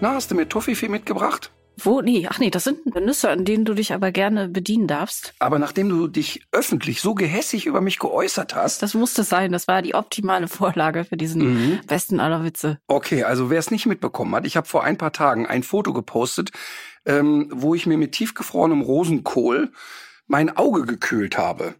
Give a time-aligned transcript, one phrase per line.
[0.00, 1.50] Na, hast du mir Toffifee mitgebracht?
[1.80, 2.00] Wo?
[2.00, 5.32] Nee, ach nee, das sind Nüsse, an denen du dich aber gerne bedienen darfst.
[5.38, 8.82] Aber nachdem du dich öffentlich so gehässig über mich geäußert hast.
[8.82, 9.52] Das musste sein.
[9.52, 11.80] Das war die optimale Vorlage für diesen Mhm.
[11.86, 12.78] besten aller Witze.
[12.88, 15.92] Okay, also wer es nicht mitbekommen hat, ich habe vor ein paar Tagen ein Foto
[15.92, 16.50] gepostet,
[17.06, 19.72] ähm, wo ich mir mit tiefgefrorenem Rosenkohl
[20.26, 21.74] mein Auge gekühlt habe.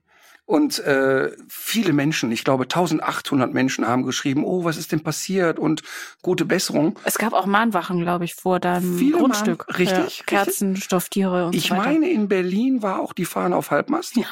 [0.48, 5.58] Und äh, viele Menschen, ich glaube 1800 Menschen haben geschrieben, oh, was ist denn passiert
[5.58, 5.82] und
[6.22, 6.98] gute Besserung.
[7.04, 9.66] Es gab auch Mahnwachen, glaube ich, vor deinem Viele Grundstück.
[9.68, 10.26] Mahn- richtig, Ja, richtig.
[10.26, 11.90] Kerzen, Stofftiere und Ich so weiter.
[11.90, 14.16] meine, in Berlin war auch die Fahne auf Halbmast.
[14.16, 14.24] Ja.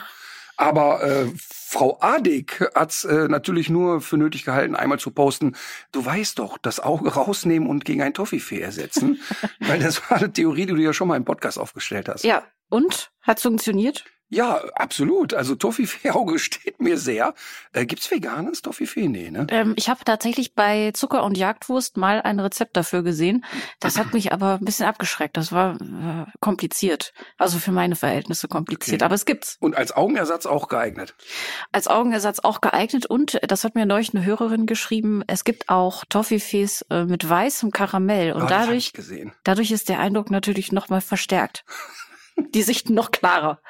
[0.57, 5.55] Aber äh, Frau Adig hat's äh, natürlich nur für nötig gehalten, einmal zu posten,
[5.93, 9.21] du weißt doch, das Auge rausnehmen und gegen ein Toffifee ersetzen.
[9.61, 12.25] Weil das war eine Theorie, die du ja schon mal im Podcast aufgestellt hast.
[12.25, 13.11] Ja, und?
[13.21, 14.07] Hat's funktioniert?
[14.29, 15.35] Ja, absolut.
[15.35, 17.35] Also Toffifee-Auge steht mir sehr.
[17.73, 19.09] Äh, gibt's veganes Toffifee?
[19.09, 19.47] Nee, ne?
[19.51, 23.45] Ähm, ich habe tatsächlich bei Zucker und Jagdwurst mal ein Rezept dafür gesehen.
[23.79, 25.37] Das hat mich aber ein bisschen abgeschreckt.
[25.37, 27.13] Das war äh, kompliziert.
[27.39, 28.97] Also für meine Verhältnisse kompliziert.
[28.97, 29.05] Okay.
[29.05, 29.57] Aber es gibt's.
[29.61, 31.15] Und als Augenersatz auch geeignet.
[31.73, 36.05] als Augenersatz auch geeignet und das hat mir neulich eine Hörerin geschrieben, es gibt auch
[36.09, 38.93] Toffifees äh, mit weißem Karamell und hab dadurch
[39.45, 41.65] dadurch ist der Eindruck natürlich noch mal verstärkt.
[42.39, 43.61] Die Sicht noch klarer.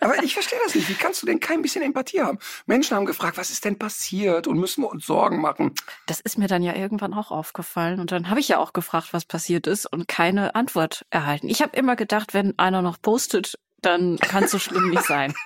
[0.00, 0.88] Aber ich verstehe das nicht.
[0.88, 2.38] Wie kannst du denn kein bisschen Empathie haben?
[2.66, 5.72] Menschen haben gefragt, was ist denn passiert und müssen wir uns Sorgen machen?
[6.06, 9.08] Das ist mir dann ja irgendwann auch aufgefallen und dann habe ich ja auch gefragt,
[9.12, 11.48] was passiert ist und keine Antwort erhalten.
[11.48, 15.34] Ich habe immer gedacht, wenn einer noch postet, dann kann es so schlimm nicht sein.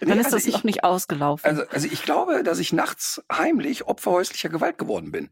[0.00, 1.48] Dann Nee, ist also das ich- noch nicht ausgelaufen.
[1.48, 5.30] Also, also ich glaube, dass ich nachts heimlich Opfer häuslicher Gewalt geworden bin.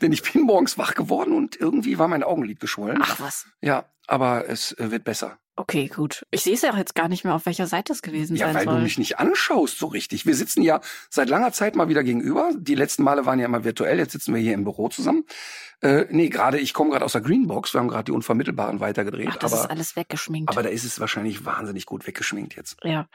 [0.00, 2.98] Denn ich bin morgens wach geworden und irgendwie war mein Augenlid geschwollen.
[3.02, 3.46] Ach was.
[3.60, 5.38] Ja, aber es äh, wird besser.
[5.58, 6.26] Okay, gut.
[6.30, 8.46] Ich sehe es ja auch jetzt gar nicht mehr, auf welcher Seite es gewesen Ja,
[8.46, 8.76] sein weil soll.
[8.76, 10.26] du mich nicht anschaust so richtig.
[10.26, 12.50] Wir sitzen ja seit langer Zeit mal wieder gegenüber.
[12.56, 13.98] Die letzten Male waren ja immer virtuell.
[13.98, 15.24] Jetzt sitzen wir hier im Büro zusammen.
[15.80, 17.74] Äh, nee, gerade ich komme gerade aus der Greenbox.
[17.74, 19.28] Wir haben gerade die Unvermittelbaren weitergedreht.
[19.30, 20.50] Ach, das aber, ist alles weggeschminkt.
[20.50, 22.76] aber da ist es wahrscheinlich wahnsinnig gut weggeschminkt jetzt.
[22.82, 23.08] Ja.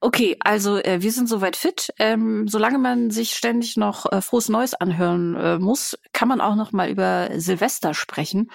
[0.00, 1.92] Okay, also äh, wir sind soweit fit.
[1.98, 6.54] Ähm, solange man sich ständig noch äh, frohes Neues anhören äh, muss, kann man auch
[6.56, 8.50] noch mal über Silvester sprechen.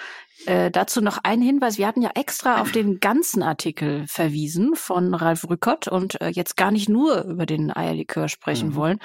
[0.46, 1.78] Äh, dazu noch ein Hinweis.
[1.78, 6.58] Wir hatten ja extra auf den ganzen Artikel verwiesen von Ralf Rückert und äh, jetzt
[6.58, 8.76] gar nicht nur über den Eierlikör sprechen Mhm.
[8.76, 9.00] wollen.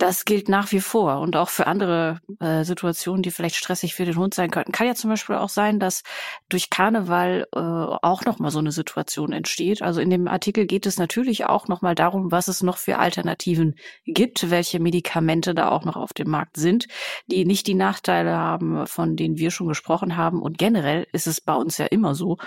[0.00, 4.06] Das gilt nach wie vor und auch für andere äh, Situationen, die vielleicht stressig für
[4.06, 4.72] den Hund sein könnten.
[4.72, 6.04] Kann ja zum Beispiel auch sein, dass
[6.48, 9.82] durch Karneval äh, auch noch mal so eine Situation entsteht.
[9.82, 12.96] Also in dem Artikel geht es natürlich auch noch mal darum, was es noch für
[12.96, 13.74] Alternativen
[14.06, 16.86] gibt, welche Medikamente da auch noch auf dem Markt sind,
[17.26, 20.40] die nicht die Nachteile haben, von denen wir schon gesprochen haben.
[20.40, 22.38] Und generell ist es bei uns ja immer so.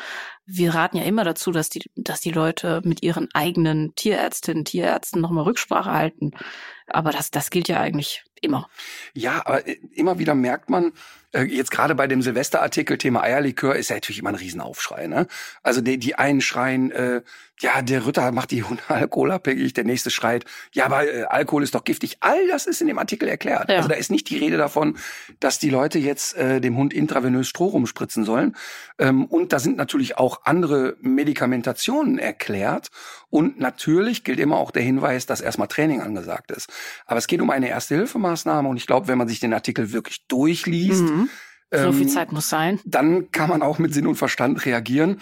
[0.48, 5.22] Wir raten ja immer dazu, dass die, dass die Leute mit ihren eigenen Tierärztinnen, Tierärzten
[5.22, 6.32] noch mal Rücksprache halten.
[6.88, 8.70] Aber das, das gilt ja eigentlich immer.
[9.14, 10.94] Ja, aber äh, immer wieder merkt man,
[11.34, 15.08] äh, jetzt gerade bei dem Silvesterartikel Thema Eierlikör ist ja natürlich immer ein Riesenaufschrei.
[15.08, 15.28] Ne?
[15.64, 17.22] Also die, die einen schreien, äh,
[17.60, 21.76] ja, der Ritter macht die Hunde alkoholabhängig, der nächste schreit, ja, aber äh, Alkohol ist
[21.76, 22.18] doch giftig.
[22.20, 23.70] All das ist in dem Artikel erklärt.
[23.70, 23.78] Ja.
[23.78, 24.98] Also da ist nicht die Rede davon,
[25.40, 28.56] dass die Leute jetzt äh, dem Hund intravenös Stroh rumspritzen sollen.
[29.00, 32.90] Ähm, und da sind natürlich auch andere Medikamentationen erklärt.
[33.30, 36.72] Und natürlich gilt immer auch der Hinweis, dass erstmal Training angesagt ist.
[37.08, 40.26] Aber es geht um eine Erste-Hilfemaßnahme und ich glaube, wenn man sich den Artikel wirklich
[40.28, 41.30] durchliest, Mhm.
[41.72, 42.80] So ähm, viel Zeit muss sein.
[42.86, 45.20] dann kann man auch mit Sinn und Verstand reagieren.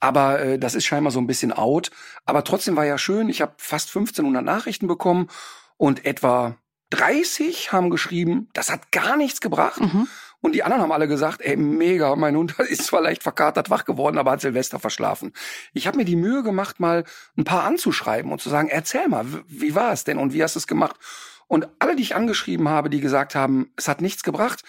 [0.00, 1.92] Aber äh, das ist scheinbar so ein bisschen out.
[2.24, 3.28] Aber trotzdem war ja schön.
[3.28, 5.28] Ich habe fast 1500 Nachrichten bekommen
[5.76, 6.56] und etwa
[6.90, 9.80] 30 haben geschrieben, das hat gar nichts gebracht.
[9.80, 10.08] Mhm.
[10.40, 13.84] Und die anderen haben alle gesagt, ey, mega, mein Hund ist zwar leicht verkatert wach
[13.84, 15.32] geworden, aber hat Silvester verschlafen.
[15.72, 17.04] Ich habe mir die Mühe gemacht, mal
[17.38, 20.56] ein paar anzuschreiben und zu sagen, erzähl mal, wie war es denn und wie hast
[20.56, 20.96] du es gemacht?
[21.52, 24.62] Und alle, die ich angeschrieben habe, die gesagt haben, es hat nichts gebracht,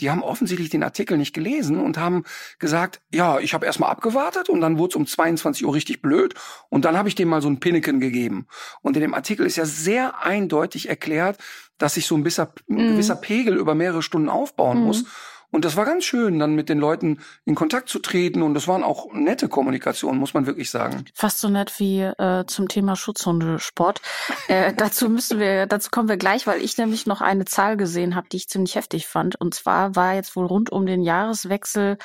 [0.00, 2.22] die haben offensichtlich den Artikel nicht gelesen und haben
[2.60, 6.34] gesagt, ja, ich habe erstmal abgewartet und dann wurde es um 22 Uhr richtig blöd
[6.68, 8.46] und dann habe ich dem mal so ein Pinneken gegeben.
[8.82, 11.38] Und in dem Artikel ist ja sehr eindeutig erklärt,
[11.76, 12.88] dass sich so ein gewisser, ein Mhm.
[12.90, 14.84] gewisser Pegel über mehrere Stunden aufbauen Mhm.
[14.84, 15.04] muss.
[15.50, 18.42] Und das war ganz schön, dann mit den Leuten in Kontakt zu treten.
[18.42, 21.06] Und das waren auch nette Kommunikationen, muss man wirklich sagen.
[21.14, 24.02] Fast so nett wie äh, zum Thema Schutzhundesport.
[24.48, 28.14] äh, dazu müssen wir, dazu kommen wir gleich, weil ich nämlich noch eine Zahl gesehen
[28.14, 29.40] habe, die ich ziemlich heftig fand.
[29.40, 31.96] Und zwar war jetzt wohl rund um den Jahreswechsel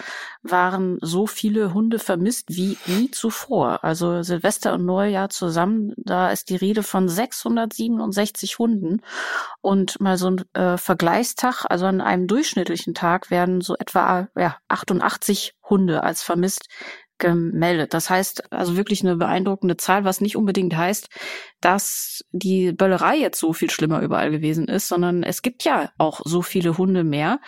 [0.43, 3.83] waren so viele Hunde vermisst wie nie zuvor.
[3.83, 9.01] Also Silvester und Neujahr zusammen, da ist die Rede von 667 Hunden.
[9.61, 14.57] Und mal so ein äh, Vergleichstag, also an einem durchschnittlichen Tag werden so etwa ja,
[14.67, 16.67] 88 Hunde als vermisst
[17.23, 17.93] gemeldet.
[17.93, 21.09] Das heißt also wirklich eine beeindruckende Zahl, was nicht unbedingt heißt,
[21.61, 26.21] dass die Böllerei jetzt so viel schlimmer überall gewesen ist, sondern es gibt ja auch
[26.23, 27.39] so viele Hunde mehr.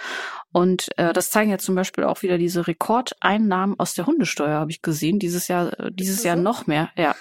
[0.51, 4.72] Und äh, das zeigen ja zum Beispiel auch wieder diese Rekordeinnahmen aus der Hundesteuer, habe
[4.72, 6.89] ich gesehen, dieses Jahr, äh, dieses Jahr noch mehr.
[6.95, 7.13] Ja.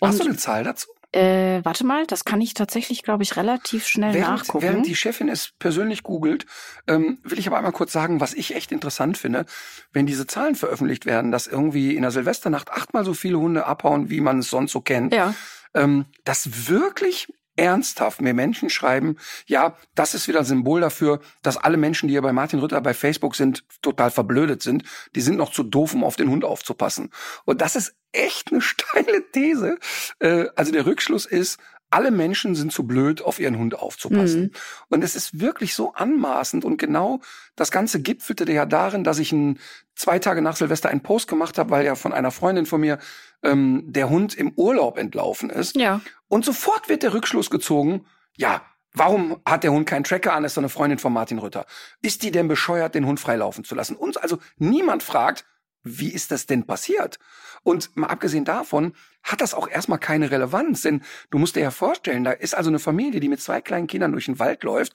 [0.00, 0.88] Und, Hast du eine Zahl dazu?
[1.14, 4.62] Äh, warte mal, das kann ich tatsächlich, glaube ich, relativ schnell während, nachgucken.
[4.62, 6.44] Während die Chefin es persönlich googelt,
[6.88, 9.46] ähm, will ich aber einmal kurz sagen, was ich echt interessant finde,
[9.92, 14.10] wenn diese Zahlen veröffentlicht werden, dass irgendwie in der Silvesternacht achtmal so viele Hunde abhauen,
[14.10, 15.14] wie man es sonst so kennt.
[15.14, 15.34] Ja.
[15.72, 19.16] Ähm, dass wirklich ernsthaft mir Menschen schreiben,
[19.46, 22.80] ja, das ist wieder ein Symbol dafür, dass alle Menschen, die hier bei Martin Rütter
[22.80, 24.84] bei Facebook sind, total verblödet sind.
[25.14, 27.10] Die sind noch zu doof, um auf den Hund aufzupassen.
[27.44, 29.78] Und das ist echt eine steile These.
[30.18, 31.58] Äh, also der Rückschluss ist,
[31.94, 34.42] alle Menschen sind zu blöd, auf ihren Hund aufzupassen.
[34.42, 34.50] Mhm.
[34.88, 37.20] Und es ist wirklich so anmaßend und genau
[37.54, 39.60] das Ganze gipfelte ja darin, dass ich ein,
[39.94, 42.98] zwei Tage nach Silvester einen Post gemacht habe, weil ja von einer Freundin von mir
[43.44, 45.76] ähm, der Hund im Urlaub entlaufen ist.
[45.76, 46.00] Ja.
[46.28, 48.06] Und sofort wird der Rückschluss gezogen,
[48.36, 48.62] ja,
[48.96, 50.44] Warum hat der Hund keinen Tracker an?
[50.44, 51.66] ist so eine Freundin von Martin Rütter.
[52.00, 53.96] Ist die denn bescheuert, den Hund freilaufen zu lassen?
[53.96, 55.44] Uns also niemand fragt,
[55.82, 57.18] wie ist das denn passiert?
[57.64, 58.94] Und mal abgesehen davon
[59.24, 62.70] hat das auch erstmal keine Relevanz, denn du musst dir ja vorstellen, da ist also
[62.70, 64.94] eine Familie, die mit zwei kleinen Kindern durch den Wald läuft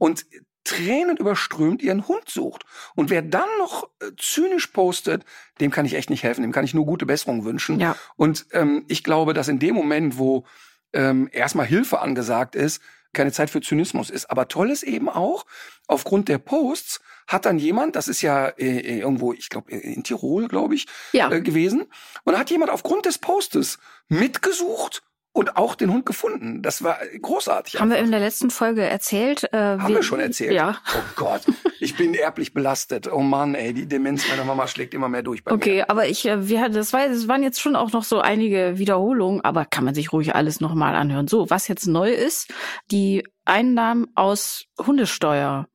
[0.00, 0.24] und
[0.64, 2.64] Tränen überströmt ihren Hund sucht.
[2.94, 5.24] Und wer dann noch äh, zynisch postet,
[5.60, 7.78] dem kann ich echt nicht helfen, dem kann ich nur gute Besserung wünschen.
[7.80, 7.96] Ja.
[8.16, 10.44] Und ähm, ich glaube, dass in dem Moment, wo
[10.92, 12.82] ähm, erstmal Hilfe angesagt ist,
[13.12, 14.30] keine Zeit für Zynismus ist.
[14.30, 15.44] Aber toll ist eben auch,
[15.86, 20.04] aufgrund der Posts hat dann jemand, das ist ja äh, äh irgendwo, ich glaube, in
[20.04, 21.30] Tirol, glaube ich, ja.
[21.30, 21.86] äh, gewesen,
[22.24, 25.02] und hat jemand aufgrund des Postes mitgesucht
[25.32, 26.60] und auch den Hund gefunden.
[26.62, 27.74] Das war großartig.
[27.74, 27.98] Haben einfach.
[27.98, 29.44] wir in der letzten Folge erzählt?
[29.52, 30.52] Äh, Haben wir, wir schon erzählt?
[30.52, 30.78] Ja.
[30.94, 31.42] Oh Gott,
[31.78, 33.10] ich bin erblich belastet.
[33.12, 35.82] Oh Mann, ey, die Demenz meiner Mama schlägt immer mehr durch bei okay, mir.
[35.82, 38.78] Okay, aber ich, äh, wir, das, war, das waren jetzt schon auch noch so einige
[38.78, 41.28] Wiederholungen, aber kann man sich ruhig alles nochmal anhören.
[41.28, 42.52] So, was jetzt neu ist,
[42.90, 45.68] die Einnahmen aus Hundesteuer.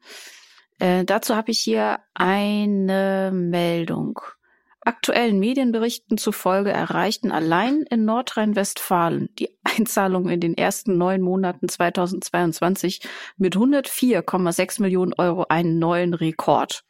[0.79, 4.19] Äh, dazu habe ich hier eine Meldung.
[4.85, 13.01] Aktuellen Medienberichten zufolge erreichten allein in Nordrhein-Westfalen die Einzahlungen in den ersten neun Monaten 2022
[13.35, 16.83] mit 104,6 Millionen Euro einen neuen Rekord.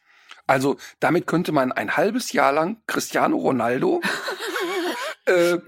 [0.46, 4.02] Also damit könnte man ein halbes Jahr lang Cristiano Ronaldo
[5.26, 5.58] äh,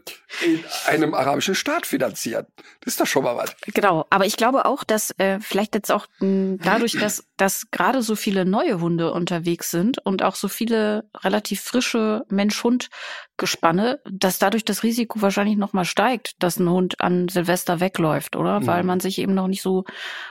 [0.45, 2.47] in einem arabischen Staat finanzieren.
[2.81, 3.57] Das ist doch schon mal was.
[3.75, 8.03] Genau, aber ich glaube auch, dass äh, vielleicht jetzt auch mh, dadurch, dass, dass gerade
[8.03, 14.65] so viele neue Hunde unterwegs sind und auch so viele relativ frische Mensch-Hund-Gespanne, dass dadurch
[14.65, 18.61] das Risiko wahrscheinlich nochmal steigt, dass ein Hund an Silvester wegläuft, oder?
[18.61, 18.67] Mhm.
[18.67, 19.85] Weil man sich eben noch nicht so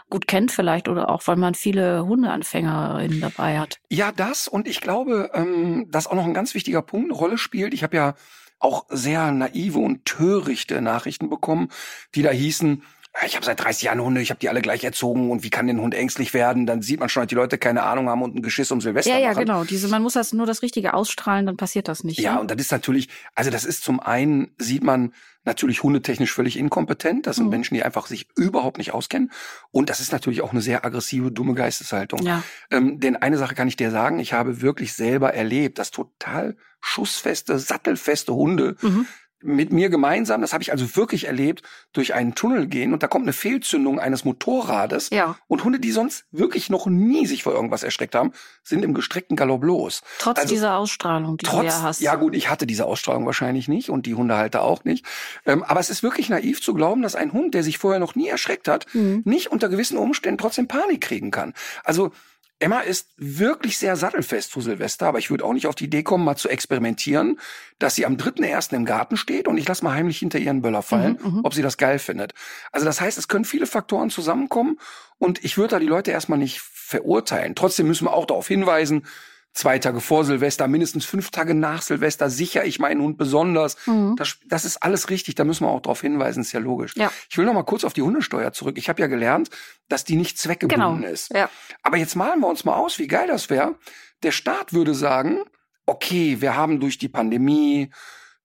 [0.09, 3.79] gut kennt vielleicht oder auch weil man viele Hundeanfängerinnen dabei hat.
[3.89, 7.38] Ja, das und ich glaube, ähm, dass auch noch ein ganz wichtiger Punkt eine Rolle
[7.38, 7.74] spielt.
[7.74, 8.15] Ich habe ja
[8.59, 11.69] auch sehr naive und törichte Nachrichten bekommen,
[12.15, 12.83] die da hießen,
[13.25, 15.65] ich habe seit 30 Jahren Hunde, ich habe die alle gleich erzogen und wie kann
[15.65, 16.68] den Hund ängstlich werden?
[16.68, 19.12] Dann sieht man schon, dass die Leute keine Ahnung haben und ein Geschiss um Silvester
[19.12, 19.39] Ja, ja, machen.
[19.39, 19.63] genau.
[19.63, 22.20] Diese, man muss das nur das Richtige ausstrahlen, dann passiert das nicht.
[22.20, 22.41] Ja, ne?
[22.41, 25.13] und das ist natürlich, also das ist zum einen, sieht man
[25.48, 27.25] natürlich hundetechnisch völlig inkompetent.
[27.25, 27.51] Das sind mhm.
[27.51, 29.32] Menschen, die einfach sich überhaupt nicht auskennen.
[29.72, 32.22] Und das ist natürlich auch eine sehr aggressive, dumme Geisteshaltung.
[32.22, 32.44] Ja.
[32.70, 36.56] Ähm, denn eine Sache kann ich dir sagen, ich habe wirklich selber erlebt, dass total
[36.80, 39.08] schussfeste, sattelfeste Hunde Mhm.
[39.44, 41.62] Mit mir gemeinsam, das habe ich also wirklich erlebt,
[41.94, 45.38] durch einen Tunnel gehen und da kommt eine Fehlzündung eines Motorrades Ja.
[45.48, 48.32] und Hunde, die sonst wirklich noch nie sich vor irgendwas erschreckt haben,
[48.63, 50.01] sind im gestreckten Galopp los.
[50.17, 52.01] Trotz Also, dieser Ausstrahlung, die du Trotz, ja hast.
[52.01, 55.06] ja gut, ich hatte diese Ausstrahlung wahrscheinlich nicht und die Hundehalter auch nicht.
[55.46, 58.15] Ähm, aber es ist wirklich naiv zu glauben, dass ein Hund, der sich vorher noch
[58.15, 59.22] nie erschreckt hat, Mhm.
[59.24, 61.53] nicht unter gewissen Umständen trotzdem Panik kriegen kann.
[61.84, 62.12] Also
[62.60, 66.02] Emma ist wirklich sehr sattelfest zu Silvester, aber ich würde auch nicht auf die Idee
[66.04, 67.40] kommen, mal zu experimentieren,
[67.78, 68.76] dass sie am 3.1.
[68.76, 71.42] im Garten steht und ich lasse mal heimlich hinter ihren Böller fallen, Mhm, mhm.
[71.44, 72.34] ob sie das geil findet.
[72.72, 74.80] Also das heißt, es können viele Faktoren zusammenkommen
[75.20, 77.54] und ich würde da die Leute erstmal nicht verurteilen.
[77.54, 79.06] Trotzdem müssen wir auch darauf hinweisen,
[79.54, 83.75] zwei Tage vor Silvester, mindestens fünf Tage nach Silvester sichere ich meinen Hund besonders.
[83.88, 84.16] Mhm.
[84.16, 86.94] Das, das ist alles richtig, da müssen wir auch darauf hinweisen, ist ja logisch.
[86.96, 87.12] Ja.
[87.30, 88.77] Ich will noch mal kurz auf die Hundesteuer zurück.
[88.77, 89.50] Ich habe ja gelernt,
[89.89, 91.12] dass die nicht zweckgebunden Genau.
[91.12, 91.34] ist.
[91.34, 91.50] Ja.
[91.82, 93.75] Aber jetzt malen wir uns mal aus, wie geil das wäre.
[94.24, 95.39] Der Staat würde sagen,
[95.86, 97.92] okay, wir haben durch die Pandemie,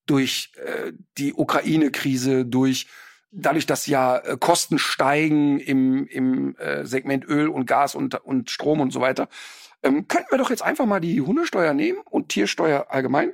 [0.07, 2.87] durch äh, die Ukraine-Krise, durch
[3.33, 8.51] dadurch, dass ja äh, Kosten steigen im, im äh, Segment Öl und Gas und, und
[8.51, 9.29] Strom und so weiter,
[9.83, 13.33] ähm, könnten wir doch jetzt einfach mal die Hundesteuer nehmen und Tiersteuer allgemein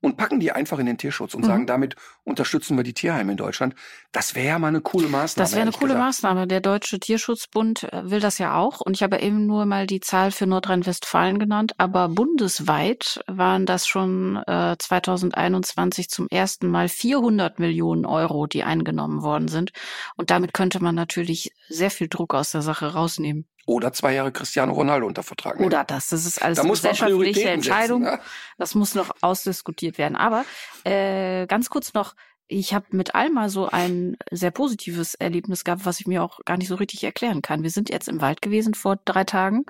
[0.00, 1.46] und packen die einfach in den Tierschutz und Mhm.
[1.46, 3.74] sagen, damit unterstützen wir die Tierheime in Deutschland.
[4.12, 5.44] Das wäre ja mal eine coole Maßnahme.
[5.44, 6.04] Das wäre eine coole gesagt.
[6.06, 6.46] Maßnahme.
[6.46, 8.80] Der Deutsche Tierschutzbund äh, will das ja auch.
[8.82, 11.72] Und ich habe eben nur mal die Zahl für Nordrhein-Westfalen genannt.
[11.78, 19.22] Aber bundesweit waren das schon äh, 2021 zum ersten Mal 400 Millionen Euro, die eingenommen
[19.22, 19.72] worden sind.
[20.16, 23.46] Und damit könnte man natürlich sehr viel Druck aus der Sache rausnehmen.
[23.66, 25.56] Oder zwei Jahre Cristiano Ronaldo unter Vertrag.
[25.56, 25.66] nehmen.
[25.66, 26.08] Oder das.
[26.08, 28.04] Das ist alles da gesellschaftliche Entscheidung.
[28.04, 28.22] Setzen, ne?
[28.58, 30.16] Das muss noch ausdiskutiert werden.
[30.16, 30.44] Aber
[30.84, 32.14] äh, ganz kurz noch,
[32.46, 36.58] ich habe mit Alma so ein sehr positives Erlebnis gehabt, was ich mir auch gar
[36.58, 37.62] nicht so richtig erklären kann.
[37.62, 39.64] Wir sind jetzt im Wald gewesen vor drei Tagen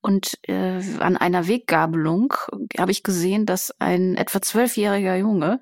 [0.00, 2.34] und äh, an einer Weggabelung
[2.78, 5.60] habe ich gesehen, dass ein etwa zwölfjähriger Junge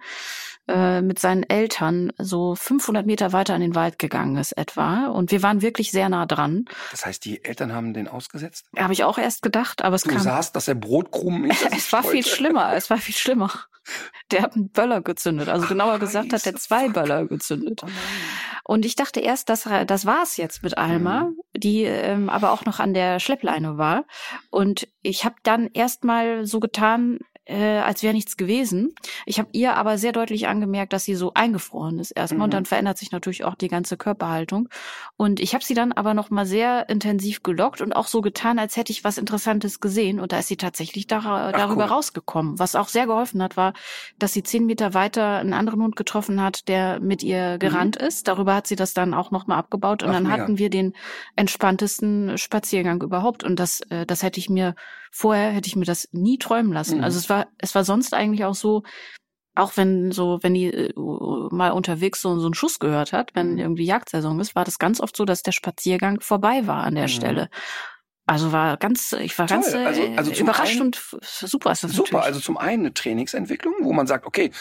[0.71, 5.09] äh, mit seinen Eltern so 500 Meter weiter in den Wald gegangen ist etwa.
[5.09, 6.65] Und wir waren wirklich sehr nah dran.
[6.91, 8.67] Das heißt, die Eltern haben den ausgesetzt?
[8.79, 11.61] Habe ich auch erst gedacht, aber es Du kam sahst, dass er Brotkrumen nicht.
[11.73, 13.51] es war viel schlimmer, es war viel schlimmer.
[14.31, 15.49] Der hat einen Böller gezündet.
[15.49, 16.95] Also genauer gesagt hat er zwei fuck.
[16.95, 17.83] Böller gezündet.
[18.65, 21.37] Und ich dachte erst, dass das war's jetzt mit Alma, Mhm.
[21.57, 24.05] die ähm, aber auch noch an der Schleppleine war.
[24.51, 27.19] Und ich habe dann erstmal so getan,
[27.51, 28.95] äh, als wäre nichts gewesen.
[29.27, 32.45] Ich habe ihr aber sehr deutlich angemerkt, dass sie so eingefroren ist erstmal.
[32.45, 32.53] Und Mhm.
[32.53, 34.69] dann verändert sich natürlich auch die ganze Körperhaltung.
[35.17, 38.59] Und ich habe sie dann aber noch mal sehr intensiv gelockt und auch so getan,
[38.59, 40.21] als hätte ich was Interessantes gesehen.
[40.21, 41.91] Und da ist sie tatsächlich dar darüber cool.
[41.91, 42.59] rausgekommen.
[42.59, 43.73] Was auch sehr geholfen hat, war,
[44.19, 48.29] dass sie zehn Meter weiter einen anderen Hund getroffen hat, der mit ihr gerannt ist.
[48.29, 50.03] Darüber hat sie das dann auch noch mal abgebaut.
[50.03, 50.15] Und Mhm.
[50.15, 50.43] Ach, dann mega.
[50.43, 50.95] hatten wir den
[51.37, 53.45] entspanntesten Spaziergang überhaupt.
[53.45, 54.75] Und das, äh, das hätte ich mir
[55.11, 56.99] vorher hätte ich mir das nie träumen lassen.
[56.99, 57.05] Mhm.
[57.05, 58.83] Also es war, es war sonst eigentlich auch so,
[59.57, 63.53] auch wenn so, wenn die äh, mal unterwegs so, so einen Schuss gehört hat, wenn
[63.55, 63.59] Mhm.
[63.59, 67.05] irgendwie Jagdsaison ist, war das ganz oft so, dass der Spaziergang vorbei war an der
[67.05, 67.09] Mhm.
[67.09, 67.51] Stelle.
[68.27, 69.57] Also war ganz, ich war Toll.
[69.57, 72.25] ganz äh, Also- also zum überrascht einen- und super ist das Super, natürlich.
[72.27, 74.53] also zum einen eine Trainingsentwicklung, wo man sagt, okay,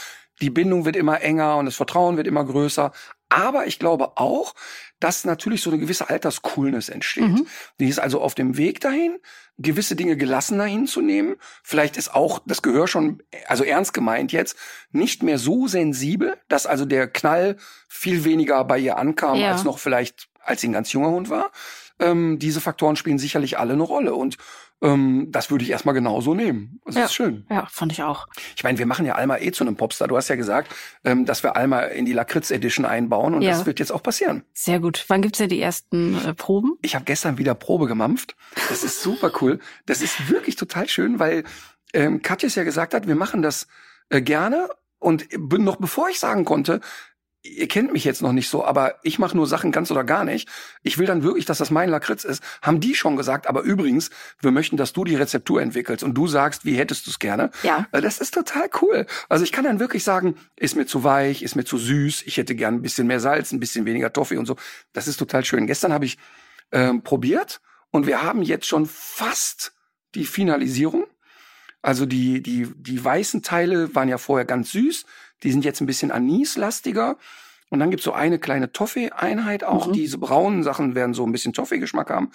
[0.41, 2.91] die Bindung wird immer enger und das Vertrauen wird immer größer.
[3.29, 4.55] Aber ich glaube auch,
[4.99, 7.23] dass natürlich so eine gewisse Alterscoolness entsteht.
[7.23, 7.47] Mhm.
[7.79, 9.17] Die ist also auf dem Weg dahin,
[9.57, 11.35] gewisse Dinge gelassener hinzunehmen.
[11.63, 14.57] Vielleicht ist auch das Gehör schon, also ernst gemeint jetzt,
[14.91, 17.57] nicht mehr so sensibel, dass also der Knall
[17.87, 19.51] viel weniger bei ihr ankam, Ja.
[19.51, 21.51] als noch vielleicht, als sie ein ganz junger Hund war.
[21.99, 24.15] Ähm, diese Faktoren spielen sicherlich alle eine Rolle.
[24.15, 24.37] Und
[24.81, 26.79] ähm, das würde ich erstmal genauso nehmen.
[26.85, 27.05] Das Ja.
[27.05, 27.45] ist schön.
[27.49, 28.27] ja, fand ich auch.
[28.55, 30.07] Ich meine, wir machen ja Alma eh zu einem Popstar.
[30.07, 33.51] Du hast ja gesagt, ähm, dass wir Alma in die Lakritz Edition einbauen und Ja.
[33.51, 34.43] das wird jetzt auch passieren.
[34.53, 35.03] Sehr gut.
[35.07, 36.77] Wann gibt's denn die ersten äh, Proben?
[36.81, 38.35] Ich habe gestern wieder Probe gemampft.
[38.69, 39.59] Das ist super cool.
[39.85, 41.43] Das ist wirklich total schön, weil
[41.93, 43.67] ähm, Katjes ja gesagt hat, wir machen das
[44.09, 44.69] äh, gerne.
[44.99, 45.27] Und
[45.59, 46.81] noch bevor ich sagen konnte,
[47.57, 50.23] ihr kennt mich jetzt noch nicht so, aber ich mache nur Sachen ganz oder gar
[50.23, 50.47] nicht.
[50.83, 52.43] Ich will dann wirklich, dass das mein Lakritz ist.
[52.61, 54.09] Haben die schon gesagt, aber übrigens,
[54.41, 57.51] wir möchten, dass du die Rezeptur entwickelst und du sagst, wie hättest du es gerne.
[57.63, 57.87] Ja.
[57.91, 59.05] Äh, Das ist total cool.
[59.27, 62.37] Also ich kann dann wirklich sagen, ist mir zu weich, ist mir zu süß, ich
[62.37, 64.55] hätte gern ein bisschen mehr Salz, ein bisschen weniger Toffee und so.
[64.93, 65.67] Das ist total schön.
[65.67, 66.17] Gestern habe ich
[66.71, 69.73] ähm, probiert und wir haben jetzt schon fast
[70.15, 71.05] die Finalisierung.
[71.81, 75.05] Also die, die, die weißen Teile waren ja vorher ganz süß,
[75.43, 77.17] die sind jetzt ein bisschen anislastiger.
[77.69, 79.87] Und dann gibt's so eine kleine Toffee-Einheit auch.
[79.87, 79.93] Mhm.
[79.93, 82.31] Diese braunen Sachen werden so ein bisschen Toffee-Geschmack haben.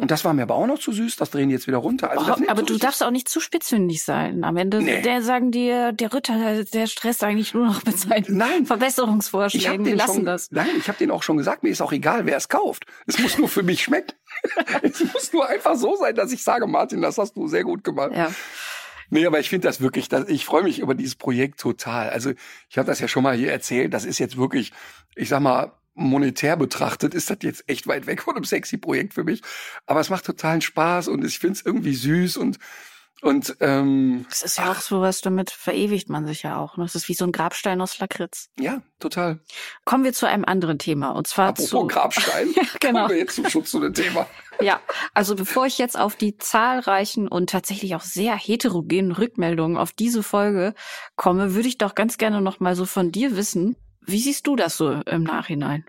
[0.00, 2.10] Und das war mir aber auch noch zu süß, das drehen die jetzt wieder runter.
[2.12, 4.44] Also Oh, aber du darfst auch nicht zu spitzfindig sein.
[4.44, 5.02] Am Ende, Nee.
[5.02, 9.84] der sagen dir, der Ritter, der stresst eigentlich nur noch mit seinen Nein, Verbesserungsvorschlägen.
[9.84, 10.52] Wir den lassen schon, das.
[10.52, 12.86] Nein, ich habe den auch schon gesagt, mir ist auch egal, wer es kauft.
[13.08, 14.12] Es muss nur für mich schmecken.
[14.82, 17.82] es muss nur einfach so sein, dass ich sage, Martin, das hast du sehr gut
[17.82, 18.12] gemacht.
[18.14, 18.30] Ja.
[19.10, 22.10] Nee, aber ich finde das wirklich, das, ich freue mich über dieses Projekt total.
[22.10, 22.32] Also
[22.68, 24.72] ich habe das ja schon mal hier erzählt, das ist jetzt wirklich,
[25.14, 29.14] ich sag mal, monetär betrachtet ist das jetzt echt weit weg von einem sexy Projekt
[29.14, 29.42] für mich.
[29.86, 32.58] Aber es macht totalen Spaß und ich finde es irgendwie süß und
[33.22, 36.76] und ähm, Das ist ja auch so was, damit verewigt man sich ja auch.
[36.76, 36.84] Ne?
[36.84, 38.48] Das ist wie so ein Grabstein aus Lakritz.
[38.58, 39.40] ja, total.
[39.84, 41.10] Kommen wir zu einem anderen Thema.
[41.10, 41.86] Und zwar Apropos zu.
[41.86, 43.00] Grabstein, Ja, genau.
[43.02, 44.26] kommen wir jetzt zum Schutz zu dem Thema.
[44.60, 44.80] Ja,
[45.14, 50.22] also bevor ich jetzt auf die zahlreichen und tatsächlich auch sehr heterogenen Rückmeldungen auf diese
[50.22, 50.74] Folge
[51.16, 53.76] komme, würde ich doch ganz gerne noch mal so von dir wissen.
[54.00, 55.84] Wie siehst du das so im Nachhinein?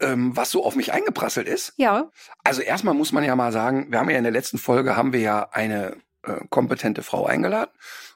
[0.00, 2.10] Ähm, was so auf mich eingeprasselt ist, Ja.
[2.44, 5.12] Also erstmal muss man ja mal sagen, wir haben ja in der letzten Folge haben
[5.14, 7.70] wir ja eine äh, kompetente Frau eingeladen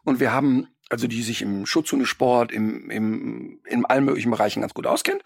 [0.04, 4.74] und wir haben also die sich im Schutzhundesport, im, im, in allen möglichen Bereichen ganz
[4.74, 5.22] gut auskennt.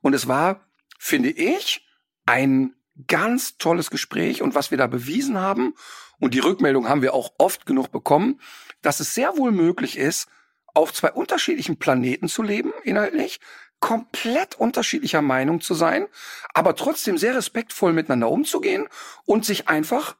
[0.00, 0.60] Und es war,
[0.96, 1.84] finde ich,
[2.24, 2.74] ein
[3.08, 5.74] ganz tolles Gespräch und was wir da bewiesen haben,
[6.20, 8.40] und die Rückmeldung haben wir auch oft genug bekommen,
[8.82, 10.28] dass es sehr wohl möglich ist,
[10.66, 13.40] auf zwei unterschiedlichen Planeten zu leben, inhaltlich,
[13.80, 16.06] komplett unterschiedlicher Meinung zu sein,
[16.54, 18.88] aber trotzdem sehr respektvoll miteinander umzugehen
[19.24, 20.16] und sich einfach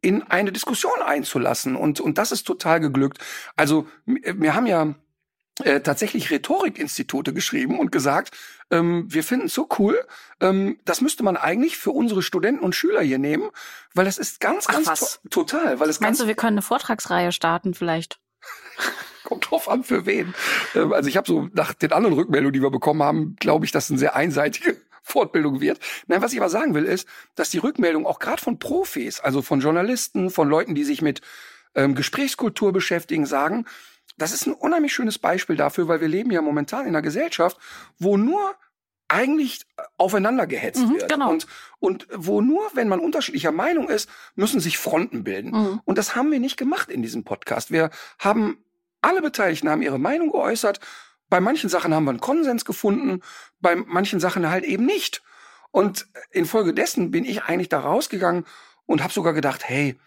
[0.00, 1.76] in eine Diskussion einzulassen.
[1.76, 3.18] Und, und das ist total geglückt.
[3.56, 4.94] Also wir haben ja
[5.64, 8.36] äh, tatsächlich Rhetorikinstitute geschrieben und gesagt,
[8.70, 10.02] ähm, wir finden es so cool,
[10.40, 13.50] ähm, das müsste man eigentlich für unsere Studenten und Schüler hier nehmen,
[13.94, 15.80] weil es ist ganz, Ach, ganz to total.
[15.80, 18.20] Weil es Meinst ganz, du, wir können eine Vortragsreihe starten vielleicht?
[19.24, 20.34] kommt drauf an, für wen.
[20.74, 23.72] Ähm, also ich habe so nach den anderen Rückmeldungen, die wir bekommen haben, glaube ich,
[23.72, 25.78] dass eine sehr einseitige Fortbildung wird.
[26.06, 29.42] Nein, was ich aber sagen will, ist, dass die Rückmeldung auch gerade von Profis, also
[29.42, 31.20] von Journalisten, von Leuten, die sich mit
[31.74, 33.66] ähm, Gesprächskultur beschäftigen, sagen,
[34.18, 37.56] das ist ein unheimlich schönes Beispiel dafür, weil wir leben ja momentan in einer Gesellschaft,
[37.98, 38.54] wo nur
[39.08, 39.66] eigentlich
[39.96, 41.10] aufeinander gehetzt Mhm, wird.
[41.10, 41.30] genau.
[41.30, 41.46] Und,
[41.80, 45.50] und wo nur, wenn man unterschiedlicher Meinung ist, müssen sich Fronten bilden.
[45.50, 45.80] Mhm.
[45.84, 47.70] Und das haben wir nicht gemacht in diesem Podcast.
[47.72, 47.90] Wir
[48.20, 48.58] haben,
[49.00, 50.78] alle Beteiligten haben ihre Meinung geäußert.
[51.30, 53.22] Bei manchen Sachen haben wir einen Konsens gefunden,
[53.60, 55.22] bei manchen Sachen halt eben nicht.
[55.70, 58.44] Und infolgedessen bin ich eigentlich da rausgegangen
[58.86, 59.98] und habe sogar gedacht, hey,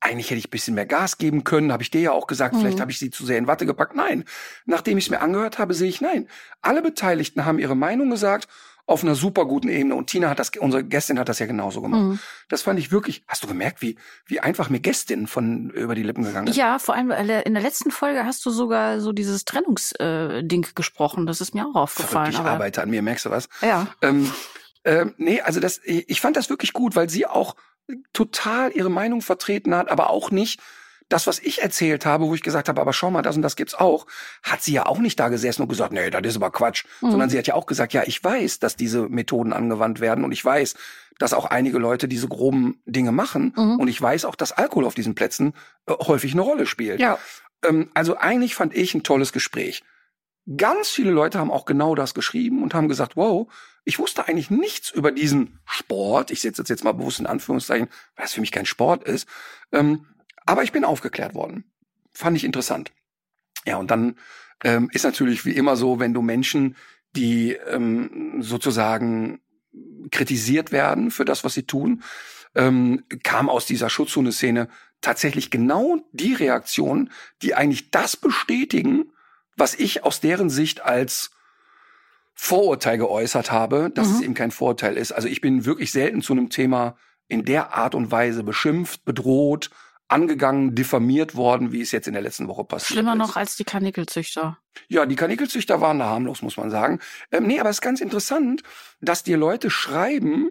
[0.00, 2.54] eigentlich hätte ich ein bisschen mehr Gas geben können, habe ich dir ja auch gesagt,
[2.54, 2.60] Mhm.
[2.60, 3.94] vielleicht habe ich sie zu sehr in Watte gepackt.
[3.96, 4.24] Nein,
[4.64, 6.28] nachdem ich es mir angehört habe, sehe ich nein.
[6.62, 8.48] Alle Beteiligten haben ihre Meinung gesagt
[8.88, 11.82] auf einer super guten Ebene und Tina hat das, unsere Gästin hat das ja genauso
[11.82, 12.00] gemacht.
[12.00, 12.18] Mhm.
[12.48, 13.22] Das fand ich wirklich.
[13.28, 16.56] Hast du gemerkt, wie wie einfach mir Gästin von über die Lippen gegangen ist?
[16.56, 21.26] Ja, vor allem äh, in der letzten Folge hast du sogar so dieses Trennungsding gesprochen.
[21.26, 22.30] Das ist mir auch aufgefallen.
[22.30, 23.50] Ich arbeite an mir, merkst du was?
[23.60, 23.88] ja.
[24.00, 24.32] Ähm,
[24.84, 27.56] ähm, nee, also das, ich fand das wirklich gut, weil sie auch
[28.14, 30.60] total ihre Meinung vertreten hat, aber auch nicht
[31.08, 33.56] das, was ich erzählt habe, wo ich gesagt habe, aber schau mal, das und das
[33.56, 34.06] gibt's auch,
[34.42, 37.10] hat sie ja auch nicht da gesessen und gesagt, nee, das ist aber Quatsch, Mhm.
[37.12, 40.32] sondern sie hat ja auch gesagt, ja, ich weiß, dass diese Methoden angewandt werden und
[40.32, 40.74] ich weiß,
[41.18, 43.80] dass auch einige Leute diese groben Dinge machen Mhm.
[43.80, 45.54] und ich weiß auch, dass Alkohol auf diesen Plätzen
[45.86, 47.00] äh, häufig eine Rolle spielt.
[47.00, 47.18] Ja.
[47.64, 49.82] Ähm, also eigentlich fand ich ein tolles Gespräch.
[50.56, 53.52] Ganz viele Leute haben auch genau das geschrieben und haben gesagt, wow,
[53.84, 56.30] ich wusste eigentlich nichts über diesen Sport.
[56.30, 59.26] Ich setze das jetzt mal bewusst in Anführungszeichen, weil es für mich kein Sport ist.
[59.72, 60.06] Ähm,
[60.48, 61.64] aber ich bin aufgeklärt worden.
[62.10, 62.90] Fand ich interessant.
[63.66, 64.16] Ja, und dann
[64.64, 66.74] ähm, ist natürlich wie immer so, wenn du Menschen,
[67.14, 69.40] die ähm, sozusagen
[70.10, 72.02] kritisiert werden für das, was sie tun,
[72.54, 74.68] ähm, kam aus dieser Schutzhundeszene
[75.02, 77.10] tatsächlich genau die Reaktion,
[77.42, 79.12] die eigentlich das bestätigen,
[79.56, 81.30] was ich aus deren Sicht als
[82.32, 84.14] Vorurteil geäußert habe, dass Mhm.
[84.14, 85.12] es eben kein Vorurteil ist.
[85.12, 89.70] Also ich bin wirklich selten zu einem Thema in der Art und Weise beschimpft, bedroht,
[90.08, 93.18] angegangen, diffamiert worden, wie es jetzt in der letzten Woche passiert Schlimmer ist.
[93.18, 94.58] noch als die Karnickelzüchter.
[94.88, 97.00] Ja, die Karnickelzüchter waren da harmlos, muss man sagen.
[97.30, 98.62] Ähm, nee, aber es ist ganz interessant,
[99.00, 100.50] dass dir Leute schreiben,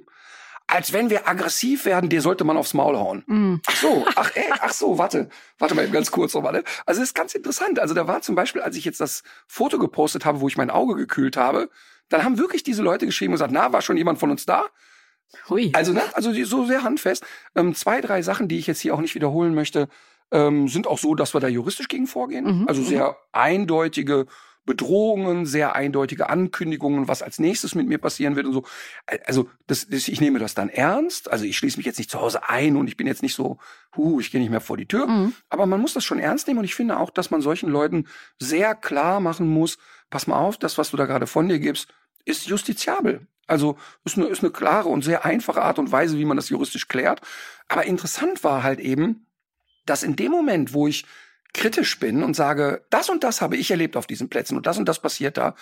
[0.67, 3.24] als wenn wir aggressiv werden, dir sollte man aufs Maul hauen.
[3.26, 3.62] Mhm.
[3.65, 6.52] Ach so, ach, ey, ach so, warte, warte mal eben ganz kurz nochmal.
[6.52, 6.63] Ne?
[6.86, 7.80] Also es ist ganz interessant.
[7.80, 10.70] Also da war zum Beispiel, als ich jetzt das Foto gepostet habe, wo ich mein
[10.70, 11.70] Auge gekühlt habe,
[12.10, 14.65] dann haben wirklich diese Leute geschrieben und gesagt, na, war schon jemand von uns da?
[15.49, 15.71] Hui.
[15.73, 17.25] Also, ne, also so sehr handfest.
[17.55, 19.89] Ähm, zwei, drei Sachen, die ich jetzt hier auch nicht wiederholen möchte,
[20.31, 22.61] ähm, sind auch so, dass wir da juristisch gegen vorgehen.
[22.61, 24.25] Mhm, Also sehr eindeutige
[24.67, 28.63] Bedrohungen, sehr eindeutige Ankündigungen, was als nächstes mit mir passieren wird und so.
[29.25, 31.31] Also das, das, ich nehme das dann ernst.
[31.31, 33.57] Also ich schließe mich jetzt nicht zu Hause ein und ich bin jetzt nicht so,
[33.95, 35.07] huh, ich gehe nicht mehr vor die Tür.
[35.07, 35.33] Mhm.
[35.49, 38.07] Aber man muss das schon ernst nehmen und ich finde auch, dass man solchen Leuten
[38.39, 39.77] sehr klar machen muss,
[40.09, 41.87] pass mal auf, das, was du da gerade von dir gibst,
[42.25, 43.25] ist justiziabel.
[43.47, 46.49] Also ist eine, ist eine klare und sehr einfache Art und Weise, wie man das
[46.49, 47.21] juristisch klärt.
[47.67, 49.25] Aber interessant war halt eben,
[49.86, 51.05] dass in dem Moment, wo ich
[51.53, 54.77] kritisch bin und sage, das und das habe ich erlebt auf diesen Plätzen und das
[54.77, 55.55] und das passiert da,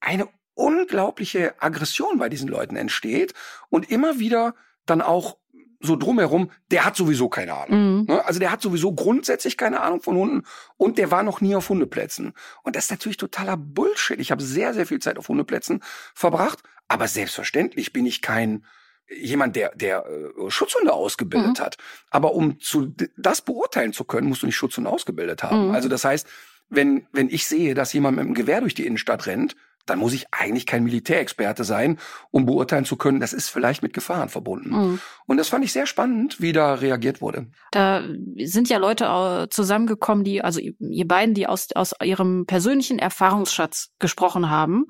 [0.00, 3.34] eine unglaubliche Aggression bei diesen Leuten entsteht
[3.68, 4.54] und immer wieder
[4.86, 5.38] dann auch
[5.86, 8.00] so drumherum, der hat sowieso keine Ahnung.
[8.00, 8.04] Mhm.
[8.06, 8.24] Ne?
[8.24, 10.42] Also der hat sowieso grundsätzlich keine Ahnung von Hunden
[10.76, 12.32] und der war noch nie auf Hundeplätzen.
[12.62, 14.20] Und das ist natürlich totaler Bullshit.
[14.20, 15.82] Ich habe sehr, sehr viel Zeit auf Hundeplätzen
[16.14, 18.64] verbracht, aber selbstverständlich bin ich kein
[19.08, 21.62] jemand, der, der äh, Schutzhunde ausgebildet Mhm.
[21.64, 21.76] hat.
[22.10, 25.68] Aber um zu das beurteilen zu können, musst du nicht Schutzhunde ausgebildet haben.
[25.68, 25.74] Mhm.
[25.74, 26.26] Also das heißt,
[26.68, 29.54] wenn, wenn ich sehe, dass jemand mit einem Gewehr durch die Innenstadt rennt,
[29.86, 31.98] dann muss ich eigentlich kein Militärexperte sein,
[32.30, 34.70] um beurteilen zu können, das ist vielleicht mit Gefahren verbunden.
[34.70, 35.00] Mhm.
[35.26, 37.46] Und das fand ich sehr spannend, wie da reagiert wurde.
[37.70, 38.02] Da
[38.36, 44.50] sind ja Leute zusammengekommen, die, also ihr beiden, die aus, aus ihrem persönlichen Erfahrungsschatz gesprochen
[44.50, 44.86] haben.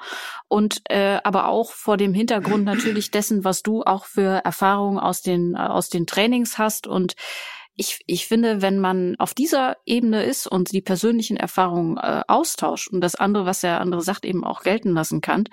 [0.49, 5.23] Und äh, aber auch vor dem Hintergrund natürlich dessen, was du auch für Erfahrungen aus
[5.23, 6.87] den, aus den Trainings hast.
[6.87, 7.15] Und
[7.77, 12.89] ich, ich finde, wenn man auf dieser Ebene ist und die persönlichen Erfahrungen äh, austauscht
[12.89, 15.45] und das andere, was der andere sagt, eben auch gelten lassen kann,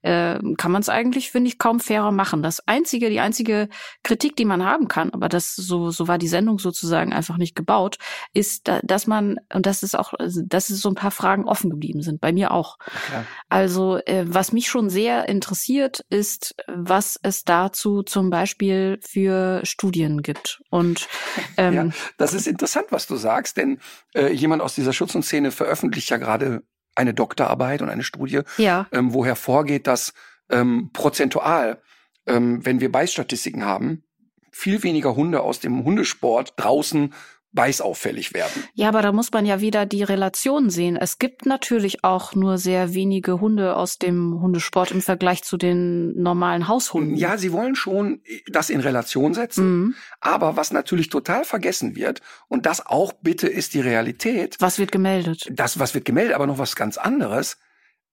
[0.00, 2.42] äh, kann man es eigentlich, finde ich, kaum fairer machen.
[2.42, 3.68] Das einzige, die einzige
[4.02, 7.54] Kritik, die man haben kann, aber das so, so war die Sendung sozusagen einfach nicht
[7.54, 7.98] gebaut,
[8.32, 12.00] ist, dass man, und das ist auch, dass es so ein paar Fragen offen geblieben
[12.00, 12.78] sind, bei mir auch.
[12.86, 13.24] Okay.
[13.50, 20.22] Also, äh, was mich schon sehr interessiert, ist, was es dazu zum Beispiel für Studien
[20.22, 20.62] gibt.
[20.70, 21.06] Und
[21.68, 23.78] ähm, ja, das ist interessant, was du sagst, denn
[24.14, 26.62] äh, jemand aus dieser Schutz- und Szene veröffentlicht ja gerade
[26.94, 28.86] eine Doktorarbeit und eine Studie, ja.
[28.92, 30.12] ähm, wo hervorgeht, dass
[30.50, 31.80] ähm, prozentual,
[32.26, 34.04] ähm, wenn wir Beißstatistiken haben,
[34.50, 37.12] viel weniger Hunde aus dem Hundesport draußen
[37.56, 38.62] beißauffällig werden.
[38.74, 40.96] Ja, aber da muss man ja wieder die Relation sehen.
[40.96, 46.14] Es gibt natürlich auch nur sehr wenige Hunde aus dem Hundesport im Vergleich zu den
[46.20, 47.16] normalen Haushunden.
[47.16, 49.80] Ja, sie wollen schon das in Relation setzen.
[49.80, 49.94] Mhm.
[50.20, 54.56] Aber was natürlich total vergessen wird, und das auch bitte ist die Realität.
[54.60, 55.48] Was wird gemeldet?
[55.50, 57.56] Das, was wird gemeldet, aber noch was ganz anderes.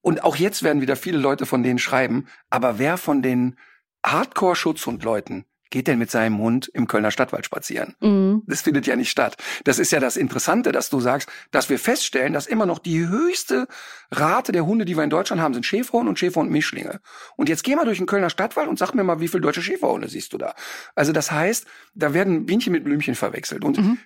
[0.01, 3.57] Und auch jetzt werden wieder viele Leute von denen schreiben, aber wer von den
[4.05, 7.95] Hardcore-Schutzhundleuten geht denn mit seinem Hund im Kölner Stadtwald spazieren?
[7.99, 8.43] Mhm.
[8.45, 9.37] Das findet ja nicht statt.
[9.63, 13.07] Das ist ja das Interessante, dass du sagst, dass wir feststellen, dass immer noch die
[13.07, 13.67] höchste
[14.11, 17.01] Rate der Hunde, die wir in Deutschland haben, sind Schäferhund und Schäferhund-Mischlinge.
[17.37, 19.63] Und jetzt geh mal durch den Kölner Stadtwald und sag mir mal, wie viele deutsche
[19.63, 20.53] Schäferhunde siehst du da?
[20.93, 23.65] Also das heißt, da werden Bienchen mit Blümchen verwechselt.
[23.65, 23.97] Und mhm.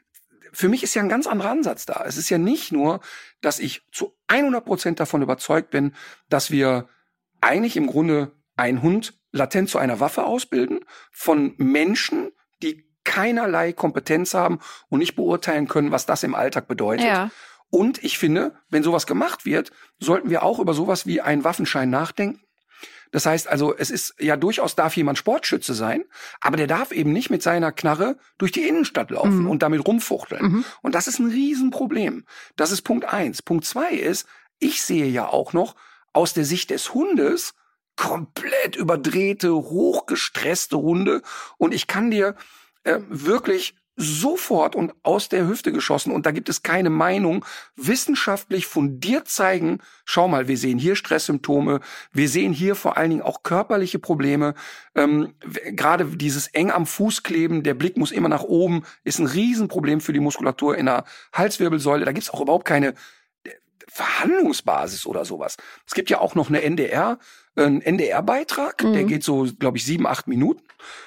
[0.53, 2.05] für mich ist ja ein ganz anderer Ansatz da.
[2.07, 3.01] Es ist ja nicht nur,
[3.41, 5.93] dass ich zu 100 Prozent davon überzeugt bin,
[6.29, 6.87] dass wir
[7.41, 10.79] eigentlich im Grunde einen Hund latent zu einer Waffe ausbilden
[11.11, 17.05] von Menschen, die keinerlei Kompetenz haben und nicht beurteilen können, was das im Alltag bedeutet.
[17.05, 17.31] Ja.
[17.69, 21.89] Und ich finde, wenn sowas gemacht wird, sollten wir auch über sowas wie einen Waffenschein
[21.89, 22.41] nachdenken.
[23.11, 26.03] Das heißt also, es ist ja durchaus darf jemand Sportschütze sein,
[26.41, 29.49] aber der darf eben nicht mit seiner Knarre durch die Innenstadt laufen mhm.
[29.49, 30.43] und damit rumfuchteln.
[30.43, 30.65] Mhm.
[30.81, 32.25] Und das ist ein Riesenproblem.
[32.57, 33.41] Das ist Punkt eins.
[33.41, 34.27] Punkt zwei ist,
[34.59, 35.75] ich sehe ja auch noch
[36.13, 37.53] aus der Sicht des Hundes
[37.97, 41.21] komplett überdrehte, hochgestresste Hunde.
[41.57, 42.35] Und ich kann dir
[42.83, 47.43] äh, wirklich sofort und aus der Hüfte geschossen und da gibt es keine Meinung,
[47.75, 51.79] wissenschaftlich fundiert zeigen, schau mal, wir sehen hier Stresssymptome,
[52.13, 54.53] wir sehen hier vor allen Dingen auch körperliche Probleme,
[54.93, 55.33] ähm,
[55.71, 59.99] gerade dieses eng am Fuß kleben, der Blick muss immer nach oben, ist ein Riesenproblem
[59.99, 62.93] für die Muskulatur in der Halswirbelsäule, da gibt's auch überhaupt keine
[63.89, 65.57] Verhandlungsbasis oder sowas.
[65.85, 67.19] Es gibt ja auch noch eine NDR,
[67.55, 68.93] ein NDR-Beitrag, mhm.
[68.93, 70.61] der geht so, glaube ich, sieben, acht Minuten,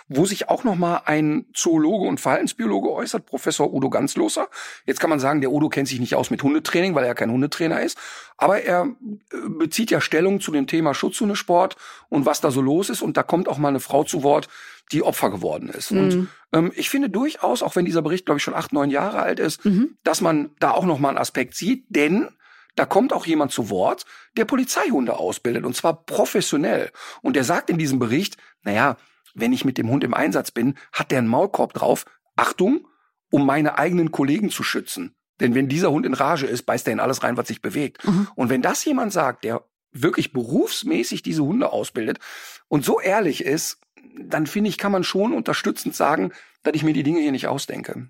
[0.09, 4.49] wo sich auch noch mal ein Zoologe und Verhaltensbiologe äußert, Professor Udo Ganzloser.
[4.85, 7.31] Jetzt kann man sagen, der Udo kennt sich nicht aus mit Hundetraining, weil er kein
[7.31, 7.99] Hundetrainer ist,
[8.37, 8.88] aber er
[9.33, 11.77] äh, bezieht ja Stellung zu dem Thema Schutzhundesport
[12.09, 14.49] und was da so los ist und da kommt auch mal eine Frau zu Wort,
[14.90, 15.93] die Opfer geworden ist.
[15.93, 15.99] Mhm.
[16.01, 19.21] Und ähm, ich finde durchaus, auch wenn dieser Bericht, glaube ich, schon acht, neun Jahre
[19.21, 19.97] alt ist, mhm.
[20.03, 22.29] dass man da auch noch mal einen Aspekt sieht, denn
[22.81, 24.07] da kommt auch jemand zu Wort,
[24.38, 26.90] der Polizeihunde ausbildet und zwar professionell.
[27.21, 28.97] Und der sagt in diesem Bericht, naja,
[29.35, 32.07] wenn ich mit dem Hund im Einsatz bin, hat der einen Maulkorb drauf.
[32.37, 32.88] Achtung,
[33.31, 35.14] um meine eigenen Kollegen zu schützen.
[35.40, 38.03] Denn wenn dieser Hund in Rage ist, beißt er in alles rein, was sich bewegt.
[38.09, 38.29] Mhm.
[38.35, 39.62] Und wenn das jemand sagt, der
[39.93, 42.19] wirklich berufsmäßig diese Hunde ausbildet
[42.69, 43.79] und so ehrlich ist,
[44.19, 47.47] dann finde ich, kann man schon unterstützend sagen, dass ich mir die Dinge hier nicht
[47.47, 48.09] ausdenke.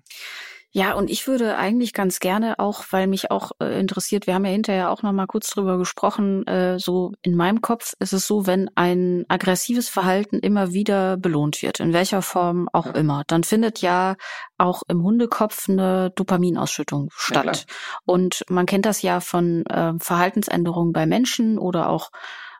[0.73, 4.45] Ja, und ich würde eigentlich ganz gerne auch, weil mich auch äh, interessiert, wir haben
[4.45, 8.25] ja hinterher auch noch mal kurz drüber gesprochen, äh, so in meinem Kopf ist es
[8.25, 13.43] so, wenn ein aggressives Verhalten immer wieder belohnt wird, in welcher Form auch immer, dann
[13.43, 14.15] findet ja
[14.57, 17.65] auch im Hundekopf eine Dopaminausschüttung statt.
[17.67, 22.11] Ja, und man kennt das ja von äh, Verhaltensänderungen bei Menschen oder auch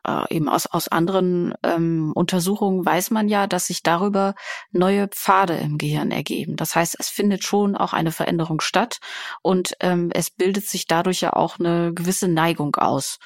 [0.06, 4.34] äh, eben aus, aus anderen ähm, Untersuchungen weiß man ja, dass sich darüber
[4.70, 6.56] neue Pfade im Gehirn ergeben.
[6.56, 8.98] Das heißt, es findet schon auch eine Veränderung statt
[9.42, 13.18] und ähm, es bildet sich dadurch ja auch eine gewisse Neigung aus.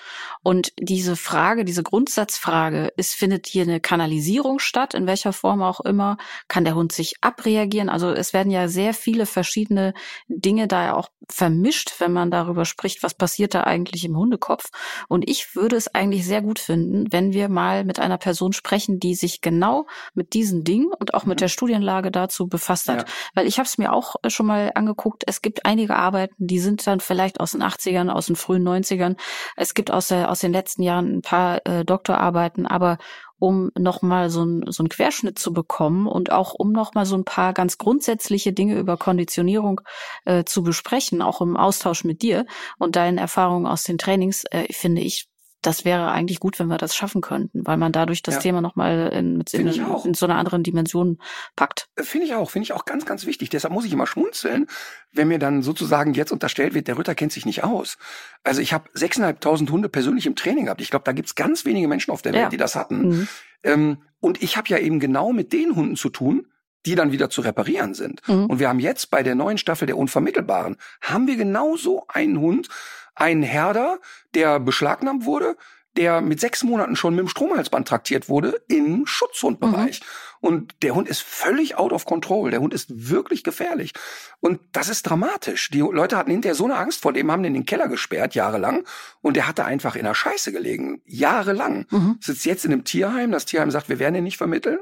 [0.42, 5.80] Und diese Frage, diese Grundsatzfrage, ist, findet hier eine Kanalisierung statt, in welcher Form auch
[5.80, 6.16] immer?
[6.48, 7.88] Kann der Hund sich abreagieren?
[7.88, 9.94] Also es werden ja sehr viele verschiedene
[10.28, 14.70] Dinge da auch vermischt, wenn man darüber spricht, was passiert da eigentlich im Hundekopf.
[15.08, 18.98] Und ich würde es eigentlich sehr gut finden, wenn wir mal mit einer Person sprechen,
[19.00, 21.40] die sich genau mit diesen Dingen und auch mit mhm.
[21.40, 23.08] der Studienlage dazu befasst hat.
[23.08, 23.14] Ja.
[23.34, 25.24] Weil ich habe es mir auch äh, schon mal angeguckt.
[25.26, 29.16] Es gibt einige Arbeiten, die sind dann vielleicht aus den 80ern, aus den frühen 90ern.
[29.56, 32.98] Es gibt aus, der, aus den letzten Jahren ein paar äh, Doktorarbeiten, aber
[33.38, 37.24] um nochmal so, ein, so einen Querschnitt zu bekommen und auch um nochmal so ein
[37.24, 39.82] paar ganz grundsätzliche Dinge über Konditionierung
[40.24, 42.46] äh, zu besprechen, auch im Austausch mit dir
[42.78, 45.28] und deinen Erfahrungen aus den Trainings, äh, finde ich
[45.62, 48.40] das wäre eigentlich gut, wenn wir das schaffen könnten, weil man dadurch das Ja.
[48.40, 51.18] Thema nochmal in, in, in so einer anderen Dimension
[51.56, 51.88] packt.
[51.98, 53.50] Finde ich auch, finde ich auch ganz, ganz wichtig.
[53.50, 54.66] Deshalb muss ich immer schmunzeln,
[55.12, 57.98] wenn mir dann sozusagen jetzt unterstellt wird, der Ritter kennt sich nicht aus.
[58.44, 60.80] Also ich habe 6.500 Hunde persönlich im Training gehabt.
[60.80, 62.48] Ich glaube, da gibt's ganz wenige Menschen auf der Welt, Ja.
[62.50, 63.08] die das hatten.
[63.08, 63.28] Mhm.
[63.64, 66.46] Ähm, und ich habe ja eben genau mit den Hunden zu tun,
[66.84, 68.20] die dann wieder zu reparieren sind.
[68.28, 68.46] Mhm.
[68.46, 72.38] Und wir haben jetzt bei der neuen Staffel der Unvermittelbaren, haben wir genau so einen
[72.38, 72.68] Hund,
[73.16, 73.98] einen Herder,
[74.34, 75.56] der beschlagnahmt wurde,
[75.96, 80.02] der mit sechs Monaten schon mit dem Stromhalsband traktiert wurde im Schutzhundbereich.
[80.40, 82.50] Und der Hund ist völlig out of control.
[82.50, 83.92] Der Hund ist wirklich gefährlich.
[84.40, 85.70] Und das ist dramatisch.
[85.70, 88.34] Die Leute hatten hinterher so eine Angst vor dem, haben den in den Keller gesperrt,
[88.34, 88.84] jahrelang.
[89.22, 91.00] Und der hatte einfach in der Scheiße gelegen.
[91.06, 91.86] Jahrelang.
[91.90, 92.18] Mhm.
[92.20, 93.32] Sitzt jetzt in einem Tierheim.
[93.32, 94.78] Das Tierheim sagt, wir werden ihn nicht vermitteln.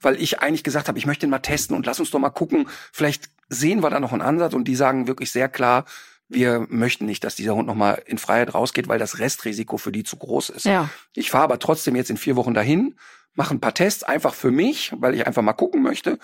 [0.00, 2.30] Weil ich eigentlich gesagt habe, ich möchte ihn mal testen und lass uns doch mal
[2.30, 2.66] gucken.
[2.90, 4.54] Vielleicht sehen wir da noch einen Ansatz.
[4.54, 5.84] Und die sagen wirklich sehr klar,
[6.28, 10.04] wir möchten nicht, dass dieser Hund nochmal in Freiheit rausgeht, weil das Restrisiko für die
[10.04, 10.64] zu groß ist.
[10.64, 10.88] Ja.
[11.14, 12.94] Ich fahre aber trotzdem jetzt in vier Wochen dahin,
[13.34, 16.18] mache ein paar Tests einfach für mich, weil ich einfach mal gucken möchte.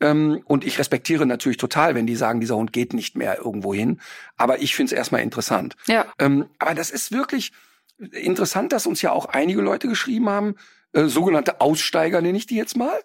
[0.00, 3.74] Ähm, und ich respektiere natürlich total, wenn die sagen, dieser Hund geht nicht mehr irgendwo
[3.74, 4.00] hin.
[4.36, 5.76] Aber ich finde es erstmal interessant.
[5.86, 6.06] Ja.
[6.18, 7.52] Ähm, aber das ist wirklich
[8.12, 10.54] interessant, dass uns ja auch einige Leute geschrieben haben,
[10.92, 12.98] äh, sogenannte Aussteiger nenne ich die jetzt mal,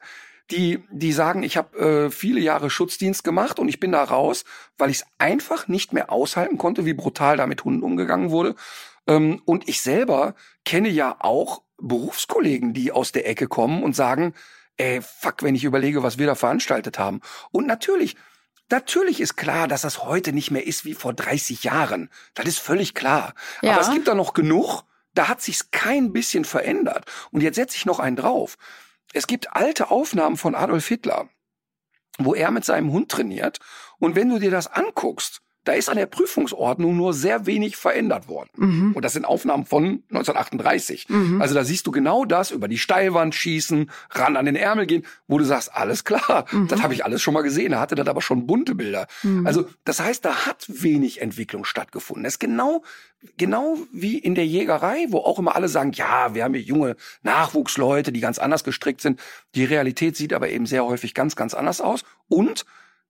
[0.51, 4.43] die, die sagen, ich habe äh, viele Jahre Schutzdienst gemacht und ich bin da raus,
[4.77, 8.56] weil ich es einfach nicht mehr aushalten konnte, wie brutal da mit Hunden umgegangen wurde.
[9.08, 14.34] Ähm, und ich selber kenne ja auch Berufskollegen, die aus der Ecke kommen und sagen,
[14.77, 17.21] ey, fuck, wenn ich überlege, was wir da veranstaltet haben.
[17.51, 18.15] Und natürlich,
[18.69, 22.10] natürlich ist klar, dass das heute nicht mehr ist wie vor 30 Jahren.
[22.34, 23.34] Das ist völlig klar.
[23.62, 23.73] Ja.
[23.73, 27.06] Aber es gibt da noch genug, da hat sich's kein bisschen verändert.
[27.32, 28.58] Und jetzt setze ich noch einen drauf.
[29.13, 31.30] Es gibt alte Aufnahmen von Adolf Hitler,
[32.17, 33.60] wo er mit seinem Hund trainiert.
[33.99, 38.28] Und wenn du dir das anguckst, da ist an der Prüfungsordnung nur sehr wenig verändert
[38.28, 38.49] worden.
[38.56, 38.91] Mhm.
[38.93, 41.08] Und das sind Aufnahmen von 1938.
[41.10, 41.41] Mhm.
[41.41, 45.06] Also da siehst du genau das, über die Steilwand schießen, ran an den Ärmel gehen,
[45.28, 46.67] wo du sagst, alles klar, Mhm.
[46.67, 47.71] das habe ich alles schon mal gesehen.
[47.71, 49.08] Da hatte das aber schon bunte Bilder.
[49.23, 49.47] Mhm.
[49.47, 52.23] Also das heißt, da hat wenig Entwicklung stattgefunden.
[52.23, 52.84] Das ist genau,
[53.38, 56.95] genau wie in der Jägerei, wo auch immer alle sagen, ja, wir haben hier junge
[57.23, 59.19] Nachwuchsleute, die ganz anders gestrickt sind.
[59.56, 62.04] Die Realität sieht aber eben sehr häufig ganz, ganz anders aus.
[62.28, 62.65] Und,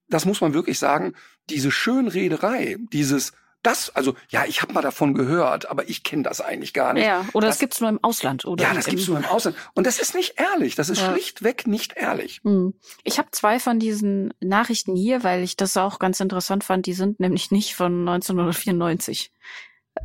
[0.10, 1.14] das muss man wirklich sagen,
[1.50, 6.42] diese Schönrederei, dieses das, also ja, ich habe mal davon gehört, aber ich kenne das
[6.42, 7.06] eigentlich gar nicht.
[7.06, 8.44] Ja, oder das, das gibt's nur im Ausland.
[8.44, 9.56] Oder ja, das gibt's nur im Ausland.
[9.74, 10.76] Und das ist nicht ehrlich.
[10.76, 11.12] Das ist Ja.
[11.12, 12.42] schlichtweg nicht ehrlich.
[12.44, 12.74] Hm.
[13.06, 16.86] Ich habe zwei von diesen Nachrichten hier, weil ich das auch ganz interessant fand.
[16.86, 19.32] Die sind nämlich nicht von 1994.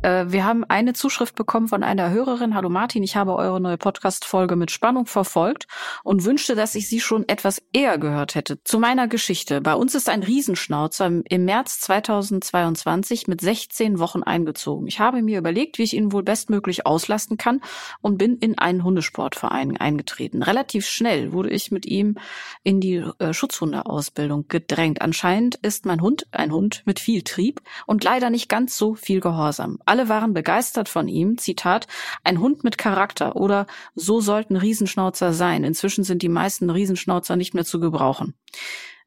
[0.01, 2.53] Äh, wir haben eine Zuschrift bekommen von einer Hörerin.
[2.55, 5.67] Hallo Martin, ich habe eure neue Podcast-Folge mit Spannung verfolgt
[6.03, 8.63] und wünschte, dass ich sie schon etwas eher gehört hätte.
[8.63, 9.61] Zu meiner Geschichte.
[9.61, 14.85] Bei uns ist ein Riesenschnauzer im- März 2022 mit 16 Wochen eingezogen.
[14.87, 17.61] Ich habe mir überlegt, wie ich ihn wohl bestmöglich auslasten kann
[18.01, 20.43] und bin in einen Hundesportverein eingetreten.
[20.43, 22.17] Relativ schnell wurde ich mit ihm
[22.63, 25.01] in die äh, Schutzhundeausbildung gedrängt.
[25.01, 29.21] Anscheinend ist mein Hund ein Hund mit viel Trieb und leider nicht ganz so viel
[29.21, 29.78] Gehorsam.
[29.85, 31.37] Alle waren begeistert von ihm.
[31.37, 31.87] Zitat,
[32.23, 35.63] ein Hund mit Charakter oder so sollten Riesenschnauzer sein.
[35.63, 38.35] Inzwischen sind die meisten Riesenschnauzer nicht mehr zu gebrauchen.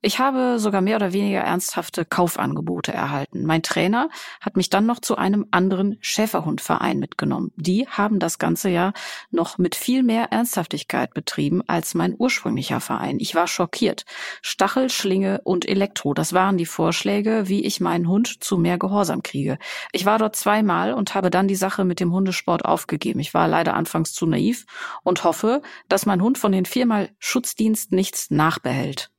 [0.05, 3.45] Ich habe sogar mehr oder weniger ernsthafte Kaufangebote erhalten.
[3.47, 4.09] Mein Trainer
[4.41, 7.53] hat mich dann noch zu einem anderen Schäferhundverein mitgenommen.
[7.55, 8.95] Die haben das ganze ja
[9.31, 13.21] noch mit viel mehr Ernsthaftigkeit betrieben als mein ursprünglicher Verein.
[13.21, 14.05] Ich war schockiert.
[14.43, 19.23] Stachel, Schlinge und Elektro, das waren die Vorschläge, wie ich meinen Hund zu mehr Gehorsam
[19.23, 19.57] kriege.
[19.93, 23.21] Ich war dort zweimal und habe dann die Sache mit dem Hundesport aufgegeben.
[23.21, 24.67] Ich war leider anfangs zu naiv
[25.05, 29.12] und hoffe, dass mein Hund von den viermal Schutzdienst nichts nachbehält.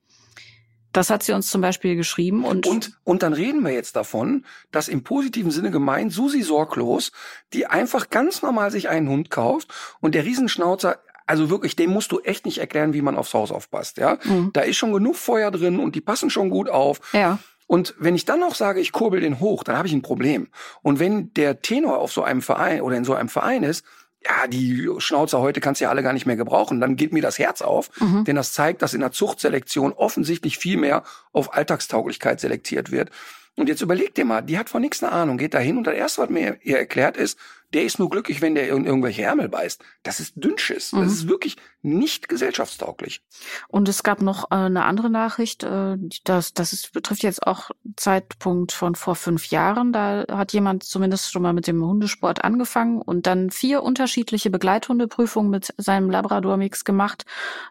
[0.94, 4.46] Das hat sie uns zum Beispiel geschrieben und, Und, und dann reden wir jetzt davon,
[4.72, 7.12] dass im positiven Sinne gemeint Susi Sorglos,
[7.52, 12.12] die einfach ganz normal sich einen Hund kauft und der Riesenschnauzer, also wirklich, dem musst
[12.12, 14.18] du echt nicht erklären, wie man aufs Haus aufpasst, ja.
[14.24, 14.52] Mhm.
[14.54, 17.00] Da ist schon genug Feuer drin und die passen schon gut auf.
[17.14, 20.02] ja, Und wenn ich dann noch sage, ich kurbel den hoch, dann habe ich ein
[20.02, 20.48] Problem.
[20.82, 23.84] Und wenn der Tenor auf so einem Verein oder in so einem Verein ist,
[24.26, 27.22] ja, die Schnauzer heute kannst du ja alle gar nicht mehr gebrauchen, dann geht mir
[27.22, 28.24] das Herz auf, Mhm.
[28.26, 33.10] denn das zeigt, dass in der Zuchtselektion offensichtlich viel mehr auf Alltagstauglichkeit selektiert wird.
[33.56, 35.86] Und jetzt überleg dir mal, die hat von nichts eine Ahnung, geht da hin und
[35.86, 37.38] das erste, was mir ihr erklärt ist,
[37.74, 39.84] der ist nur glücklich, wenn der in irgendwelche Ärmel beißt.
[40.04, 40.94] Das ist Dünnschiss.
[40.94, 41.02] Mhm.
[41.02, 43.22] Das ist wirklich nicht gesellschaftstauglich.
[43.68, 47.72] Und es gab noch äh, eine andere Nachricht, äh, das, das ist, betrifft jetzt auch
[47.96, 49.92] Zeitpunkt von vor fünf Jahren.
[49.92, 55.52] Da hat jemand zumindest schon mal mit dem Hundesport angefangen und dann vier unterschiedliche Begleithundeprüfungen
[55.52, 57.26] mit seinem Labrador-Mix gemacht,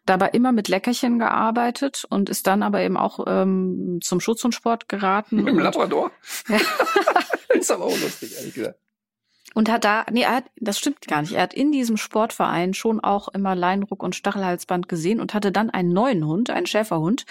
[0.05, 5.37] dabei immer mit Leckerchen gearbeitet und ist dann aber eben auch ähm, zum Schutzhundsport geraten.
[5.37, 6.11] Mit dem Labrador.
[7.49, 8.82] ist aber auch lustig, ehrlich gesagt.
[9.55, 11.33] Und hat da, nee, er hat, das stimmt gar nicht.
[11.33, 15.71] Er hat in diesem Sportverein schon auch immer Leinruck und Stachelhalsband gesehen und hatte dann
[15.71, 17.27] einen neuen Hund, einen Schäferhund,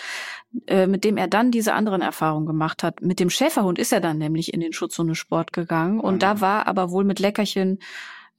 [0.68, 3.02] äh, mit dem er dann diese anderen Erfahrungen gemacht hat.
[3.02, 6.20] Mit dem Schäferhund ist er dann nämlich in den Schutzhundesport gegangen und mhm.
[6.20, 7.80] da war aber wohl mit Leckerchen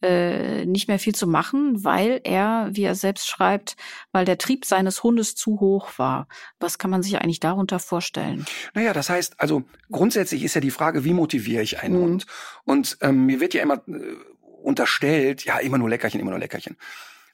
[0.03, 3.77] äh, nicht mehr viel zu machen, weil er, wie er selbst schreibt,
[4.11, 6.29] weil der Trieb seines Hundes zu hoch war.
[6.61, 8.45] Was kann man sich eigentlich darunter vorstellen?
[8.75, 12.03] Naja, das heißt, also grundsätzlich ist ja die Frage, wie motiviere ich einen mhm.
[12.03, 12.27] Hund?
[12.65, 14.17] Und ähm, mir wird ja immer äh,
[14.63, 16.77] unterstellt, ja, immer nur Leckerchen, immer nur Leckerchen.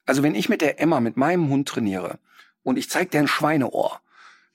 [0.07, 2.19] Also wenn ich mit der Emma, mit meinem Hund trainiere
[2.63, 4.01] und ich zeige der ein Schweineohr,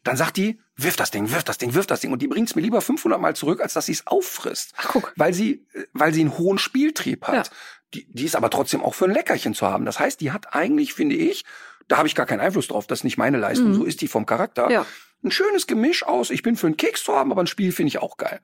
[0.03, 2.11] dann sagt die, wirf das Ding, wirf das Ding, wirf das Ding.
[2.11, 4.73] Und die bringt's mir lieber 500 Mal zurück, als dass sie es auffrisst.
[4.77, 5.13] Ach, guck.
[5.15, 7.47] Weil sie, äh, weil sie einen hohen Spieltrieb hat.
[7.47, 7.53] Ja.
[7.93, 9.85] Die, die ist aber trotzdem auch für ein Leckerchen zu haben.
[9.85, 11.45] Das heißt, die hat eigentlich, finde ich,
[11.87, 13.73] da habe ich gar keinen Einfluss drauf, das ist nicht meine Leistung, mhm.
[13.75, 14.69] so ist die vom Charakter.
[14.71, 14.85] Ja.
[15.23, 17.89] Ein schönes Gemisch aus, ich bin für einen Keks zu haben, aber ein Spiel finde
[17.89, 18.41] ich auch geil.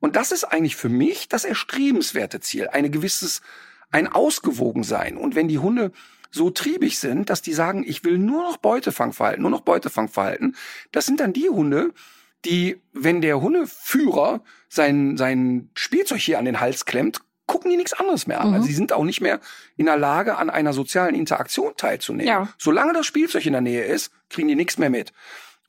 [0.00, 3.42] Und das ist eigentlich für mich das erstrebenswerte Ziel, eine gewisses,
[3.90, 5.16] ein Ausgewogensein.
[5.16, 5.92] Und wenn die Hunde
[6.32, 10.56] so triebig sind, dass die sagen, ich will nur noch Beutefangverhalten, nur noch Beutefangverhalten,
[10.90, 11.92] das sind dann die Hunde,
[12.44, 17.92] die, wenn der Hundeführer sein, sein Spielzeug hier an den Hals klemmt, gucken die nichts
[17.92, 18.48] anderes mehr an.
[18.48, 18.54] Mhm.
[18.54, 19.40] Also sie sind auch nicht mehr
[19.76, 22.26] in der Lage, an einer sozialen Interaktion teilzunehmen.
[22.26, 22.48] Ja.
[22.58, 25.12] Solange das Spielzeug in der Nähe ist, kriegen die nichts mehr mit.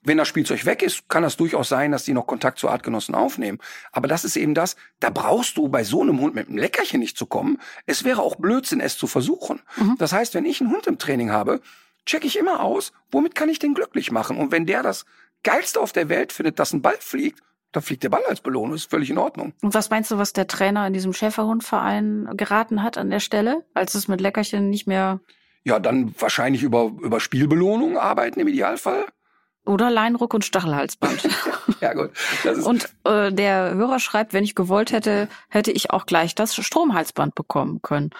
[0.02, 3.14] Wenn das Spielzeug weg ist, kann das durchaus sein, dass die noch Kontakt zu Artgenossen
[3.14, 3.58] aufnehmen.
[3.90, 7.00] Aber das ist eben das, da brauchst du bei so einem Hund mit einem Leckerchen
[7.00, 7.58] nicht zu kommen.
[7.84, 9.60] Es wäre auch Blödsinn, es zu versuchen.
[9.76, 9.96] Mhm.
[9.98, 11.60] Das heißt, wenn ich einen Hund im Training habe,
[12.06, 14.38] checke ich immer aus, womit kann ich den glücklich machen?
[14.38, 15.04] Und wenn der das
[15.42, 18.74] Geilste auf der Welt findet, dass ein Ball fliegt, da fliegt der Ball als Belohnung,
[18.74, 19.52] ist völlig in Ordnung.
[19.62, 23.64] Und was meinst du, was der Trainer in diesem Schäferhundverein geraten hat an der Stelle,
[23.74, 25.20] als es mit Leckerchen nicht mehr
[25.64, 29.04] ja, dann wahrscheinlich über, über Spielbelohnung arbeiten im Idealfall.
[29.68, 31.28] Oder Leinruck und Stachelhalsband.
[31.80, 32.10] ja gut.
[32.64, 37.34] und äh, der Hörer schreibt, wenn ich gewollt hätte, hätte ich auch gleich das Stromhalsband
[37.34, 38.10] bekommen können.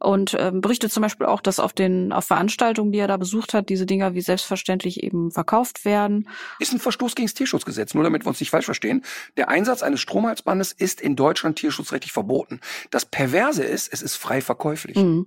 [0.00, 3.52] Und ähm, berichtet zum Beispiel auch, dass auf den auf Veranstaltungen, die er da besucht
[3.52, 6.28] hat, diese Dinger wie selbstverständlich eben verkauft werden.
[6.58, 9.04] Ist ein Verstoß gegen das Tierschutzgesetz, nur damit wir uns nicht falsch verstehen.
[9.36, 12.60] Der Einsatz eines Stromhalsbandes ist in Deutschland tierschutzrechtlich verboten.
[12.90, 14.96] Das Perverse ist, es ist frei verkäuflich.
[14.96, 15.26] Mhm.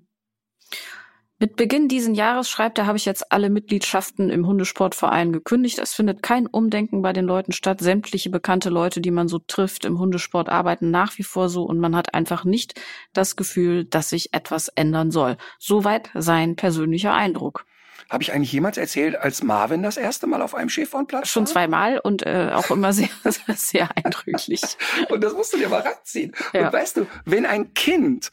[1.39, 5.77] Mit Beginn diesen Jahres, schreibt er, habe ich jetzt alle Mitgliedschaften im Hundesportverein gekündigt.
[5.77, 7.79] Es findet kein Umdenken bei den Leuten statt.
[7.79, 11.77] Sämtliche bekannte Leute, die man so trifft im Hundesport, arbeiten nach wie vor so und
[11.77, 12.73] man hat einfach nicht
[13.13, 15.37] das Gefühl, dass sich etwas ändern soll.
[15.59, 17.65] Soweit sein persönlicher Eindruck.
[18.09, 21.25] Habe ich eigentlich jemals erzählt, als Marvin das erste Mal auf einem Schäferhundplatz war?
[21.25, 23.09] Schon zweimal und äh, auch immer sehr,
[23.55, 24.61] sehr eindrücklich.
[25.09, 26.33] und das musst du dir mal reinziehen.
[26.53, 26.67] Ja.
[26.67, 28.31] Und weißt du, wenn ein Kind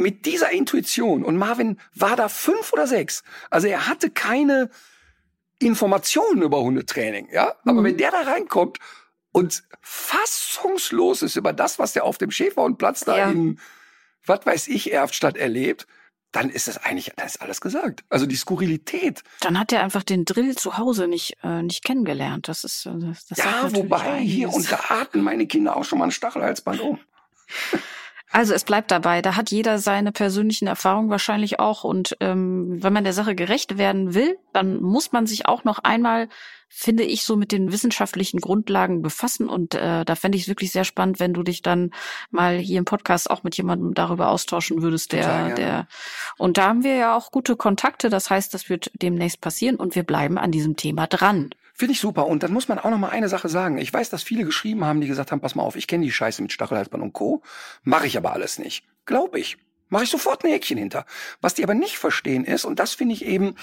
[0.00, 1.24] mit dieser Intuition.
[1.24, 3.22] Und Marvin war da fünf oder sechs.
[3.50, 4.70] Also er hatte keine
[5.58, 7.54] Informationen über Hundetraining, ja.
[7.64, 7.84] Aber mhm.
[7.84, 8.78] wenn der da reinkommt
[9.32, 13.30] und fassungslos ist über das, was der auf dem Schäferhundplatz da ja.
[13.30, 13.60] in,
[14.24, 15.86] was weiß ich, Erftstadt erlebt,
[16.32, 18.04] dann ist das eigentlich, da ist alles gesagt.
[18.08, 19.22] Also die Skurrilität.
[19.40, 22.48] Dann hat er einfach den Drill zu Hause nicht, äh, nicht kennengelernt.
[22.48, 25.98] Das ist, äh, das, das Ja, wobei, hier, und da hatten meine Kinder auch schon
[25.98, 26.98] mal ein Stachelhalsband um.
[28.32, 31.82] Also es bleibt dabei, da hat jeder seine persönlichen Erfahrungen wahrscheinlich auch.
[31.82, 35.80] Und ähm, wenn man der Sache gerecht werden will, dann muss man sich auch noch
[35.80, 36.28] einmal,
[36.68, 39.48] finde ich, so mit den wissenschaftlichen Grundlagen befassen.
[39.48, 41.90] Und äh, da fände ich es wirklich sehr spannend, wenn du dich dann
[42.30, 45.88] mal hier im Podcast auch mit jemandem darüber austauschen würdest, der, der.
[46.38, 48.10] Und da haben wir ja auch gute Kontakte.
[48.10, 51.50] Das heißt, das wird demnächst passieren und wir bleiben an diesem Thema dran.
[51.80, 52.26] Finde ich super.
[52.26, 53.78] Und dann muss man auch noch mal eine Sache sagen.
[53.78, 56.12] Ich weiß, dass viele geschrieben haben, die gesagt haben, pass mal auf, ich kenne die
[56.12, 57.40] Scheiße mit Stachelhalsband und Co.
[57.84, 58.84] Mache ich aber alles nicht.
[59.06, 59.56] Glaube ich.
[59.88, 61.06] Mache ich sofort ein Häkchen hinter.
[61.40, 63.54] Was die aber nicht verstehen ist, und das finde ich eben,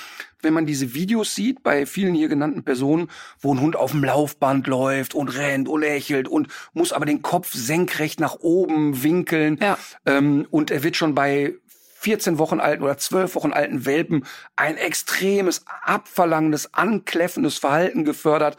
[0.41, 4.03] wenn man diese Videos sieht bei vielen hier genannten Personen, wo ein Hund auf dem
[4.03, 9.60] Laufband läuft und rennt und lächelt und muss aber den Kopf senkrecht nach oben winkeln.
[9.62, 9.77] Ja.
[10.08, 11.53] Ähm, und er wird schon bei
[11.99, 18.57] 14 Wochen alten oder 12 Wochen alten Welpen ein extremes, abverlangendes, ankläffendes Verhalten gefördert,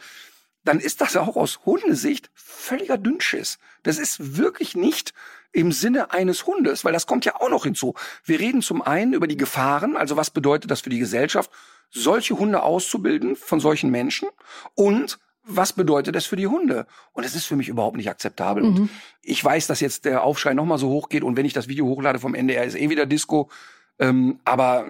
[0.63, 3.59] dann ist das auch aus Hundesicht völliger Dünnschiss.
[3.83, 5.13] Das ist wirklich nicht
[5.51, 7.95] im Sinne eines Hundes, weil das kommt ja auch noch hinzu.
[8.23, 11.49] Wir reden zum einen über die Gefahren, also was bedeutet das für die Gesellschaft,
[11.89, 14.29] solche Hunde auszubilden von solchen Menschen
[14.75, 15.17] und
[15.49, 16.85] was bedeutet das für die Hunde?
[17.11, 18.63] Und es ist für mich überhaupt nicht akzeptabel.
[18.63, 18.75] Mhm.
[18.75, 18.89] Und
[19.21, 21.85] ich weiß, dass jetzt der Aufschrei nochmal so hoch geht und wenn ich das Video
[21.85, 23.49] hochlade vom NDR, ist eh wieder Disco.
[23.97, 24.87] Ähm, aber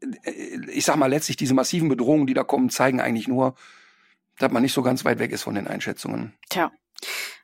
[0.00, 3.54] äh, ich sag mal, letztlich diese massiven Bedrohungen, die da kommen, zeigen eigentlich nur,
[4.38, 6.32] dass man nicht so ganz weit weg ist von den Einschätzungen.
[6.48, 6.72] Tja.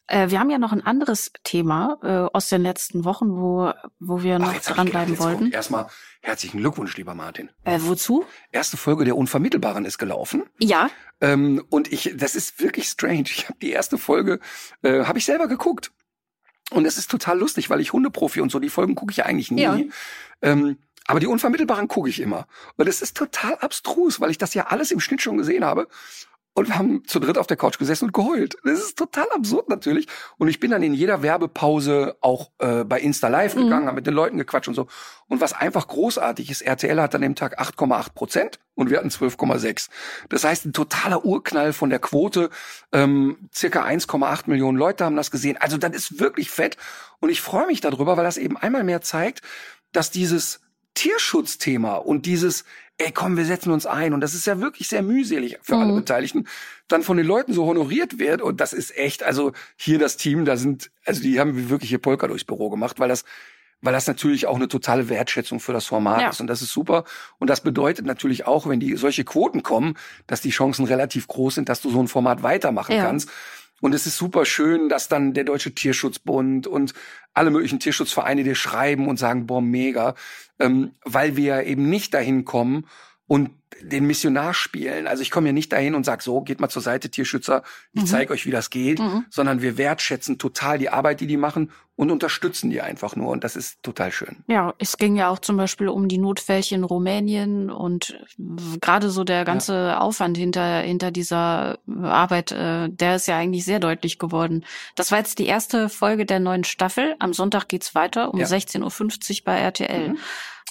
[0.08, 4.22] Äh, wir haben ja noch ein anderes Thema äh, aus den letzten Wochen, wo, wo
[4.22, 5.52] wir noch Ach, dranbleiben wollten.
[5.52, 5.86] Erstmal
[6.22, 7.50] herzlichen Glückwunsch, lieber Martin.
[7.64, 8.24] Äh, wozu?
[8.50, 10.44] Erste Folge der Unvermittelbaren ist gelaufen.
[10.58, 10.90] Ja.
[11.20, 13.24] Ähm, und ich, das ist wirklich strange.
[13.26, 14.40] Ich habe die erste Folge,
[14.82, 15.92] äh, habe ich selber geguckt.
[16.70, 19.26] Und es ist total lustig, weil ich Hundeprofi und so, die Folgen gucke ich ja
[19.26, 19.62] eigentlich nie.
[19.62, 19.78] Ja.
[20.42, 22.46] Ähm, aber die unvermittelbaren gucke ich immer.
[22.76, 25.88] Und es ist total abstrus, weil ich das ja alles im Schnitt schon gesehen habe.
[26.54, 28.56] Und wir haben zu dritt auf der Couch gesessen und geheult.
[28.64, 30.08] Das ist total absurd natürlich.
[30.38, 33.64] Und ich bin dann in jeder Werbepause auch äh, bei Insta Live Mhm.
[33.64, 34.88] gegangen, habe mit den Leuten gequatscht und so.
[35.28, 39.10] Und was einfach großartig ist, RTL hat an dem Tag 8,8 Prozent und wir hatten
[39.10, 39.88] 12,6.
[40.30, 42.50] Das heißt, ein totaler Urknall von der Quote.
[42.92, 45.58] Ähm, circa 1,8 Millionen Leute haben das gesehen.
[45.58, 46.76] Also das ist wirklich fett.
[47.20, 49.42] Und ich freue mich darüber, weil das eben einmal mehr zeigt,
[49.92, 50.60] dass dieses
[50.94, 52.64] Tierschutzthema und dieses,
[52.98, 55.92] ey komm, wir setzen uns ein, und das ist ja wirklich sehr mühselig für alle
[55.92, 55.96] Mhm.
[55.96, 56.48] Beteiligten,
[56.88, 58.42] dann von den Leuten so honoriert wird.
[58.42, 61.98] Und das ist echt, also hier das Team, da sind, also die haben wirklich hier
[61.98, 63.24] Polka durchs Büro gemacht, weil das
[63.80, 66.30] weil das natürlich auch eine totale Wertschätzung für das Format Ja.
[66.30, 66.40] ist.
[66.40, 67.04] Und das ist super.
[67.38, 69.94] Und das bedeutet natürlich auch, wenn die solche Quoten kommen,
[70.26, 73.04] dass die Chancen relativ groß sind, dass du so ein Format weitermachen Ja.
[73.04, 73.30] kannst.
[73.80, 76.94] Und es ist super schön, dass dann der Deutsche Tierschutzbund und
[77.32, 80.14] alle möglichen Tierschutzvereine dir schreiben und sagen, boah, mega,
[80.58, 82.86] ähm, weil wir eben nicht dahin kommen
[83.26, 83.50] und
[83.82, 85.06] den Missionar spielen.
[85.06, 87.62] Also ich komme ja nicht dahin und sag so, geht mal zur Seite, Tierschützer,
[87.92, 88.06] ich Mhm.
[88.06, 89.24] zeige euch, wie das geht, Mhm.
[89.30, 93.28] sondern wir wertschätzen total die Arbeit, die die machen und unterstützen die einfach nur.
[93.30, 94.36] Und das ist total schön.
[94.46, 98.16] Ja, es ging ja auch zum Beispiel um die Notfälle in Rumänien und
[98.80, 103.80] gerade so der ganze Aufwand hinter, hinter dieser Arbeit, äh, der ist ja eigentlich sehr
[103.80, 104.64] deutlich geworden.
[104.94, 107.14] Das war jetzt die erste Folge der neuen Staffel.
[107.18, 108.46] Am Sonntag geht's weiter um Ja.
[108.46, 110.10] 16.50 Uhr bei RTL.
[110.10, 110.18] Mhm.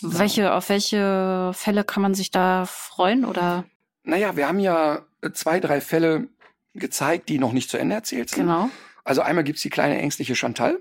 [0.02, 3.66] Welche, auf welche Fälle kann man sich da freuen oder?
[4.04, 6.28] Naja, wir haben ja zwei, drei Fälle
[6.74, 8.44] gezeigt, die noch nicht zu Ende erzählt sind.
[8.44, 8.70] Genau.
[9.04, 10.80] Also einmal gibt's die kleine ängstliche Chantal.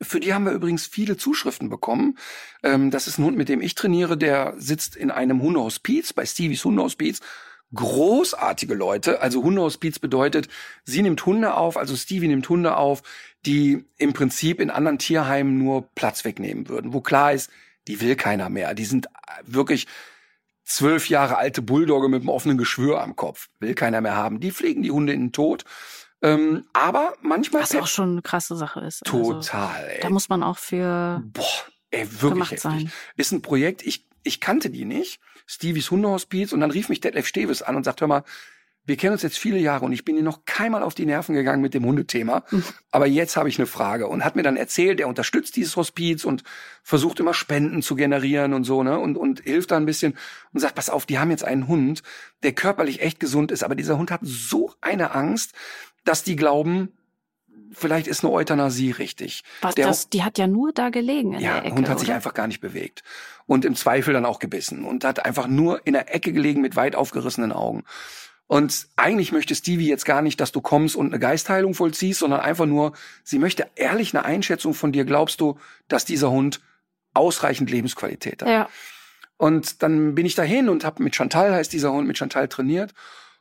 [0.00, 2.18] Für die haben wir übrigens viele Zuschriften bekommen.
[2.62, 4.16] Ähm, das ist ein Hund, mit dem ich trainiere.
[4.16, 7.20] Der sitzt in einem Hundehospiz, bei Stevies Hundehospiz.
[7.74, 9.20] Großartige Leute.
[9.20, 10.48] Also Hundehospiz bedeutet,
[10.84, 13.02] sie nimmt Hunde auf, also Stevie nimmt Hunde auf,
[13.44, 16.92] die im Prinzip in anderen Tierheimen nur Platz wegnehmen würden.
[16.92, 17.50] Wo klar ist,
[17.88, 18.74] die will keiner mehr.
[18.74, 19.08] Die sind
[19.44, 19.86] wirklich
[20.64, 23.48] zwölf Jahre alte Bulldogge mit einem offenen Geschwür am Kopf.
[23.58, 24.38] Will keiner mehr haben.
[24.38, 25.64] Die pflegen die Hunde in den Tod.
[26.20, 29.04] Ähm, aber manchmal Was auch schon eine krasse Sache ist.
[29.04, 29.76] total.
[29.76, 30.00] Also, ey.
[30.00, 31.44] da muss man auch für Boah,
[31.90, 32.62] ey, wirklich gemacht heftig.
[32.62, 32.92] sein.
[33.16, 35.20] Ist ein Projekt, ich, ich kannte die nicht.
[35.46, 38.24] Stevies Hundehospiz und dann rief mich Detlef Steves an und sagt, hör mal,
[38.88, 41.34] wir kennen uns jetzt viele Jahre und ich bin dir noch keinmal auf die Nerven
[41.34, 42.42] gegangen mit dem Hundethema.
[42.90, 46.24] Aber jetzt habe ich eine Frage und hat mir dann erzählt, er unterstützt dieses Hospiz
[46.24, 46.42] und
[46.82, 48.98] versucht immer Spenden zu generieren und so, ne?
[48.98, 50.16] Und, und hilft da ein bisschen
[50.54, 52.02] und sagt, pass auf, die haben jetzt einen Hund,
[52.42, 55.52] der körperlich echt gesund ist, aber dieser Hund hat so eine Angst,
[56.04, 56.88] dass die glauben,
[57.72, 59.44] vielleicht ist eine Euthanasie richtig.
[59.60, 61.76] Was, Der- das, die hat ja nur da gelegen in ja, der der Ecke.
[61.76, 62.16] Hund hat sich oder?
[62.16, 63.02] einfach gar nicht bewegt.
[63.46, 66.76] Und im Zweifel dann auch gebissen und hat einfach nur in der Ecke gelegen mit
[66.76, 67.84] weit aufgerissenen Augen.
[68.48, 72.40] Und eigentlich möchte Stevie jetzt gar nicht, dass du kommst und eine Geistheilung vollziehst, sondern
[72.40, 75.04] einfach nur, sie möchte ehrlich eine Einschätzung von dir.
[75.04, 76.60] Glaubst du, dass dieser Hund
[77.12, 78.48] ausreichend Lebensqualität hat?
[78.48, 78.68] Ja,
[79.36, 82.94] Und dann bin ich dahin und habe mit Chantal, heißt dieser Hund, mit Chantal trainiert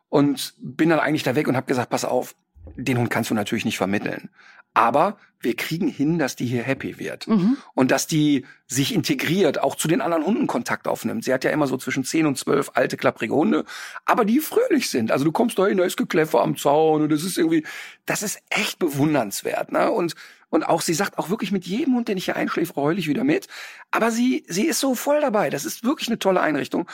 [0.09, 2.35] und bin dann eigentlich da weg und habe gesagt, pass auf,
[2.75, 4.29] den Hund kannst du natürlich nicht vermitteln.
[4.77, 7.27] Aber wir kriegen hin, dass die hier happy wird.
[7.27, 7.57] mhm.
[7.73, 11.23] Und dass die sich integriert, auch zu den anderen Hunden Kontakt aufnimmt.
[11.23, 13.65] Sie hat ja immer so zwischen 10 und 12 alte, klapprige Hunde,
[14.05, 15.11] aber die fröhlich sind.
[15.11, 17.65] Also du kommst da hin, da ist Gekläffer am Zaun und das ist irgendwie,
[18.05, 19.71] das ist echt bewundernswert.
[19.71, 19.89] Ne?
[19.91, 20.15] Und,
[20.49, 23.07] und auch, sie sagt auch wirklich mit jedem Hund, den ich hier einschläfe, heul ich
[23.07, 23.47] wieder mit.
[23.89, 25.49] Aber sie, sie ist so voll dabei.
[25.49, 26.87] Das ist wirklich eine tolle Einrichtung.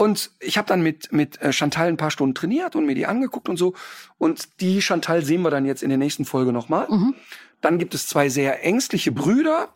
[0.00, 3.04] Und ich habe dann mit, mit äh, Chantal ein paar Stunden trainiert und mir die
[3.04, 3.74] angeguckt und so.
[4.16, 6.88] Und die Chantal sehen wir dann jetzt in der nächsten Folge nochmal.
[6.88, 7.14] Mhm.
[7.60, 9.68] Dann gibt es zwei sehr ängstliche Brüder,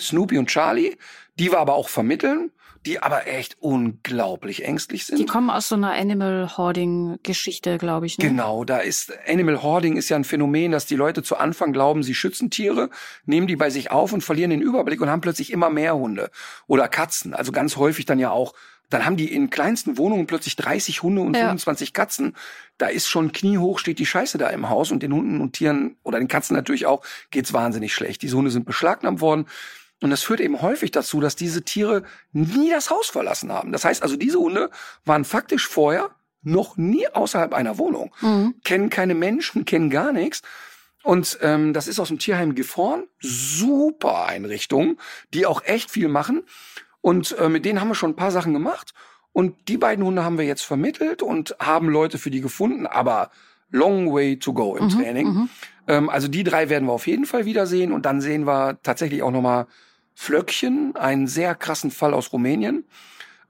[0.00, 0.96] Snoopy und Charlie,
[1.38, 2.50] die wir aber auch vermitteln,
[2.84, 5.20] die aber echt unglaublich ängstlich sind.
[5.20, 8.18] Die kommen aus so einer Animal Hoarding Geschichte, glaube ich.
[8.18, 8.26] Ne?
[8.26, 12.02] Genau, da ist Animal Hoarding ist ja ein Phänomen, dass die Leute zu Anfang glauben,
[12.02, 12.90] sie schützen Tiere,
[13.24, 16.32] nehmen die bei sich auf und verlieren den Überblick und haben plötzlich immer mehr Hunde
[16.66, 17.34] oder Katzen.
[17.34, 18.52] Also ganz häufig dann ja auch,
[18.94, 21.42] dann haben die in kleinsten Wohnungen plötzlich 30 Hunde und Ja.
[21.42, 22.34] 25 Katzen.
[22.78, 25.96] Da ist schon kniehoch steht die Scheiße da im Haus und den Hunden und Tieren
[26.02, 28.22] oder den Katzen natürlich auch geht's wahnsinnig schlecht.
[28.22, 29.46] Diese Hunde sind beschlagnahmt worden.
[30.02, 33.72] Und das führt eben häufig dazu, dass diese Tiere nie das Haus verlassen haben.
[33.72, 34.70] Das heißt also, diese Hunde
[35.04, 36.10] waren faktisch vorher
[36.42, 38.54] noch nie außerhalb einer Wohnung Mhm.
[38.64, 40.42] kennen keine Menschen, kennen gar nichts.
[41.02, 43.04] Und ähm, das ist aus dem Tierheim Gifhorn.
[43.20, 44.98] Super Einrichtung,
[45.32, 46.42] die auch echt viel machen.
[47.04, 48.94] Und äh, mit denen haben wir schon ein paar Sachen gemacht.
[49.34, 53.30] Und die beiden Hunde haben wir jetzt vermittelt und haben Leute für die gefunden, aber
[53.70, 55.26] long way to go im Mhm, Training.
[55.26, 55.48] mhm.
[55.86, 57.92] Ähm, also die drei werden wir auf jeden Fall wiedersehen.
[57.92, 59.66] Und dann sehen wir tatsächlich auch nochmal
[60.14, 62.84] Flöckchen, einen sehr krassen Fall aus Rumänien.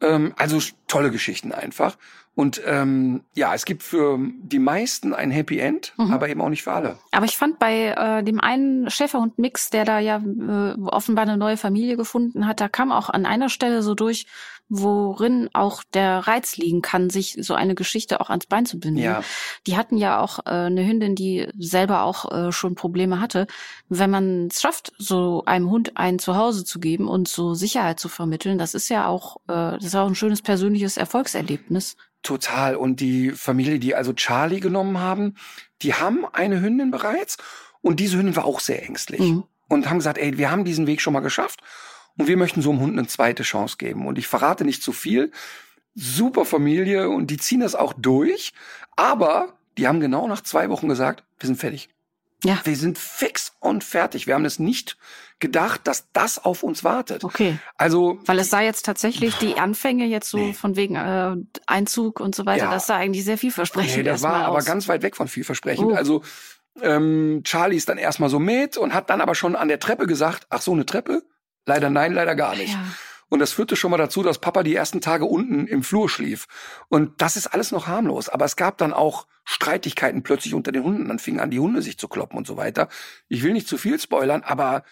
[0.00, 1.96] Ähm, also tolle Geschichten einfach.
[2.36, 6.12] Und ähm, ja, es gibt für die meisten ein Happy End, Mhm.
[6.12, 6.98] aber eben auch nicht für alle.
[7.12, 11.56] Aber ich fand bei äh, dem einen Schäferhund-Mix, der da ja äh, offenbar eine neue
[11.56, 14.26] Familie gefunden hat, da kam auch an einer Stelle so durch,
[14.68, 18.98] worin auch der Reiz liegen kann, sich so eine Geschichte auch ans Bein zu binden.
[18.98, 19.22] Ja.
[19.66, 23.46] Die hatten ja auch äh, eine Hündin, die selber auch äh, schon Probleme hatte.
[23.88, 28.08] Wenn man es schafft, so einem Hund ein Zuhause zu geben und so Sicherheit zu
[28.08, 31.96] vermitteln, das ist ja auch, äh, das ist auch ein schönes persönliches Erfolgserlebnis.
[32.24, 32.74] Total.
[32.74, 35.36] Und die Familie, die also Charlie genommen haben,
[35.82, 37.36] die haben eine Hündin bereits
[37.82, 39.44] und diese Hündin war auch sehr ängstlich Mhm.
[39.68, 41.60] und haben gesagt, ey, wir haben diesen Weg schon mal geschafft
[42.16, 44.06] und wir möchten so einem Hund eine zweite Chance geben.
[44.06, 45.30] Und ich verrate nicht zu viel.
[45.94, 48.52] Super Familie und die ziehen das auch durch,
[48.96, 51.88] aber die haben genau nach zwei Wochen gesagt, wir sind fertig.
[52.42, 52.60] Ja.
[52.64, 54.26] Wir sind fix und fertig.
[54.26, 54.96] Wir haben es nicht
[55.44, 57.22] gedacht, dass das auf uns wartet.
[57.24, 57.58] Okay.
[57.76, 60.52] Also Weil es sah jetzt tatsächlich die Anfänge jetzt so Nee.
[60.54, 61.36] von wegen äh,
[61.66, 62.70] Einzug und so weiter, Ja.
[62.70, 64.64] das sah eigentlich sehr vielversprechend Nee, das war aber aus.
[64.64, 65.86] ganz weit weg von vielversprechend.
[65.92, 65.94] Oh.
[65.94, 66.22] Also
[66.82, 70.06] ähm, Charlie ist dann erstmal so mit und hat dann aber schon an der Treppe
[70.06, 71.22] gesagt, ach so, eine Treppe?
[71.66, 72.72] Leider nein, leider gar nicht.
[72.72, 72.84] Ja.
[73.30, 76.46] Und das führte schon mal dazu, dass Papa die ersten Tage unten im Flur schlief.
[76.88, 78.28] Und das ist alles noch harmlos.
[78.28, 81.08] Aber es gab dann auch Streitigkeiten plötzlich unter den Hunden.
[81.08, 82.88] Dann fingen an, die Hunde sich zu kloppen und so weiter.
[83.28, 84.84] Ich will nicht zu viel spoilern, aber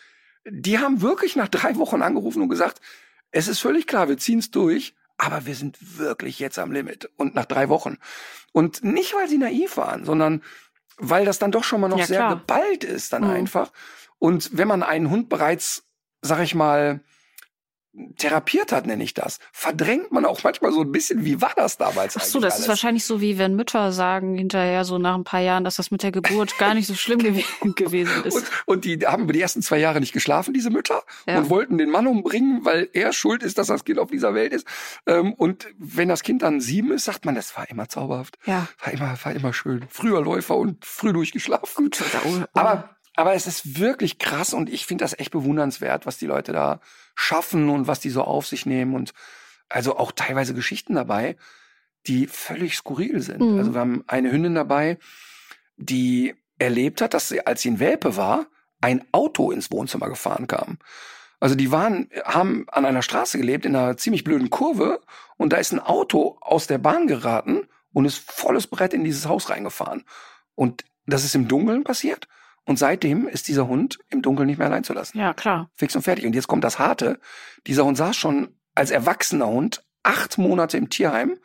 [0.49, 2.81] die haben wirklich nach drei Wochen angerufen und gesagt,
[3.31, 7.11] es ist völlig klar, wir ziehen's durch, aber wir sind wirklich jetzt am Limit.
[7.17, 7.99] Und nach drei Wochen.
[8.53, 10.43] Und nicht, weil sie naiv waren, sondern
[10.99, 12.37] weil das dann doch schon mal noch Ja, sehr klar.
[12.37, 13.31] geballt ist dann Mhm.
[13.31, 13.73] einfach.
[14.19, 15.85] Und wenn man einen Hund bereits,
[16.21, 17.01] sag ich mal,
[18.17, 21.77] therapiert hat, nenne ich das, verdrängt man auch manchmal so ein bisschen, wie war das
[21.77, 22.69] damals Ach so, das ist alles?
[22.69, 26.03] wahrscheinlich so, wie wenn Mütter sagen hinterher so nach ein paar Jahren, dass das mit
[26.03, 27.43] der Geburt gar nicht so schlimm gew
[27.75, 28.35] gewesen ist.
[28.37, 31.39] Und, und die haben über die ersten zwei Jahre nicht geschlafen, diese Mütter, Ja.
[31.39, 34.53] und wollten den Mann umbringen, weil er schuld ist, dass das Kind auf dieser Welt
[34.55, 34.67] ist.
[35.07, 38.39] Ähm, und wenn das Kind dann sieben ist, sagt man, das war immer zauberhaft.
[38.47, 38.69] ja.
[38.83, 39.85] War immer, war immer schön.
[39.91, 41.91] Früher Läufer und früh durchgeschlafen.
[41.91, 42.03] Gut,
[42.55, 46.53] Aber, aber es ist wirklich krass und ich finde das echt bewundernswert, was die Leute
[46.53, 46.81] da
[47.15, 49.13] schaffen und was die so auf sich nehmen und
[49.69, 51.37] also auch teilweise Geschichten dabei,
[52.07, 53.41] die völlig skurril sind.
[53.41, 53.59] Mhm.
[53.59, 54.99] Also wir haben eine Hündin dabei,
[55.77, 58.47] die erlebt hat, dass sie, als sie ein Welpe war,
[58.81, 60.79] ein Auto ins Wohnzimmer gefahren kam.
[61.41, 65.01] Also die waren, haben an einer Straße gelebt, in einer ziemlich blöden Kurve,
[65.37, 69.27] und da ist ein Auto aus der Bahn geraten und ist volles Brett in dieses
[69.27, 70.05] Haus reingefahren.
[70.55, 72.29] Und das ist im Dunkeln passiert.
[72.65, 75.19] Und seitdem ist dieser Hund im Dunkeln nicht mehr allein zu lassen.
[75.19, 75.71] ja, klar.
[75.75, 76.25] Fix und fertig.
[76.25, 77.19] Und jetzt kommt das Harte.
[77.67, 81.39] Dieser Hund saß schon als erwachsener Hund acht Monate im Tierheim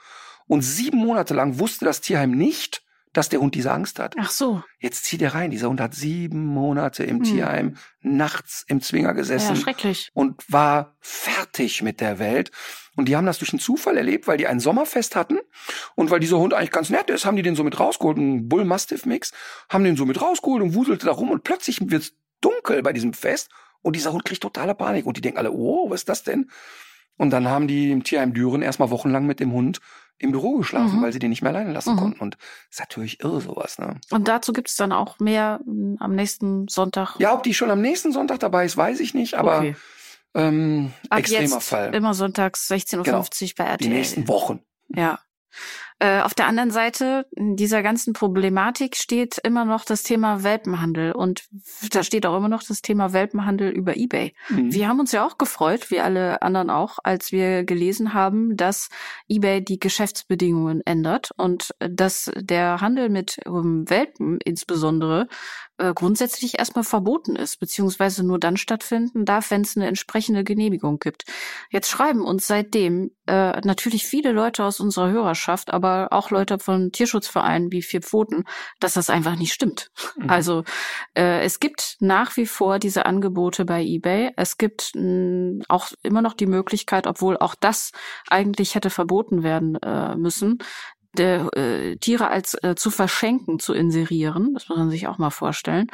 [0.48, 2.84] und sieben Monate lang wusste das Tierheim nicht,
[3.18, 4.14] dass der Hund diese Angst hat.
[4.20, 4.62] Ach so.
[4.80, 5.50] Jetzt zieht er rein.
[5.50, 7.24] Dieser Hund hat sieben Monate im Hm.
[7.24, 10.12] Tierheim nachts im Zwinger Ja, gesessen schrecklich.
[10.14, 12.52] und war fertig mit der Welt.
[12.96, 15.40] Und die haben das durch einen Zufall erlebt, weil die ein Sommerfest hatten
[15.96, 18.48] und weil dieser Hund eigentlich ganz nett ist, haben die den so mit rausgeholt, einen
[18.50, 19.32] Bull-Mastiff-Mix,
[19.70, 23.14] haben den so mit rausgeholt und wuselte da rum und plötzlich wird's dunkel bei diesem
[23.14, 23.50] Fest
[23.82, 26.52] und dieser Hund kriegt totale Panik und die denken alle, oh, was ist das denn?
[27.18, 29.80] Und dann haben die im Tierheim Düren erstmal wochenlang mit dem Hund
[30.20, 31.04] im Büro geschlafen, Mhm.
[31.04, 31.98] weil sie den nicht mehr alleine lassen Mhm.
[32.00, 32.20] konnten.
[32.22, 32.38] Und
[32.72, 34.00] ist natürlich irre sowas, ne?
[34.12, 37.16] Und dazu gibt's dann auch mehr m, am nächsten Sonntag.
[37.20, 39.76] Ja, ob die schon am nächsten Sonntag dabei ist, weiß ich nicht, aber okay.
[40.34, 41.94] ähm, Ab extremer jetzt Fall.
[41.96, 43.22] immer sonntags 16.50 Uhr Genau.
[43.58, 43.90] bei Die RTL.
[43.90, 44.62] nächsten Wochen.
[44.90, 45.20] Ja.
[46.00, 51.46] Äh, auf der anderen Seite dieser ganzen Problematik steht immer noch das Thema Welpenhandel und
[51.92, 54.36] da steht auch immer noch das Thema Welpenhandel über eBay.
[54.50, 54.72] Mhm.
[54.72, 58.90] Wir haben uns ja auch gefreut, wie alle anderen auch, als wir gelesen haben, dass
[59.28, 65.28] eBay die Geschäftsbedingungen ändert und äh, dass der Handel mit ähm, Welpen insbesondere
[65.78, 71.00] äh, grundsätzlich erstmal verboten ist, beziehungsweise nur dann stattfinden darf, wenn es eine entsprechende Genehmigung
[71.00, 71.26] gibt.
[71.70, 76.92] Jetzt schreiben uns seitdem äh, natürlich viele Leute aus unserer Hörerschaft, aber auch Leute von
[76.92, 78.44] Tierschutzvereinen wie Vier Pfoten,
[78.80, 79.90] dass das einfach nicht stimmt.
[80.18, 80.30] Mhm.
[80.30, 80.64] Also
[81.16, 84.32] äh, es gibt nach wie vor diese Angebote bei eBay.
[84.36, 87.92] Es gibt mh, auch immer noch die Möglichkeit, obwohl auch das
[88.30, 90.60] eigentlich hätte verboten werden äh, müssen,
[91.18, 94.54] der, äh, Tiere als äh, zu verschenken zu inserieren.
[94.54, 95.88] Das muss man sich auch mal vorstellen.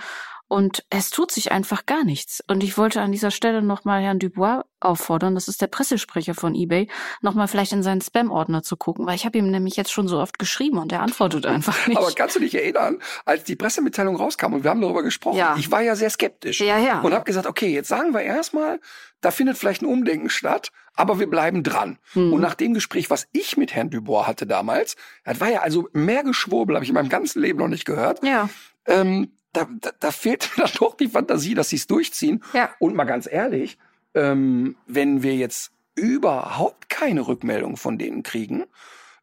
[0.48, 2.44] Und es tut sich einfach gar nichts.
[2.48, 6.54] Und ich wollte an dieser Stelle nochmal Herrn Dubois auffordern, das ist der Pressesprecher von
[6.54, 6.89] eBay,
[7.22, 10.20] nochmal vielleicht in seinen Spam-Ordner zu gucken, weil ich habe ihm nämlich jetzt schon so
[10.20, 11.98] oft geschrieben und er antwortet einfach nicht.
[11.98, 15.56] Aber kannst du dich erinnern, als die Pressemitteilung rauskam und wir haben darüber gesprochen, Ja.
[15.58, 17.00] ich war ja sehr skeptisch ja, ja.
[17.02, 18.80] und habe gesagt, okay, jetzt sagen wir erstmal,
[19.22, 21.98] da findet vielleicht ein Umdenken statt, aber wir bleiben dran.
[22.12, 22.34] Hm.
[22.34, 25.88] Und nach dem Gespräch, was ich mit Herrn Dubois hatte damals, das war ja also
[25.94, 28.24] mehr Geschwurbel, habe ich in meinem ganzen Leben noch nicht gehört.
[28.24, 28.50] ja,
[28.86, 32.43] Ähm, da, da, da fehlt mir dann doch die Fantasie, dass sie es durchziehen.
[32.54, 32.72] ja.
[32.80, 33.78] Und mal ganz ehrlich,
[34.14, 38.66] ähm, wenn wir jetzt überhaupt keine Rückmeldung von denen kriegen,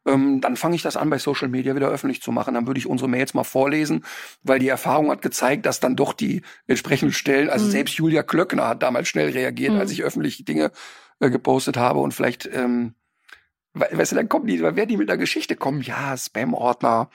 [0.05, 2.55] ähm, dann fange ich das an, bei Social Media wieder öffentlich zu machen.
[2.55, 4.03] Dann würde ich unsere Mails mal vorlesen,
[4.43, 7.71] weil die Erfahrung hat gezeigt, dass dann doch die entsprechenden Stellen, also mhm.
[7.71, 9.79] selbst Julia Klöckner hat damals schnell reagiert, mhm.
[9.79, 10.71] als ich öffentlich Dinge
[11.19, 12.95] äh, gepostet habe und vielleicht, ähm,
[13.73, 17.09] weißt du, dann kommen die, wer die mit einer Geschichte kommen, ja, Spam-Ordner,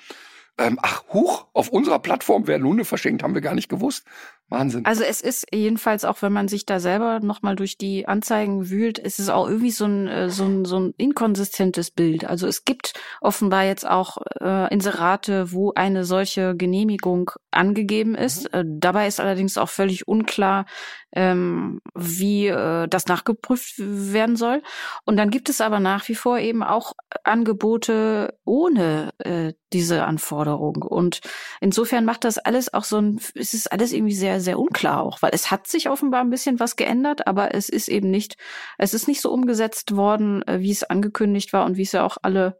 [0.58, 4.06] ähm, ach, huch, auf unserer Plattform werden Hunde verschenkt, haben wir gar nicht gewusst.
[4.48, 4.84] Wahnsinn.
[4.84, 8.98] Also es ist jedenfalls auch, wenn man sich da selber nochmal durch die Anzeigen wühlt,
[8.98, 12.24] ist es auch irgendwie so ein, äh, so ein, so ein inkonsistentes Bild.
[12.24, 18.52] Also es gibt offenbar jetzt auch äh, Inserate, wo eine solche Genehmigung angegeben ist.
[18.52, 18.60] Mhm.
[18.60, 20.66] Äh, dabei ist allerdings auch völlig unklar,
[21.12, 24.62] ähm, wie äh, das nachgeprüft werden soll.
[25.04, 26.92] Und dann gibt es aber nach wie vor eben auch
[27.24, 30.76] Angebote ohne äh, diese Anforderung.
[30.82, 31.20] Und
[31.60, 35.22] insofern macht das alles auch so ein, es ist alles irgendwie sehr, sehr unklar auch,
[35.22, 38.36] weil es hat sich offenbar ein bisschen was geändert, aber es ist eben nicht,
[38.78, 42.04] es ist nicht so umgesetzt worden, äh, wie es angekündigt war und wie es ja
[42.04, 42.58] auch alle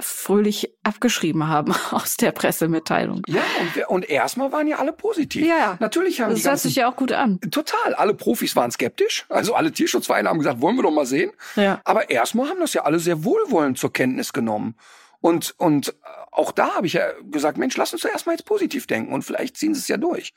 [0.00, 3.22] fröhlich abgeschrieben haben aus der Pressemitteilung.
[3.26, 5.46] Ja, und, und erstmal waren ja alle positiv.
[5.46, 5.76] Ja.
[5.80, 7.40] Natürlich haben das die hört sich ja auch gut an.
[7.50, 7.94] Total.
[7.94, 9.26] Alle Profis waren skeptisch.
[9.28, 11.32] Also alle Tierschutzvereine haben gesagt, wollen wir doch mal sehen.
[11.56, 11.80] Ja.
[11.84, 14.76] Aber erstmal haben das ja alle sehr wohlwollend zur Kenntnis genommen.
[15.20, 15.94] Und, und
[16.30, 19.22] auch da habe ich ja gesagt, Mensch, lass uns doch erstmal jetzt positiv denken und
[19.22, 20.32] vielleicht ziehen sie es ja durch.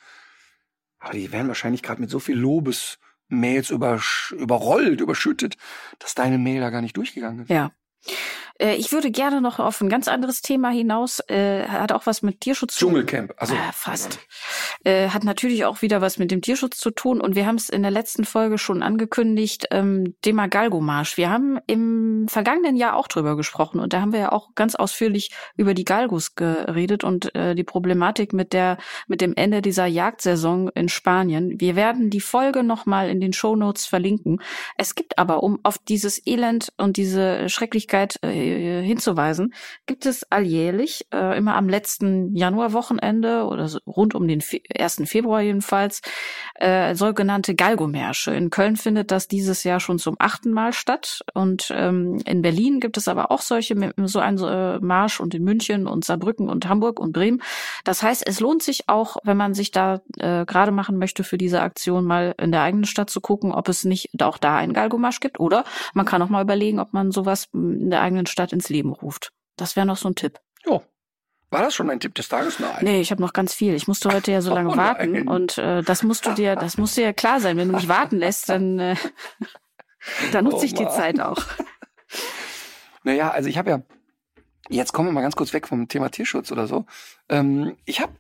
[1.02, 5.58] Aber die werden wahrscheinlich gerade mit so viel Lobesmails überrollt, überschüttet,
[6.00, 7.50] dass deine Mail da gar nicht durchgegangen ist.
[7.50, 7.72] Ja.
[8.62, 11.20] Äh, ich würde gerne noch auf ein ganz anderes Thema hinaus.
[11.28, 12.94] Äh, hat auch was mit Tierschutz zu tun.
[12.94, 14.20] Dschungelcamp, also äh, fast.
[14.84, 17.20] Äh, hat natürlich auch wieder was mit dem Tierschutz zu tun.
[17.20, 21.18] Und wir haben es in der letzten Folge schon angekündigt, ähm, Thema Galgomarsch.
[21.18, 24.76] Wir haben im vergangenen Jahr auch drüber gesprochen und da haben wir ja auch ganz
[24.76, 29.86] ausführlich über die Galgos geredet und äh, die Problematik mit der mit dem Ende dieser
[29.86, 31.60] Jagdsaison in Spanien.
[31.60, 34.42] Wir werden die Folge nochmal in den Show Notes verlinken.
[34.78, 39.54] Es gibt aber, um auf dieses Elend und diese Schrecklichkeit äh, äh, hinzuweisen,
[39.86, 44.42] gibt es alljährlich, äh, immer am letzten Januarwochenende oder so rund um den
[44.78, 45.04] 1.
[45.06, 46.02] Februar jedenfalls,
[46.56, 48.34] äh, sogenannte Galgomärsche.
[48.34, 52.80] In Köln findet das dieses Jahr schon zum achten Mal statt und ähm, in Berlin
[52.80, 53.76] gibt es aber auch solche,
[54.06, 57.42] so einen äh, Marsch und in München und Saarbrücken und Hamburg und Bremen.
[57.84, 61.38] Das heißt, es lohnt sich auch, wenn man sich da äh, gerade machen möchte für
[61.38, 64.74] diese Aktion, mal in der eigenen Stadt zu gucken, ob es nicht auch da einen
[64.74, 68.41] Galgomarsch gibt oder man kann auch mal überlegen, ob man sowas in der eigenen Stadt
[68.42, 69.34] Stadt ins Leben ruft.
[69.56, 70.40] Das wäre noch so ein Tipp.
[70.66, 70.82] Ja.
[71.52, 72.60] War das schon ein Tipp des Tages?
[72.60, 72.78] Nein.
[72.82, 73.76] Nee, ich habe noch ganz viel.
[73.76, 76.78] Ich musste heute ja so lange oh, warten und äh, das musst du dir, das
[76.78, 77.58] musst dir ja klar sein.
[77.58, 78.96] Wenn du mich warten lässt, dann, äh,
[80.32, 81.38] dann nutze oh, ich die Zeit auch.
[83.04, 83.82] Naja, also ich habe ja,
[84.70, 86.86] jetzt kommen wir mal ganz kurz weg vom Thema Tierschutz oder so.
[87.30, 88.14] Ähm, ich habe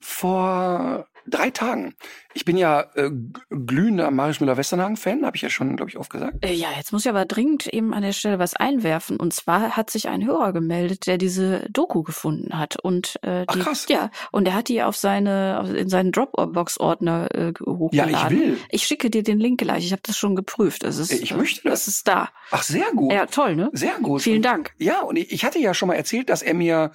[0.00, 1.94] vor drei Tagen.
[2.32, 3.10] Ich bin ja äh,
[3.50, 6.44] glühender Marius Müller-Westernhagen-Fan, habe ich ja schon, glaube ich, oft gesagt.
[6.44, 9.18] Äh, ja, jetzt muss ich aber dringend eben an der Stelle was einwerfen.
[9.18, 12.78] Und zwar hat sich ein Hörer gemeldet, der diese Doku gefunden hat.
[12.78, 13.86] Und äh, die, Ach, krass.
[13.88, 18.12] ja, und er hat die auf seine in seinen Dropbox-Ordner äh, hochgeladen.
[18.12, 18.58] Ja, ich will.
[18.70, 19.84] Ich schicke dir den Link gleich.
[19.84, 20.84] Ich habe das schon geprüft.
[20.84, 21.80] Das ist, ich möchte das.
[21.80, 22.28] Das ist da.
[22.50, 23.12] Ach, sehr gut.
[23.12, 23.70] Ja, toll, ne?
[23.72, 24.22] Sehr gut.
[24.22, 24.72] Vielen Dank.
[24.78, 26.92] Ja, und ich hatte ja schon mal erzählt, dass er mir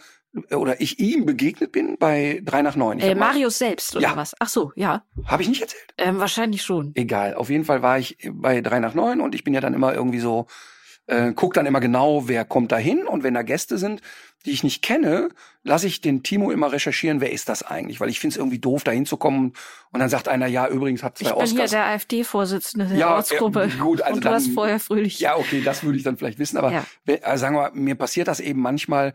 [0.52, 3.00] oder ich ihm begegnet bin bei drei nach neun.
[3.00, 4.16] Äh, Marius selbst oder ja.
[4.16, 4.34] was?
[4.40, 5.04] Ach so, ja.
[5.26, 5.94] Habe ich nicht erzählt?
[5.98, 6.92] Ähm, wahrscheinlich schon.
[6.96, 7.36] Egal.
[7.36, 9.94] Auf jeden Fall war ich bei drei nach neun und ich bin ja dann immer
[9.94, 10.48] irgendwie so,
[11.08, 14.02] äh, guck dann immer genau, wer kommt da hin und wenn da Gäste sind,
[14.46, 15.30] die ich nicht kenne,
[15.64, 18.60] lasse ich den Timo immer recherchieren, wer ist das eigentlich, weil ich finde es irgendwie
[18.60, 19.54] doof, da hinzukommen
[19.92, 21.72] und dann sagt einer, ja, übrigens hat zwei ich bin Oscars.
[21.72, 23.64] hier der AfD-Vorsitzende der Ja, Ortsgruppe.
[23.64, 25.20] äh, gut, also und du dann- hast vorher fröhlich.
[25.20, 26.86] Ja, okay, das würde ich dann vielleicht wissen, aber Ja.
[27.08, 29.14] äh, sagen wir, mal, mir passiert das eben manchmal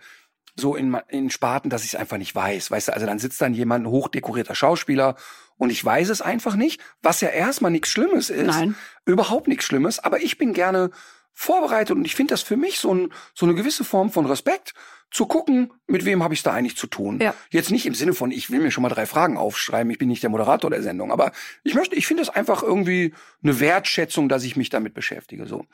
[0.57, 2.71] so in, in Sparten, dass ich es einfach nicht weiß.
[2.71, 5.17] Weißt du, also dann sitzt dann jemand, ein hochdekorierter Schauspieler
[5.57, 8.47] und ich weiß es einfach nicht, was ja erstmal nichts Schlimmes ist.
[8.47, 8.75] Nein.
[9.05, 10.91] Überhaupt nichts Schlimmes, aber ich bin gerne
[11.33, 14.75] vorbereitet und ich finde das für mich so, ein, so eine gewisse Form von Respekt,
[15.11, 17.19] zu gucken, mit wem habe ich da eigentlich zu tun.
[17.21, 17.35] Ja.
[17.51, 20.09] Jetzt nicht im Sinne von, ich will mir schon mal drei Fragen aufschreiben, ich bin
[20.09, 21.33] nicht der Moderator der Sendung, aber
[21.65, 25.47] ich möchte, ich finde es einfach irgendwie eine Wertschätzung, dass ich mich damit beschäftige.
[25.47, 25.65] So.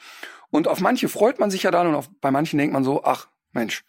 [0.50, 3.04] Und auf manche freut man sich ja dann und auf, bei manchen denkt man so,
[3.04, 3.84] ach Mensch,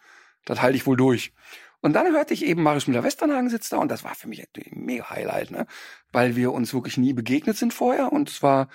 [0.48, 1.34] das halte ich wohl durch.
[1.82, 4.48] Und dann hörte ich eben Marius Müller-Westernhagen sitzt da und das war für mich ein
[4.72, 5.68] mega Highlight, ne?
[6.12, 8.70] weil wir uns wirklich nie begegnet sind vorher und es war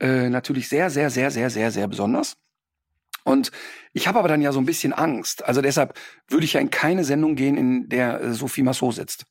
[0.00, 2.38] äh, natürlich sehr, sehr, sehr, sehr, sehr, sehr besonders.
[3.24, 3.50] Und
[3.92, 5.44] ich habe aber dann ja so ein bisschen Angst.
[5.44, 5.98] Also deshalb
[6.28, 9.26] würde ich ja in keine Sendung gehen, in der äh, Sophie Massot sitzt.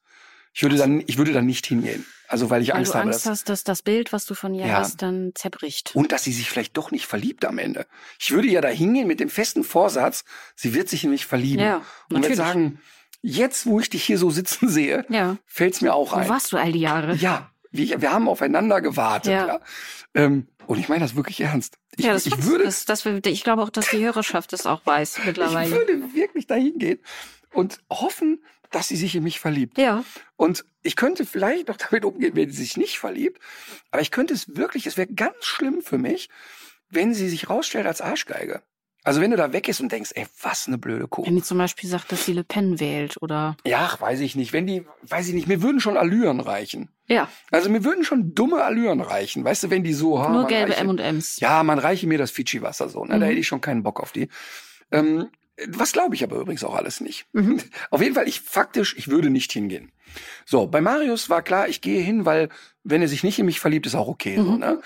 [0.56, 2.06] Ich würde dann, ich würde dann nicht hingehen.
[2.28, 4.34] Also weil ich Weil Angst du habe, Angst dass, hast, dass das Bild, was du
[4.34, 4.78] von ihr Ja.
[4.78, 5.94] hast, dann zerbricht.
[5.96, 7.86] und dass sie sich vielleicht doch nicht verliebt am Ende.
[8.20, 10.24] Ich würde ja da hingehen mit dem festen Vorsatz,
[10.56, 11.62] sie wird sich in mich verlieben.
[11.64, 12.38] Ja, und würde natürlich.
[12.38, 12.82] sagen,
[13.22, 15.38] jetzt, wo ich dich hier so sitzen sehe, Ja.
[15.46, 16.30] fällt's mir auch Wo ein.
[16.30, 17.16] warst du all die Jahre?
[17.16, 19.34] Ja, wir, wir haben aufeinander gewartet.
[19.34, 19.48] Ja.
[19.48, 19.60] Ja.
[20.16, 21.78] Ähm, Und ich meine das wirklich ernst.
[21.98, 24.84] Ich, ja, das, ich würde, das, das, ich glaube auch, dass die Hörerschaft es auch
[24.86, 25.68] weiß mittlerweile.
[25.68, 27.00] ich würde wirklich dahin gehen
[27.54, 28.44] und hoffen,
[28.76, 29.78] dass sie sich in mich verliebt.
[29.78, 30.04] ja,
[30.36, 33.42] Und ich könnte vielleicht noch damit umgehen, wenn sie sich nicht verliebt.
[33.92, 36.30] Aber ich könnte es wirklich, es wäre ganz schlimm für mich,
[36.90, 38.62] wenn sie sich rausstellt als Arschgeige.
[39.04, 41.26] Also wenn du da weg ist und denkst, ey, was eine blöde Kuh.
[41.28, 44.36] wenn die zum Beispiel sagt, dass sie Le Pen wählt oder Ja, ach, weiß ich
[44.36, 44.52] nicht.
[44.52, 46.90] Wenn die, weiß ich nicht, mir würden schon Allüren reichen.
[47.08, 49.44] ja, Also mir würden schon dumme Allüren reichen.
[49.46, 50.34] Weißt du, wenn die so haben.
[50.34, 51.40] nur gelbe M&Ms.
[51.40, 53.06] Ja, man reiche mir das Fidschi-Wasser so.
[53.06, 53.12] Ne?
[53.12, 53.30] Da Mhm.
[53.30, 54.28] hätte ich schon keinen Bock auf die.
[54.92, 55.30] Ähm,
[55.70, 57.26] was glaube ich aber übrigens auch alles nicht.
[57.34, 57.60] Mhm.
[57.90, 59.92] Auf jeden Fall, ich faktisch, ich würde nicht hingehen.
[60.46, 62.50] So, bei Marius war klar, ich gehe hin, weil
[62.84, 64.36] wenn er sich nicht in mich verliebt, ist auch okay.
[64.38, 64.60] So, Mhm.
[64.60, 64.82] ne?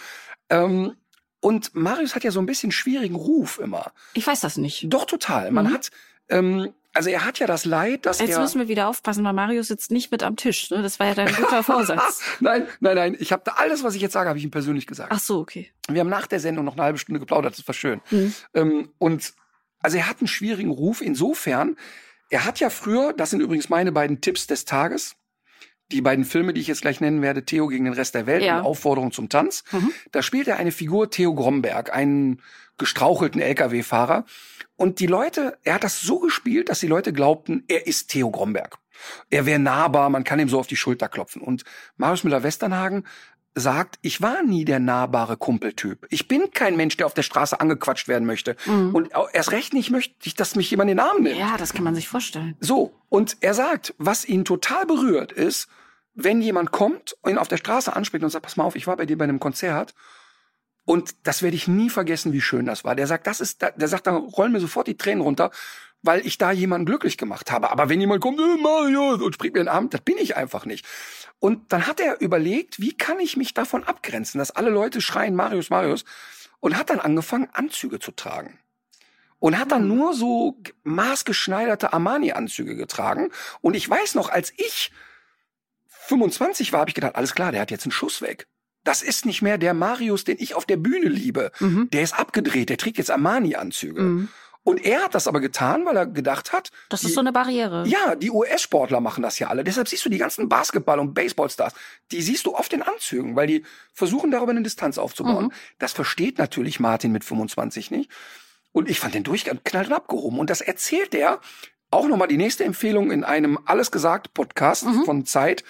[0.49, 0.93] ähm,
[1.41, 3.91] und Marius hat ja so ein bisschen schwierigen Ruf immer.
[4.13, 4.86] Ich weiß das nicht.
[4.89, 5.51] Doch total.
[5.51, 5.74] Man Mhm.
[5.74, 5.89] hat,
[6.28, 8.39] ähm, also er hat ja das Leid, dass Jetzt er.
[8.41, 10.70] müssen wir wieder aufpassen, weil Mario sitzt nicht mit am Tisch.
[10.70, 10.82] Ne?
[10.82, 12.22] Das war ja dein guter Vorsatz.
[12.41, 13.17] Nein, nein, nein.
[13.20, 15.11] Ich habe da alles, was ich jetzt sage, habe ich ihm persönlich gesagt.
[15.13, 15.72] Ach so, okay.
[15.88, 18.01] Wir haben nach der Sendung noch eine halbe Stunde geplaudert, das war schön.
[18.11, 18.34] Mhm.
[18.53, 19.34] Ähm, und
[19.82, 21.75] also er hat einen schwierigen Ruf insofern,
[22.30, 25.15] er hat ja früher, das sind übrigens meine beiden Tipps des Tages,
[25.91, 28.43] die beiden Filme, die ich jetzt gleich nennen werde, Theo gegen den Rest der Welt
[28.43, 28.59] Ja.
[28.59, 29.63] und Aufforderung zum Tanz.
[29.71, 29.91] Mhm.
[30.11, 32.41] Da spielt er eine Figur Theo Gromberg, einen
[32.77, 34.25] gestrauchelten Lkw-Fahrer.
[34.75, 38.30] Und die Leute, er hat das so gespielt, dass die Leute glaubten, er ist Theo
[38.30, 38.77] Gromberg.
[39.30, 41.41] Er wäre nahbar, man kann ihm so auf die Schulter klopfen.
[41.41, 41.63] Und
[41.97, 43.05] Marius Müller-Westernhagen
[43.56, 46.08] sagt, ich war nie der nahbare Kumpeltyp.
[46.10, 48.56] Ich bin kein Mensch, der auf der Straße angequatscht werden möchte.
[48.66, 48.95] Mhm.
[48.95, 51.38] Und erst recht nicht möchte ich, dass mich jemand in den Arm nimmt.
[51.38, 52.56] Ja, das kann man sich vorstellen.
[52.60, 55.68] So, und er sagt, was ihn total berührt ist,
[56.14, 58.88] wenn jemand kommt und ihn auf der Straße anspricht und sagt, pass mal auf, ich
[58.88, 59.93] war bei dir bei einem Konzert
[60.86, 62.95] und das werde ich nie vergessen, wie schön das war.
[62.95, 65.52] Der sagt, das ist, der sagt, da rollen mir sofort die Tränen runter,
[66.02, 67.72] weil ich da jemanden glücklich gemacht habe.
[67.72, 70.66] Aber wenn jemand kommt, äh, Mario, und springt mir den Arm, das bin ich einfach
[70.66, 70.86] nicht.
[71.40, 75.36] Und dann hat er überlegt, wie kann ich mich davon abgrenzen, dass alle Leute schreien,
[75.36, 76.04] Marius, Marius,
[76.60, 78.60] und hat dann angefangen, Anzüge zu tragen
[79.40, 83.30] und hat dann nur so maßgeschneiderte Armani-Anzüge getragen.
[83.62, 84.92] Und ich weiß noch, als ich
[85.88, 88.48] 25 war, habe ich gedacht, alles klar, der hat jetzt einen Schuss weg.
[88.84, 91.52] Das ist nicht mehr der Marius, den ich auf der Bühne liebe.
[91.60, 91.90] Mhm.
[91.92, 94.02] Der ist abgedreht, der trägt jetzt Armani-Anzüge.
[94.02, 94.28] Mhm.
[94.64, 97.32] Und er hat das aber getan, weil er gedacht hat, Das die- ist so eine
[97.32, 97.88] Barriere.
[97.88, 99.64] ja, die US-Sportler machen das ja alle.
[99.64, 101.74] Deshalb siehst du die ganzen Basketball- und Baseballstars.
[102.12, 105.45] Die siehst du oft in Anzügen, weil die versuchen darüber eine Distanz aufzubauen.
[105.45, 105.51] Mhm.
[105.80, 108.12] Das versteht natürlich Martin mit 25 nicht.
[108.72, 110.38] Und ich fand den Durchgang knallt und abgehoben.
[110.39, 111.39] Und das erzählt er
[111.89, 115.05] auch nochmal die nächste Empfehlung in einem Alles gesagt Podcast Mhm.
[115.05, 115.64] von Zeit,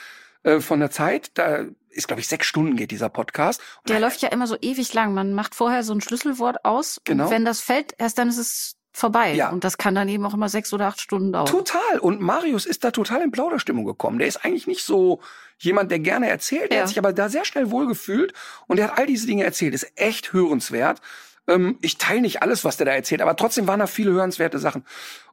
[0.43, 1.31] äh, von der Zeit.
[1.35, 3.61] Da ist, glaube ich, sechs Stunden geht dieser Podcast.
[3.77, 5.13] Und Der läuft ja immer so ewig lang.
[5.13, 6.99] Man macht vorher so ein Schlüsselwort aus.
[7.05, 7.25] Genau.
[7.25, 9.33] Und wenn das fällt, erst dann ist es vorbei.
[9.33, 9.49] Ja.
[9.49, 11.45] Und das kann dann eben auch immer sechs oder acht Stunden dauern.
[11.45, 11.99] Total.
[11.99, 14.19] Und Marius ist da total in Plauderstimmung gekommen.
[14.19, 15.21] Der ist eigentlich nicht so
[15.57, 16.71] jemand, der gerne erzählt.
[16.71, 16.81] Der Ja.
[16.83, 18.33] hat sich aber da sehr schnell wohlgefühlt
[18.67, 19.73] und der hat all diese Dinge erzählt.
[19.73, 21.01] Ist echt hörenswert.
[21.47, 24.59] Ähm, ich teile nicht alles, was der da erzählt, aber trotzdem waren da viele hörenswerte
[24.59, 24.85] Sachen.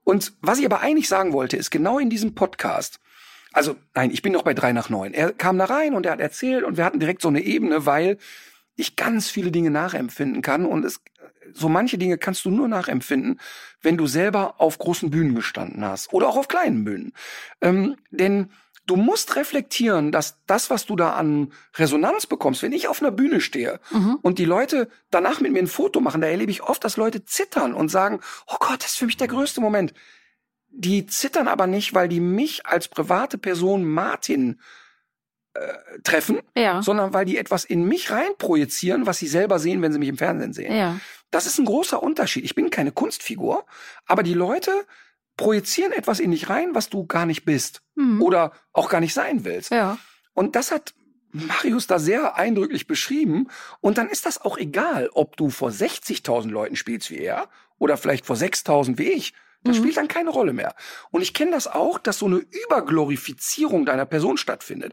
[0.05, 3.01] Und was ich aber eigentlich sagen wollte, ist genau in diesem Podcast,
[3.53, 5.15] also nein, ich bin noch bei drei nach neun.
[5.15, 7.87] Er kam da rein und er hat erzählt und wir hatten direkt so eine Ebene,
[7.87, 8.19] weil
[8.77, 11.01] ich ganz viele Dinge nachempfinden kann und es
[11.55, 13.41] so manche Dinge kannst du nur nachempfinden,
[13.83, 17.13] wenn du selber auf großen Bühnen gestanden hast oder auch auf kleinen Bühnen.
[17.61, 18.51] Ähm, denn
[18.87, 23.11] du musst reflektieren, dass das, was du da an Resonanz bekommst, wenn ich auf einer
[23.11, 24.19] Bühne stehe Mhm.
[24.23, 27.25] und die Leute danach mit mir ein Foto machen, da erlebe ich oft, dass Leute
[27.25, 29.93] zittern und sagen, oh Gott, das ist für mich der größte Moment.
[30.71, 34.61] Die zittern aber nicht, weil die mich als private Person Martin
[35.57, 36.83] äh, treffen, Ja.
[36.83, 40.19] sondern weil die etwas in mich reinprojizieren, was sie selber sehen, wenn sie mich im
[40.19, 40.75] Fernsehen sehen.
[40.75, 40.99] Ja.
[41.31, 42.45] Das ist ein großer Unterschied.
[42.45, 43.65] Ich bin keine Kunstfigur,
[44.07, 44.71] aber die Leute
[45.37, 48.23] projizieren etwas in dich rein, was du gar nicht bist Mhm.
[48.23, 49.71] oder auch gar nicht sein willst.
[49.71, 49.99] Ja.
[50.35, 50.95] Und das hat
[51.33, 53.49] Marius da sehr eindrücklich beschrieben.
[53.81, 57.49] Und dann ist das auch egal, ob du vor 60.000 Leuten spielst wie er
[57.79, 59.35] oder vielleicht vor 6.000 wie ich.
[59.67, 59.81] Das Mhm.
[59.83, 60.75] spielt dann keine Rolle mehr.
[61.11, 64.93] Und ich kenne das auch, dass so eine Überglorifizierung deiner Person stattfindet.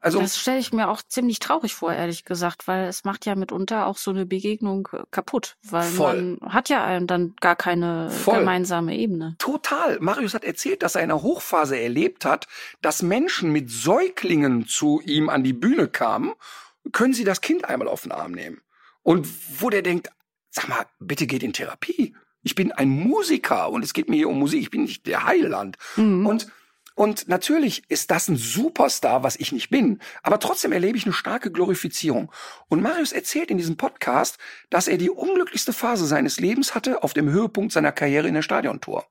[0.00, 3.34] Also Das stelle ich mir auch ziemlich traurig vor, ehrlich gesagt, weil es macht ja
[3.34, 6.36] mitunter auch so eine Begegnung äh, kaputt, weil Voll.
[6.40, 8.38] man hat ja dann gar keine Voll.
[8.40, 9.36] gemeinsame Ebene.
[9.38, 9.98] Total.
[10.00, 12.46] Marius hat erzählt, dass er in einer Hochphase erlebt hat,
[12.82, 16.32] dass Menschen mit Säuglingen zu ihm an die Bühne kamen.
[16.92, 18.60] Können Sie das Kind einmal auf den Arm nehmen?
[19.02, 19.26] Und
[19.60, 20.10] wo der denkt,
[20.50, 22.14] sag mal, bitte geht in Therapie.
[22.44, 24.60] Ich bin ein Musiker und es geht mir hier um Musik.
[24.60, 25.76] Ich bin nicht der Heiland.
[25.96, 26.26] Mhm.
[26.26, 26.46] Und
[26.94, 31.12] Und natürlich ist das ein Superstar, was ich nicht bin, aber trotzdem erlebe ich eine
[31.12, 32.30] starke Glorifizierung.
[32.68, 34.38] Und Marius erzählt in diesem Podcast,
[34.70, 38.42] dass er die unglücklichste Phase seines Lebens hatte auf dem Höhepunkt seiner Karriere in der
[38.42, 39.06] Stadiontour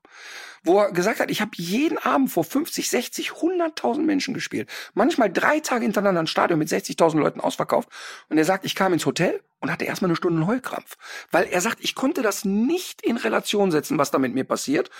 [0.64, 4.68] wo er gesagt hat, ich habe jeden Abend vor 50, 60, 100.000 Menschen gespielt.
[4.94, 7.90] Manchmal drei Tage hintereinander ein Stadion mit 60.000 Leuten ausverkauft.
[8.30, 10.96] Und er sagt, ich kam ins Hotel und hatte erstmal eine Stunde Heulkrampf.
[11.30, 14.90] Weil er sagt, ich konnte das nicht in Relation setzen, was da mit mir passiert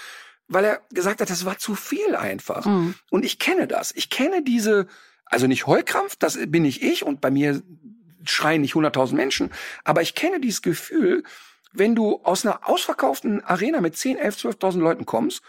[0.49, 2.67] weil er gesagt hat, das war zu viel einfach.
[2.67, 2.95] Mhm.
[3.11, 3.93] Und ich kenne das.
[3.95, 4.87] Ich kenne diese,
[5.25, 7.63] also nicht Heulkrampf, das bin nicht ich und bei mir
[8.25, 9.51] schreien nicht 100.000 Menschen,
[9.85, 11.25] aber ich kenne dieses Gefühl,
[11.73, 15.43] wenn du aus einer ausverkauften Arena mit 10, 11, 12.000 Leuten kommst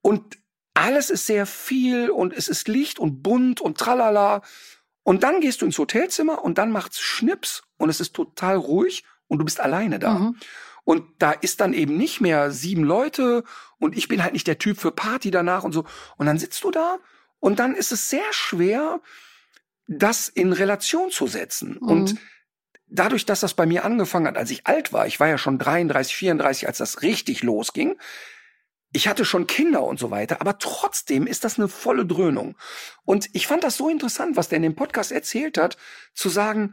[0.00, 0.38] und
[0.72, 4.42] alles ist sehr viel und es ist Licht und bunt und tralala
[5.02, 9.04] und dann gehst du ins Hotelzimmer und dann macht's Schnips und es ist total ruhig
[9.26, 10.18] und du bist alleine da.
[10.18, 10.36] Mhm.
[10.88, 13.44] Und da ist dann eben nicht mehr sieben Leute
[13.78, 15.84] und ich bin halt nicht der Typ für Party danach und so.
[16.16, 16.96] Und dann sitzt du da
[17.40, 19.02] und dann ist es sehr schwer,
[19.86, 21.76] das in Relation zu setzen.
[21.78, 21.88] Mhm.
[21.88, 22.14] Und
[22.86, 25.58] dadurch, dass das bei mir angefangen hat, als ich alt war, ich war ja schon
[25.58, 27.98] 33, 34, als das richtig losging,
[28.90, 32.56] ich hatte schon Kinder und so weiter, aber trotzdem ist das eine volle Dröhnung.
[33.04, 35.76] Und ich fand das so interessant, was der in dem Podcast erzählt hat,
[36.14, 36.72] zu sagen,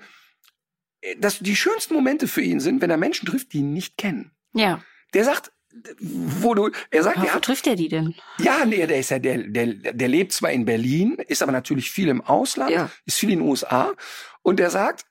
[1.18, 4.32] dass die schönsten Momente für ihn sind, wenn er Menschen trifft, die ihn nicht kennen.
[4.54, 4.82] Ja.
[5.14, 5.52] Der sagt,
[6.00, 8.16] wo du, er sagt, aber wo trifft er die denn?
[8.40, 11.92] Ja, nee, der ist ja, der, der, der lebt zwar in Berlin, ist aber natürlich
[11.92, 12.90] viel im Ausland, ja.
[13.06, 13.94] ist viel in den USA.
[14.42, 15.06] Und er sagt,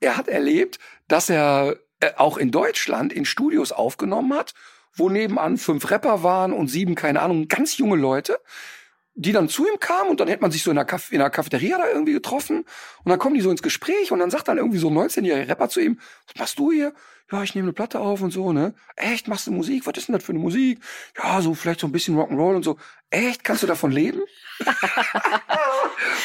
[0.00, 4.54] er hat erlebt, dass er äh, auch in Deutschland in Studios aufgenommen hat,
[4.94, 8.38] wo nebenan fünf Rapper waren und sieben, keine Ahnung, ganz junge Leute
[9.14, 11.18] die dann zu ihm kamen und dann hätte man sich so in der, Caf in
[11.18, 12.64] der Cafeteria da irgendwie getroffen
[13.04, 15.48] und dann kommen die so ins Gespräch und dann sagt dann irgendwie so ein 19-jähriger
[15.48, 16.94] Rapper zu ihm, was machst du hier?
[17.32, 18.74] Ja, ich nehme eine Platte auf und so, ne?
[18.96, 19.86] Echt, machst du Musik?
[19.86, 20.80] Was ist denn das für eine Musik?
[21.16, 22.76] Ja, so vielleicht so ein bisschen Rock'n'Roll und so.
[23.08, 24.20] Echt, kannst du davon leben?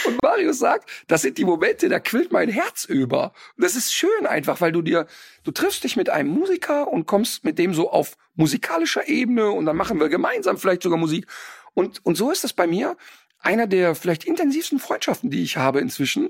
[0.07, 3.33] und Marius sagt, das sind die Momente, da quillt mein Herz über.
[3.55, 5.05] Und das ist schön einfach, weil du dir,
[5.43, 9.67] du triffst dich mit einem Musiker und kommst mit dem so auf musikalischer Ebene und
[9.67, 11.27] dann machen wir gemeinsam vielleicht sogar Musik.
[11.75, 12.97] Und, und so ist es bei mir.
[13.37, 16.29] Einer der vielleicht intensivsten Freundschaften, die ich habe inzwischen.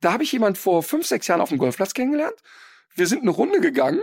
[0.00, 2.36] Da habe ich jemand vor fünf, sechs Jahren auf dem Golfplatz kennengelernt.
[2.96, 4.02] Wir sind eine Runde gegangen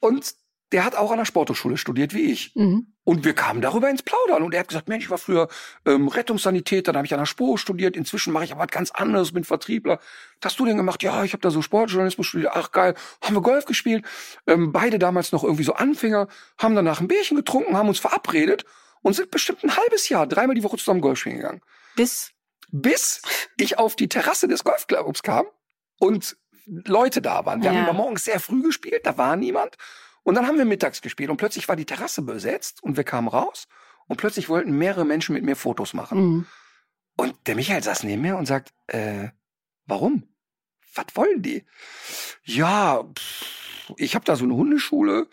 [0.00, 0.34] und
[0.72, 2.54] der hat auch an der Sporthochschule studiert wie ich.
[2.54, 2.92] Mhm.
[3.02, 4.44] Und wir kamen darüber ins Plaudern.
[4.44, 5.48] Und er hat gesagt, Mensch, ich war früher
[5.84, 7.96] ähm, Rettungssanitäter, dann habe ich an der Spur studiert.
[7.96, 9.98] Inzwischen mache ich aber was ganz anderes, bin Vertriebler.
[10.40, 11.02] Was hast du denn gemacht?
[11.02, 12.52] Ja, ich habe da so Sportjournalismus studiert.
[12.54, 14.04] Ach geil, haben wir Golf gespielt.
[14.46, 18.64] Ähm, beide damals noch irgendwie so Anfänger, haben danach ein Bierchen getrunken, haben uns verabredet
[19.02, 21.62] und sind bestimmt ein halbes Jahr dreimal die Woche zusammen Golf spielen gegangen.
[21.96, 22.32] Bis?
[22.70, 23.22] Bis
[23.56, 25.46] ich auf die Terrasse des Golfclubs kam
[25.98, 26.36] und
[26.66, 27.62] Leute da waren.
[27.62, 27.76] Wir ja.
[27.76, 29.76] haben immer morgens sehr früh gespielt, da war niemand.
[30.22, 33.28] Und dann haben wir mittags gespielt und plötzlich war die Terrasse besetzt und wir kamen
[33.28, 33.66] raus
[34.06, 36.20] und plötzlich wollten mehrere Menschen mit mir Fotos machen.
[36.20, 36.46] Mhm.
[37.16, 39.28] Und der Michael saß neben mir und sagt, äh,
[39.86, 40.28] warum?
[40.94, 41.64] Was wollen die?
[42.44, 45.28] Ja, pff, ich habe da so eine Hundeschule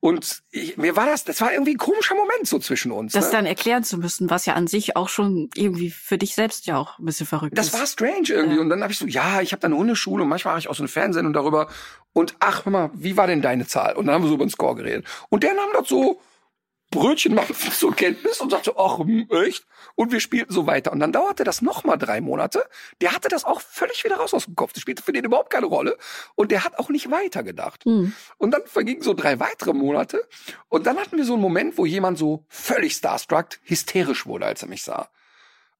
[0.00, 3.12] und ich, mir war das, das war irgendwie ein komischer Moment so zwischen uns.
[3.12, 3.32] Das ne?
[3.32, 6.78] dann erklären zu müssen, was ja an sich auch schon irgendwie für dich selbst ja
[6.78, 7.72] auch ein bisschen verrückt das ist.
[7.74, 8.56] Das war strange irgendwie.
[8.56, 8.60] Ja.
[8.60, 10.68] Und dann habe ich so, ja, ich habe da eine Hundeschule und manchmal mache ich
[10.68, 11.68] auch so eine Fernsehsendung darüber.
[12.12, 13.96] Und ach, hör mal, wie war denn deine Zahl?
[13.96, 15.04] Und dann haben wir so über den Score geredet.
[15.30, 16.20] Und der nahm das so
[16.90, 18.98] Brötchen machen zur Kenntnis und sagte, ach,
[19.44, 19.66] echt?
[19.94, 20.90] Und wir spielten so weiter.
[20.90, 22.64] Und dann dauerte das noch mal drei Monate.
[23.00, 24.72] Der hatte das auch völlig wieder raus aus dem Kopf.
[24.72, 25.98] Das spielte für den überhaupt keine Rolle.
[26.34, 27.84] Und der hat auch nicht weitergedacht.
[27.84, 28.14] Mhm.
[28.38, 30.26] Und dann vergingen so drei weitere Monate.
[30.68, 34.62] Und dann hatten wir so einen Moment, wo jemand so völlig starstruck, hysterisch wurde, als
[34.62, 35.10] er mich sah.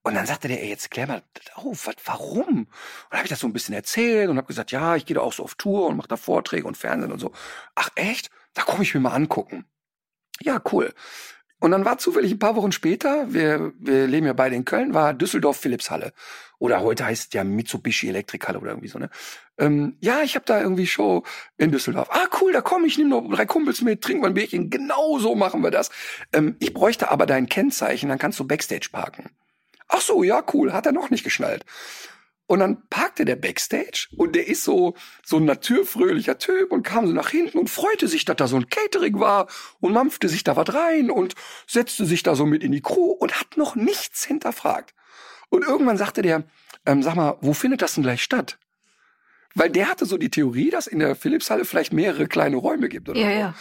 [0.02, 1.22] Und dann sagte der, ey, jetzt klär mal
[1.54, 2.46] auf, was, warum?
[2.46, 2.68] Und
[3.10, 5.20] dann habe ich das so ein bisschen erzählt und habe gesagt, ja, ich gehe da
[5.20, 7.32] auch so auf Tour und mache da Vorträge und Fernsehen und so.
[7.74, 8.30] Ach echt?
[8.54, 9.66] Da komme ich mir mal angucken.
[10.40, 10.92] Ja, cool.
[11.60, 14.94] Und dann war zufällig ein paar Wochen später, wir, wir leben ja beide in Köln,
[14.94, 16.12] war Düsseldorf Philipshalle.
[16.60, 19.10] Oder heute heißt es ja Mitsubishi Elektrikhalle oder irgendwie so, ne?
[19.58, 21.24] Ähm, ja, ich habe da irgendwie Show
[21.56, 22.08] in Düsseldorf.
[22.12, 24.70] Ah, cool, da komme ich, nehme noch drei Kumpels mit, trinken wir ein Bierchen.
[24.70, 25.90] Genau so machen wir das.
[26.32, 29.30] Ähm, ich bräuchte aber dein Kennzeichen, dann kannst du Backstage parken.
[29.88, 31.64] Ach so, ja, cool, hat er noch nicht geschnallt.
[32.48, 37.06] Und dann parkte der Backstage und der ist so, so ein naturfröhlicher Typ und kam
[37.06, 39.48] so nach hinten und freute sich, dass da so ein Catering war
[39.80, 41.34] und mampfte sich da was rein und
[41.66, 44.94] setzte sich da so mit in die Crew und hat noch nichts hinterfragt.
[45.50, 46.44] Und irgendwann sagte der,
[46.86, 48.58] ähm, sag mal, wo findet das denn gleich statt?
[49.54, 53.10] Weil der hatte so die Theorie, dass in der Philipshalle vielleicht mehrere kleine Räume gibt
[53.10, 53.34] oder ja, so.
[53.34, 53.54] Ja,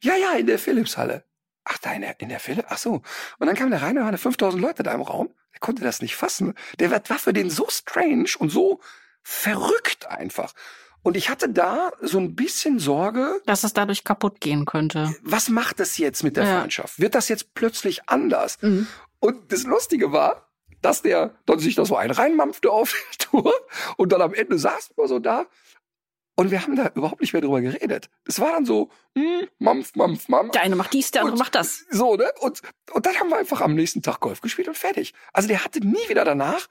[0.00, 1.24] ja, ja, in der Philipshalle.
[1.64, 2.66] Ach, da in der, in der Philipp?
[2.68, 3.02] Ach so.
[3.38, 5.32] Und dann kam der rein, da waren 5000 Leute da im Raum.
[5.52, 6.54] Er konnte das nicht fassen.
[6.78, 8.80] Der war für den so strange und so
[9.22, 10.52] verrückt einfach.
[11.02, 13.40] Und ich hatte da so ein bisschen Sorge.
[13.46, 15.14] Dass es dadurch kaputt gehen könnte.
[15.22, 16.60] Was macht das jetzt mit der ja.
[16.60, 16.98] Freundschaft?
[16.98, 18.58] Wird das jetzt plötzlich anders?
[18.62, 18.86] Mhm.
[19.18, 20.48] Und das Lustige war,
[20.80, 23.52] dass der dann sich da so ein reinmampfte auf die Tour
[23.96, 25.46] und dann am Ende saß wir so da
[26.34, 28.08] und wir haben da überhaupt nicht mehr drüber geredet.
[28.26, 30.52] Es war dann so, hm, Mampf, Mampf, Mampf.
[30.52, 31.84] Der eine macht dies, der andere Und- macht das.
[31.90, 32.30] So, ne?
[32.40, 32.62] Und,
[32.92, 35.12] und dann haben wir einfach am nächsten Tag Golf gespielt und fertig.
[35.32, 36.66] Also der hatte nie wieder danach,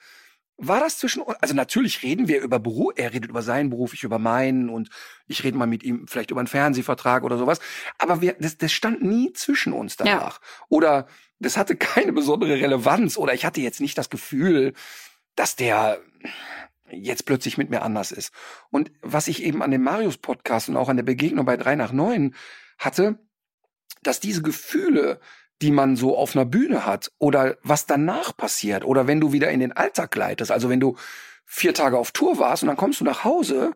[0.64, 3.94] war das zwischen uns, also natürlich reden wir über Beruf, er redet über seinen Beruf,
[3.94, 4.90] ich über meinen und
[5.28, 7.60] ich rede mal mit ihm vielleicht über einen Fernsehvertrag oder sowas.
[7.98, 10.40] Aber wir, das, das stand nie zwischen uns danach.
[10.70, 11.08] Oder
[11.40, 14.74] das hatte keine besondere Relevanz oder ich hatte jetzt nicht das Gefühl,
[15.36, 16.00] dass der
[16.92, 18.34] jetzt plötzlich mit mir anders ist.
[18.70, 21.92] Und was ich eben an dem Marius-Podcast und auch an der Begegnung bei 3 nach
[21.92, 22.36] 9
[22.78, 23.20] hatte,
[24.04, 25.20] dass diese Gefühle,
[25.62, 29.52] die man so auf einer Bühne hat oder was danach passiert oder wenn du wieder
[29.52, 30.96] in den Alltag gleitest, also wenn du
[31.46, 33.74] vier Tage auf Tour warst und dann kommst du nach Hause,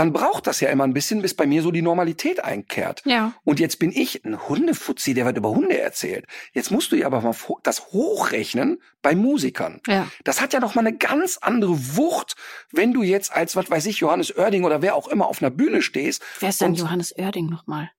[0.00, 3.02] dann braucht das ja immer ein bisschen, bis bei mir so die Normalität einkehrt.
[3.04, 3.34] Ja.
[3.44, 6.24] Und jetzt bin ich ein Hundefuzzi, der was über Hunde erzählt.
[6.54, 7.34] Jetzt musst du ja aber mal
[7.64, 9.82] das hochrechnen bei Musikern.
[9.86, 10.08] Ja.
[10.24, 12.34] Das hat ja noch mal eine ganz andere Wucht,
[12.72, 15.50] wenn du jetzt als, was weiß ich, Johannes Oerding oder wer auch immer auf einer
[15.50, 16.22] Bühne stehst.
[16.38, 17.90] Wer ist denn Johannes Oerding nochmal?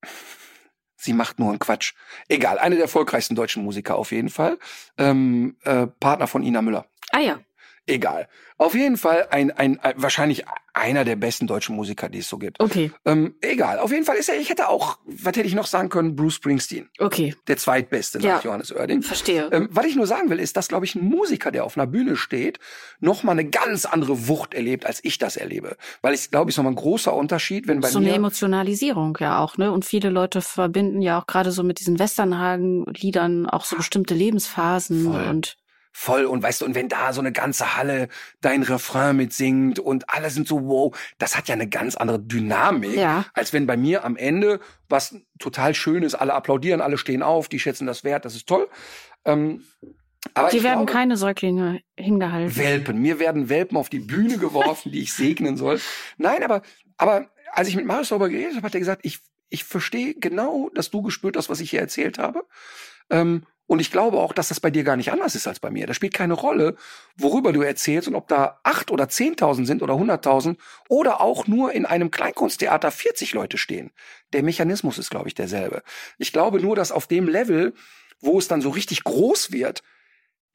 [0.96, 1.94] Sie macht nur einen Quatsch.
[2.30, 4.58] Egal, eine der erfolgreichsten deutschen Musiker auf jeden Fall.
[4.98, 6.88] Ähm, äh, Partner von Ina Müller.
[7.12, 7.40] Ah ja.
[7.88, 8.28] Egal.
[8.58, 12.38] Auf jeden Fall ein, ein, ein wahrscheinlich einer der besten deutschen Musiker, die es so
[12.38, 12.60] gibt.
[12.60, 12.92] Okay.
[13.06, 13.80] Ähm, egal.
[13.80, 16.36] Auf jeden Fall ist er, ich hätte auch, was hätte ich noch sagen können, Bruce
[16.36, 16.90] Springsteen.
[17.00, 17.36] Okay.
[17.48, 18.42] Der zweitbeste nach Ja.
[18.42, 19.02] Johannes Oerding.
[19.02, 19.50] Verstehe.
[19.52, 21.88] Ähm, was ich nur sagen will, ist, dass, glaube ich, ein Musiker, der auf einer
[21.88, 22.60] Bühne steht,
[23.00, 25.76] noch mal eine ganz andere Wucht erlebt, als ich das erlebe.
[26.02, 28.16] Weil ich glaube, ich ist noch mal ein großer Unterschied, wenn bei so eine mir
[28.16, 29.72] Emotionalisierung ja auch, ne?
[29.72, 35.12] Und viele Leute verbinden ja auch gerade so mit diesen Westernhagen-Liedern auch so bestimmte Lebensphasen
[35.12, 35.28] Voll.
[35.28, 35.58] und
[35.92, 38.08] voll und weißt du, und wenn da so eine ganze Halle
[38.40, 42.96] dein Refrain mitsingt und alle sind so wow, das hat ja eine ganz andere Dynamik,
[42.96, 43.26] Ja.
[43.34, 47.50] als wenn bei mir am Ende was total schön ist, alle applaudieren, alle stehen auf,
[47.50, 48.68] die schätzen das wert, das ist toll.
[49.26, 49.64] Ähm,
[50.34, 52.56] aber die werden glaube, keine Säuglinge hingehalten.
[52.56, 53.02] Welpen.
[53.02, 55.80] Mir werden Welpen auf die Bühne geworfen, die ich segnen soll.
[56.18, 56.62] Nein, aber,
[56.98, 59.20] aber als ich mit Marius darüber geredet habe, hat er gesagt, ich,
[59.50, 62.46] ich verstehe genau, dass du gespürt hast, was ich hier erzählt habe.
[63.10, 65.72] Ähm, und ich glaube auch, dass das bei dir gar nicht anders ist als bei
[65.72, 65.88] mir.
[65.88, 66.76] Das spielt keine Rolle,
[67.16, 70.60] worüber du erzählst und ob da acht oder zehntausend sind oder hunderttausend
[70.90, 73.92] oder auch nur in einem Kleinkunsttheater 40 Leute stehen.
[74.34, 75.84] Der Mechanismus ist, glaube ich, derselbe.
[76.18, 77.74] Ich glaube nur, dass auf dem Level,
[78.20, 79.84] wo es dann so richtig groß wird,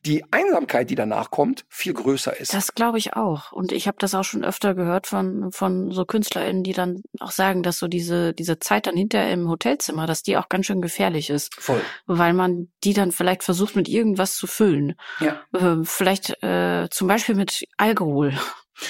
[0.04, 2.54] die Einsamkeit, die danach kommt, viel größer ist.
[2.54, 3.52] Das glaube ich auch.
[3.52, 7.32] Und ich habe das auch schon öfter gehört von, von so KünstlerInnen, die dann auch
[7.32, 10.80] sagen, dass so diese, diese Zeit dann hinter im Hotelzimmer, dass die auch ganz schön
[10.80, 11.54] gefährlich ist.
[11.54, 11.80] Voll.
[12.06, 14.94] Weil man die dann vielleicht versucht, mit irgendwas zu füllen.
[15.20, 15.40] Ja.
[15.52, 18.34] Äh, vielleicht äh, zum Beispiel mit Alkohol.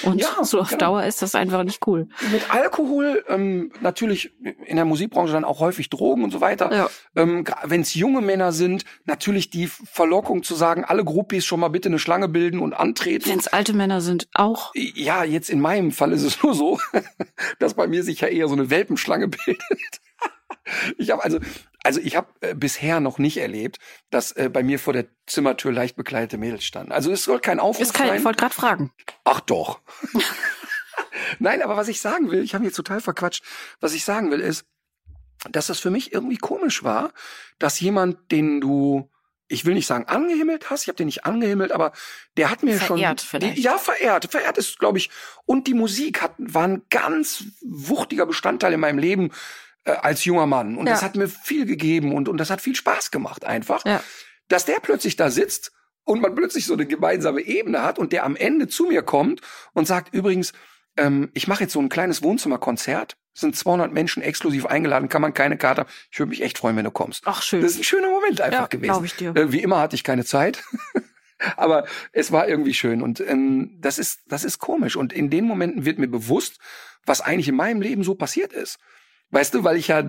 [0.03, 0.79] Und Ja, so auf genau.
[0.79, 2.07] Dauer ist das einfach nicht cool.
[2.31, 4.33] Mit Alkohol, ähm, natürlich
[4.65, 6.73] in der Musikbranche dann auch häufig Drogen und so weiter.
[6.73, 6.89] Ja.
[7.15, 11.69] Ähm, Wenn es junge Männer sind, natürlich die Verlockung zu sagen, alle Groupies schon mal
[11.69, 13.29] bitte eine Schlange bilden und antreten.
[13.29, 14.71] Wenn es alte Männer sind, auch.
[14.75, 16.79] Ja, jetzt in meinem Fall ist es nur so,
[17.59, 20.01] dass bei mir sich ja eher so eine Welpenschlange bildet.
[20.97, 21.39] Ich habe also,
[21.87, 23.77] also ich habe äh, bisher noch nicht erlebt,
[24.09, 26.91] dass äh, bei mir vor der Zimmertür leicht bekleidete Mädels standen.
[26.91, 28.17] Also es soll kein Aufruf Ist kein, sein.
[28.19, 28.91] ich wollte gerade fragen.
[29.23, 29.79] Ach doch.
[31.39, 33.41] Nein, aber was ich sagen will, ich habe mich jetzt total verquatscht.
[33.79, 34.65] Was ich sagen will ist,
[35.49, 37.13] dass das für mich irgendwie komisch war,
[37.57, 39.09] dass jemand, den du,
[39.47, 41.93] ich will nicht sagen angehimmelt hast, ich habe den nicht angehimmelt, aber
[42.35, 43.59] der hat mir Verehrt schon, vielleicht.
[43.59, 45.09] ja verehrt, verehrt ist, glaube ich,
[45.45, 49.31] und die Musik hat war ein ganz wuchtiger Bestandteil in meinem Leben
[49.87, 50.93] äh, als junger Mann und Ja.
[50.93, 54.03] das hat mir viel gegeben und und das hat viel Spaß gemacht einfach Ja.
[54.49, 55.71] dass der plötzlich da sitzt
[56.03, 59.41] und man plötzlich so eine gemeinsame Ebene hat und der am Ende zu mir kommt
[59.73, 60.53] und sagt, übrigens,
[60.95, 65.33] ähm, ich mache jetzt so ein kleines Wohnzimmerkonzert, sind 200 Menschen exklusiv eingeladen, kann man
[65.33, 65.89] keine Karte haben.
[66.11, 67.23] Ich würde mich echt freuen, wenn du kommst.
[67.25, 67.61] Ach, schön.
[67.61, 68.91] Das ist ein schöner Moment einfach Ja, gewesen.
[68.91, 69.35] glaub ich dir.
[69.35, 70.63] Äh, Wie immer hatte ich keine Zeit.
[71.55, 75.45] Aber es war irgendwie schön und ähm, das ist das ist komisch und in den
[75.45, 76.57] Momenten wird mir bewusst,
[77.05, 78.79] was eigentlich in meinem Leben so passiert ist.
[79.31, 80.03] Weißt du, weil ich ja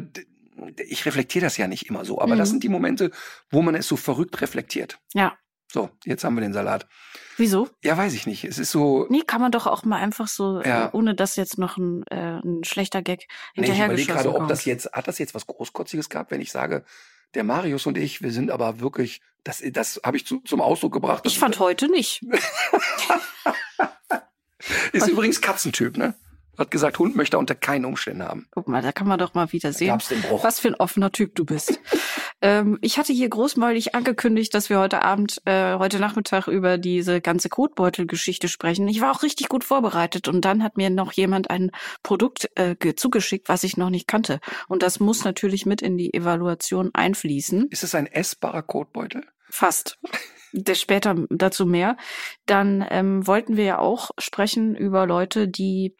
[0.88, 2.52] ich reflektiere das ja nicht immer so, aber das Mhm.
[2.54, 3.10] sind die Momente,
[3.50, 4.98] wo man es so verrückt reflektiert.
[5.14, 5.36] Ja.
[5.70, 6.88] So, jetzt haben wir den Salat.
[7.36, 7.68] Wieso?
[7.84, 8.42] Ja, weiß ich nicht.
[8.44, 9.06] Es ist so.
[9.10, 10.86] Nee, kann man doch auch mal einfach so, Ja.
[10.86, 14.42] äh, ohne dass jetzt noch ein, äh, ein schlechter Gag Nee, ich überlege hinterhergeschossen gerade,
[14.42, 16.84] ob das jetzt, hat das jetzt was Großkotziges gehabt, wenn ich sage,
[17.34, 20.94] der Marius und ich, wir sind aber wirklich, das, das habe ich zu, zum Ausdruck
[20.94, 21.24] gebracht.
[21.26, 22.22] Das Ich fand heute nicht.
[24.92, 26.14] ist übrigens Katzentyp, ne?
[26.58, 28.48] Hat gesagt, Hund möchte er unter keinen Umständen haben.
[28.50, 29.96] Guck mal, da kann man doch mal wieder sehen,
[30.42, 31.80] was für ein offener Typ du bist.
[32.42, 37.20] ähm, ich hatte hier großmäulig angekündigt, dass wir heute Abend, äh, heute Nachmittag über diese
[37.20, 38.88] ganze Kotbeutel-Geschichte sprechen.
[38.88, 41.70] Ich war auch richtig gut vorbereitet und dann hat mir noch jemand ein
[42.02, 44.40] Produkt äh, ge- zugeschickt, was ich noch nicht kannte.
[44.66, 47.68] Und das muss natürlich mit in die Evaluation einfließen.
[47.70, 49.24] Ist es ein essbarer Kotbeutel?
[49.48, 49.98] Fast.
[50.52, 51.96] Das später dazu mehr.
[52.46, 55.94] Dann ähm, wollten wir ja auch sprechen über Leute, die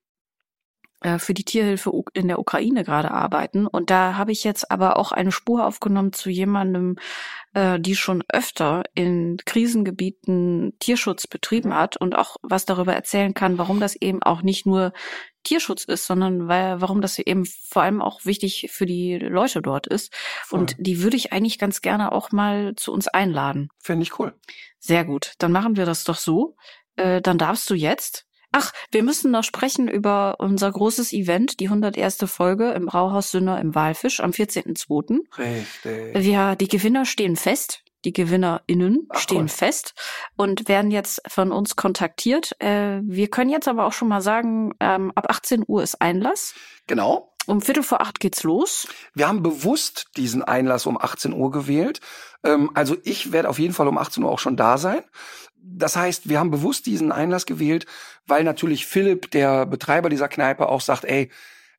[1.19, 3.67] für die Tierhilfe in der Ukraine gerade arbeiten.
[3.67, 6.97] Und da habe ich jetzt aber auch eine Spur aufgenommen zu jemandem,
[7.55, 13.59] äh, die schon öfter in Krisengebieten Tierschutz betrieben hat und auch was darüber erzählen kann,
[13.59, 14.93] warum das eben auch nicht nur
[15.45, 19.87] Tierschutz ist, sondern weil, warum das eben vor allem auch wichtig für die Leute dort
[19.87, 20.13] ist.
[20.45, 20.61] Voll.
[20.61, 23.69] Und die würde ich eigentlich ganz gerne auch mal zu uns einladen.
[23.79, 24.35] Finde ich cool.
[24.79, 25.35] Sehr gut.
[25.39, 26.57] Dann machen wir das doch so.
[26.97, 31.67] Äh, dann darfst du jetzt Ach, wir müssen noch sprechen über unser großes Event, die
[31.67, 32.19] 101.
[32.27, 35.19] Folge im Brauhaus Sünner im Walfisch am 14.02.
[35.39, 36.27] Richtig.
[36.27, 37.83] Ja, die Gewinner stehen fest.
[38.05, 39.49] Die GewinnerInnen Ach, stehen cool.
[39.49, 39.95] fest
[40.37, 42.53] und werden jetzt von uns kontaktiert.
[42.61, 46.55] Äh, wir können jetzt aber auch schon mal sagen, ähm, ab 18 Uhr ist Einlass.
[46.87, 47.35] Genau.
[47.47, 48.87] Um Viertel vor acht geht's los.
[49.15, 52.01] Wir haben bewusst diesen Einlass um 18 Uhr gewählt.
[52.45, 55.03] Ähm, also ich werde auf jeden Fall um 18 Uhr auch schon da sein.
[55.63, 57.87] Das heißt, wir haben bewusst diesen Einlass gewählt,
[58.27, 61.31] weil natürlich Philipp, der Betreiber dieser Kneipe, auch sagt, ey,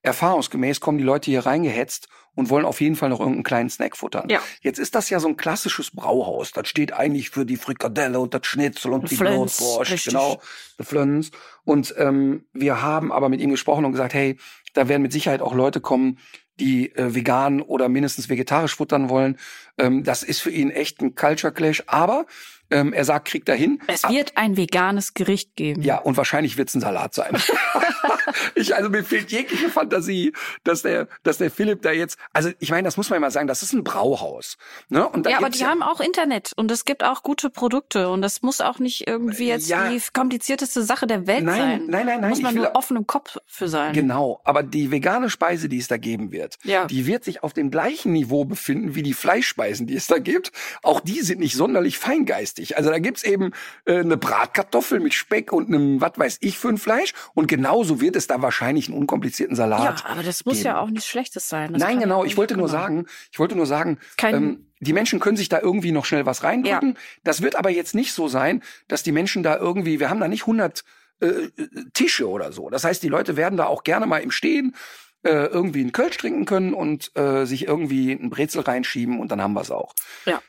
[0.02, 3.98] erfahrungsgemäß kommen die Leute hier reingehetzt und wollen auf jeden Fall noch irgendeinen kleinen Snack
[3.98, 4.30] futtern.
[4.30, 4.40] Ja.
[4.62, 6.52] Jetzt ist das ja so ein klassisches Brauhaus.
[6.54, 10.40] Das steht eigentlich für die Frikadelle und das Schnitzel und die Blutwurst, genau,
[10.80, 11.32] die Flöns.
[11.66, 14.38] Und ähm, wir haben aber mit ihm gesprochen und gesagt, hey,
[14.74, 16.20] da werden mit Sicherheit auch Leute kommen,
[16.60, 19.38] die äh, vegan oder mindestens vegetarisch futtern wollen.
[19.78, 21.84] Ähm, das ist für ihn echt ein Culture Clash.
[21.88, 22.26] Aber
[22.72, 23.80] ähm, er sagt, kriegt er hin.
[23.88, 25.82] Es wird ein veganes Gericht geben.
[25.82, 27.32] Ja, und wahrscheinlich wird es ein Salat sein.
[28.56, 32.72] ich, also mir fehlt jegliche Fantasie, dass der, dass der Philipp da jetzt, also ich
[32.72, 34.58] meine, das muss man mal sagen, das ist ein Brauhaus.
[34.90, 35.08] Ne?
[35.08, 38.22] Und ja, aber die ja, haben auch Internet und es gibt auch gute Produkte und
[38.22, 41.86] das muss auch nicht irgendwie jetzt ja, die komplizierteste Sache der Welt nein, sein.
[41.88, 42.30] Nein, nein, nein.
[42.30, 43.94] Muss man nur offen im Kopf für sein.
[43.94, 46.86] Genau, aber die vegane Speise, die es da geben wird, ja.
[46.86, 50.52] die wird sich auf dem gleichen Niveau befinden wie die Fleischspeisen, die es da gibt.
[50.84, 52.78] Auch die sind nicht sonderlich feingeistig.
[52.78, 53.52] Also da gibt's eben
[53.86, 57.14] äh, eine Bratkartoffel mit Speck und einem, was weiß ich, für ein Fleisch.
[57.34, 60.02] Und genauso wird es da wahrscheinlich einen unkomplizierten Salat.
[60.02, 60.68] Ja, aber das muss geben.
[60.68, 61.74] ja auch nichts Schlechtes sein.
[61.74, 62.24] Das Nein, genau.
[62.24, 65.92] Ich wollte nur sagen, ich wollte nur sagen, ähm, die Menschen können sich da irgendwie
[65.92, 66.90] noch schnell was reindrücken.
[66.90, 67.02] Ja.
[67.24, 70.28] Das wird aber jetzt nicht so sein, dass die Menschen da irgendwie, wir haben da
[70.28, 70.84] nicht 100
[71.20, 71.50] äh,
[71.94, 72.70] Tische oder so.
[72.70, 74.76] Das heißt, die Leute werden da auch gerne mal im Stehen
[75.24, 79.42] äh, irgendwie einen Kölsch trinken können und äh, sich irgendwie ein Brezel reinschieben und dann
[79.42, 79.94] haben wir es auch.
[80.26, 80.42] Ja.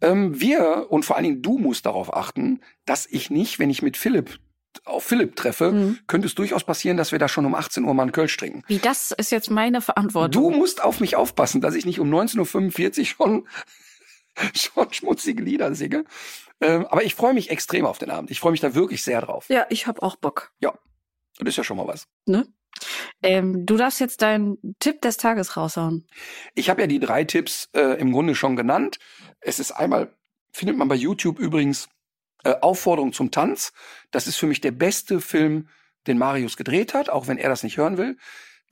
[0.00, 3.82] Ähm, wir und vor allen Dingen du musst darauf achten, dass ich nicht, wenn ich
[3.82, 4.38] mit Philipp
[4.84, 5.98] auf Philipp treffe, mhm.
[6.06, 8.62] könnte es durchaus passieren, dass wir da schon um 18 Uhr mal einen Kölsch trinken.
[8.66, 10.50] Wie, das ist jetzt meine Verantwortung.
[10.50, 13.48] Du musst auf mich aufpassen, dass ich nicht um 19.45 Uhr schon,
[14.54, 16.04] schon schmutzige Lieder singe.
[16.60, 18.30] Ähm, aber ich freue mich extrem auf den Abend.
[18.30, 19.46] Ich freue mich da wirklich sehr drauf.
[19.48, 20.52] Ja, ich habe auch Bock.
[20.60, 20.74] Ja,
[21.38, 22.06] das ist ja schon mal was.
[22.24, 22.46] Ne?
[23.22, 26.06] Ähm, du darfst jetzt deinen Tipp des Tages raushauen.
[26.54, 28.98] Ich habe ja die drei Tipps äh, im Grunde schon genannt.
[29.40, 30.14] Es ist einmal,
[30.52, 31.88] findet man bei YouTube übrigens,
[32.46, 33.72] äh, Aufforderung zum Tanz.
[34.10, 35.68] Das ist für mich der beste Film,
[36.06, 38.16] den Marius gedreht hat, auch wenn er das nicht hören will.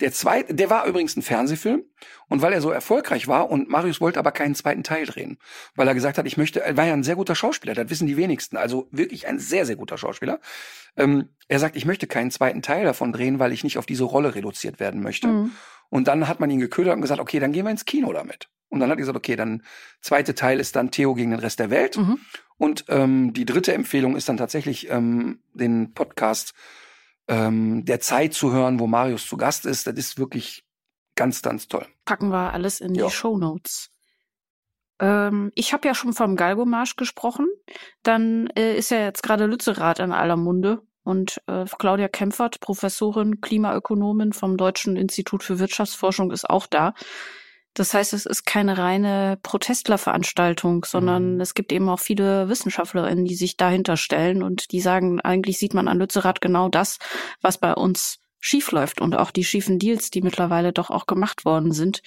[0.00, 1.84] Der zweite, der war übrigens ein Fernsehfilm
[2.28, 5.38] und weil er so erfolgreich war und Marius wollte aber keinen zweiten Teil drehen,
[5.76, 8.08] weil er gesagt hat, ich möchte, er war ja ein sehr guter Schauspieler, das wissen
[8.08, 10.40] die wenigsten, also wirklich ein sehr, sehr guter Schauspieler.
[10.96, 14.04] Ähm, er sagt, ich möchte keinen zweiten Teil davon drehen, weil ich nicht auf diese
[14.04, 15.28] Rolle reduziert werden möchte.
[15.28, 15.52] Mhm.
[15.90, 18.48] Und dann hat man ihn geködert und gesagt, okay, dann gehen wir ins Kino damit.
[18.74, 19.62] Und dann hat er gesagt, okay, dann
[20.00, 21.96] zweite Teil ist dann Theo gegen den Rest der Welt.
[21.96, 22.18] Mhm.
[22.58, 26.54] Und ähm, die dritte Empfehlung ist dann tatsächlich ähm, den Podcast
[27.28, 29.86] ähm, der Zeit zu hören, wo Marius zu Gast ist.
[29.86, 30.64] Das ist wirklich
[31.14, 31.86] ganz, ganz toll.
[32.04, 33.06] Packen wir alles in ja.
[33.06, 33.90] die Show Notes.
[35.00, 37.46] Ähm, ich habe ja schon vom Galgomarsch gesprochen.
[38.02, 40.82] Dann äh, ist ja jetzt gerade Lützerath in aller Munde.
[41.02, 46.94] Und äh, Claudia Kempfert, Professorin, Klimaökonomin vom Deutschen Institut für Wirtschaftsforschung, ist auch da.
[47.74, 51.40] Das heißt, es ist keine reine Protestlerveranstaltung, sondern mhm.
[51.40, 55.74] es gibt eben auch viele Wissenschaftlerinnen, die sich dahinter stellen und die sagen, eigentlich sieht
[55.74, 56.98] man an Lützerath genau das,
[57.42, 61.44] was bei uns schief läuft und auch die schiefen Deals, die mittlerweile doch auch gemacht
[61.44, 62.02] worden sind.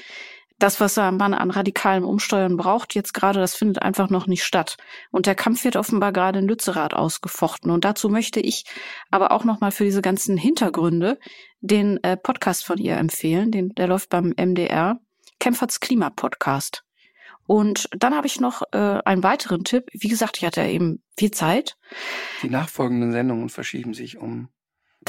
[0.60, 4.78] Das, was man an radikalem Umsteuern braucht, jetzt gerade, das findet einfach noch nicht statt.
[5.12, 7.70] Und der Kampf wird offenbar gerade in Lützerath ausgefochten.
[7.70, 8.64] Und dazu möchte ich
[9.12, 11.20] aber auch nochmal für diese ganzen Hintergründe
[11.60, 13.52] den äh, Podcast von ihr empfehlen.
[13.52, 15.00] Den, der läuft beim MDR.
[15.40, 16.84] Kämpferts Klima-Podcast.
[17.46, 19.86] Und dann habe ich noch äh, einen weiteren Tipp.
[19.94, 21.78] Wie gesagt, ich hatte eben viel Zeit.
[22.44, 24.50] Die nachfolgenden Sendungen verschieben sich um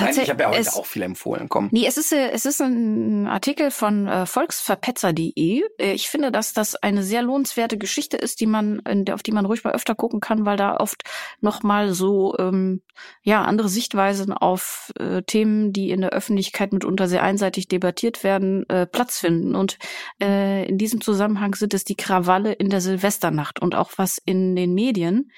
[0.00, 1.48] Nein, ich habe ja heute es- auch viel empfohlen.
[1.48, 1.68] Komm.
[1.72, 5.62] Nee, es ist, äh, es ist ein Artikel von äh, volksverpetzer.de.
[5.78, 8.80] Äh, Ich finde, dass das eine sehr lohnenswerte Geschichte ist, die man,
[9.12, 11.02] auf die man ruhig mal öfter gucken kann, weil da oft
[11.40, 12.82] nochmal so ähm,
[13.22, 18.68] ja andere Sichtweisen auf äh, Themen, die in der Öffentlichkeit mitunter sehr einseitig debattiert werden,
[18.68, 19.54] äh, Platz finden.
[19.54, 19.78] Und
[20.22, 24.56] äh, in diesem Zusammenhang sind es die Krawalle in der Silvesternacht und auch was in
[24.56, 25.30] den Medien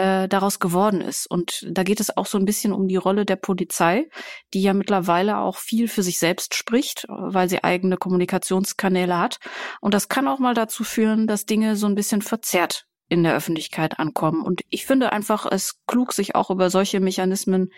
[0.00, 1.26] äh, daraus geworden ist.
[1.30, 4.08] Und da geht es auch so ein bisschen um die Rolle der Polizei,
[4.54, 9.40] die ja mittlerweile auch viel für sich selbst spricht, weil sie eigene Kommunikationskanäle hat.
[9.82, 13.34] Und das kann auch mal dazu führen, dass Dinge so ein bisschen verzerrt in der
[13.34, 14.40] Öffentlichkeit ankommen.
[14.40, 17.68] Und ich finde einfach es klug, sich auch über solche Mechanismen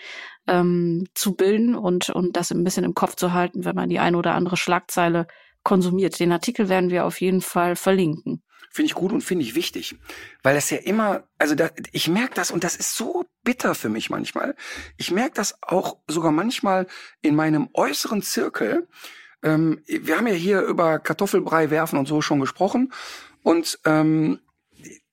[0.46, 3.98] ähm, zu bilden und, und das ein bisschen im Kopf zu halten, wenn man die
[3.98, 5.26] eine oder andere Schlagzeile
[5.64, 6.20] konsumiert.
[6.20, 8.44] Den Artikel werden wir auf jeden Fall verlinken.
[8.74, 9.96] Finde ich gut und finde ich wichtig.
[10.42, 13.90] Weil das ja immer, also da, ich merke das und das ist so bitter für
[13.90, 14.56] mich manchmal.
[14.96, 16.86] Ich merke das auch sogar manchmal
[17.20, 18.88] in meinem äußeren Zirkel.
[19.42, 22.94] Ähm, wir haben ja hier über Kartoffelbrei werfen und so schon gesprochen.
[23.42, 24.40] Und ähm,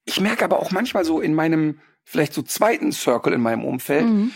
[0.06, 4.06] ich merke aber auch manchmal so in meinem, vielleicht so zweiten Circle in meinem Umfeld,
[4.06, 4.32] Mhm.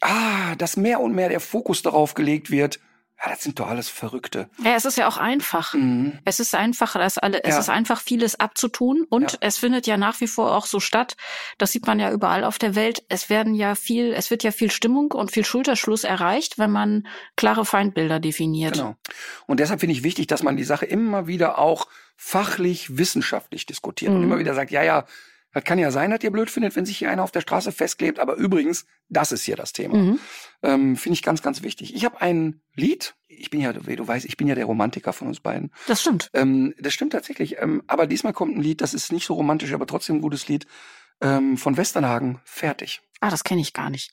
[0.00, 2.80] ah, dass mehr und mehr der Fokus darauf gelegt wird,
[3.24, 4.48] ja, das sind doch alles Verrückte.
[4.64, 5.74] Ja, es ist ja auch einfach.
[5.74, 6.18] Mhm.
[6.24, 7.60] Es ist einfach, das alle, es Ja.
[7.60, 9.38] ist einfach vieles abzutun und Ja.
[9.42, 11.16] es findet ja nach wie vor auch so statt.
[11.58, 13.04] Das sieht man ja überall auf der Welt.
[13.08, 17.06] Es werden ja viel, es wird ja viel Stimmung und viel Schulterschluss erreicht, wenn man
[17.36, 18.74] klare Feindbilder definiert.
[18.74, 18.96] Genau.
[19.46, 21.86] Und deshalb finde ich wichtig, dass man die Sache immer wieder auch
[22.16, 24.24] fachlich, wissenschaftlich diskutiert und Mhm.
[24.24, 25.04] immer wieder sagt, ja, ja,
[25.52, 27.72] das kann ja sein, dass ihr blöd findet, wenn sich hier einer auf der Straße
[27.72, 29.96] festklebt, aber übrigens, das ist hier das Thema.
[29.96, 30.18] Mhm.
[30.62, 31.94] Ähm, finde ich ganz, ganz wichtig.
[31.94, 35.12] Ich habe ein Lied, ich bin ja, wie du weißt, ich bin ja der Romantiker
[35.12, 35.72] von uns beiden.
[35.86, 36.30] Das stimmt.
[36.32, 37.56] Ähm, das stimmt tatsächlich.
[37.58, 40.48] Ähm, aber diesmal kommt ein Lied, das ist nicht so romantisch, aber trotzdem ein gutes
[40.48, 40.66] Lied
[41.20, 42.40] ähm, von Westernhagen.
[42.44, 43.02] Fertig.
[43.20, 44.12] Ah, das kenne ich gar nicht.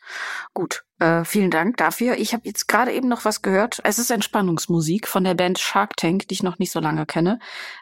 [0.53, 2.17] Gut, äh, vielen Dank dafür.
[2.17, 3.79] Ich habe jetzt gerade eben noch was gehört.
[3.83, 7.39] Es ist Entspannungsmusik von der Band Shark Tank, die ich noch nicht so lange kenne.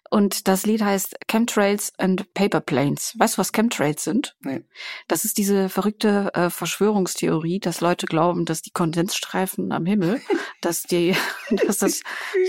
[0.10, 3.14] Und das Lied heißt Chemtrails and Paper Planes.
[3.18, 4.36] Weißt du, was Chemtrails sind?
[4.42, 4.64] Nee.
[5.08, 10.22] Das ist diese verrückte äh, Verschwörungstheorie, dass Leute glauben, dass die Kondensstreifen am Himmel,
[10.62, 11.16] dass die,
[11.66, 12.02] dass das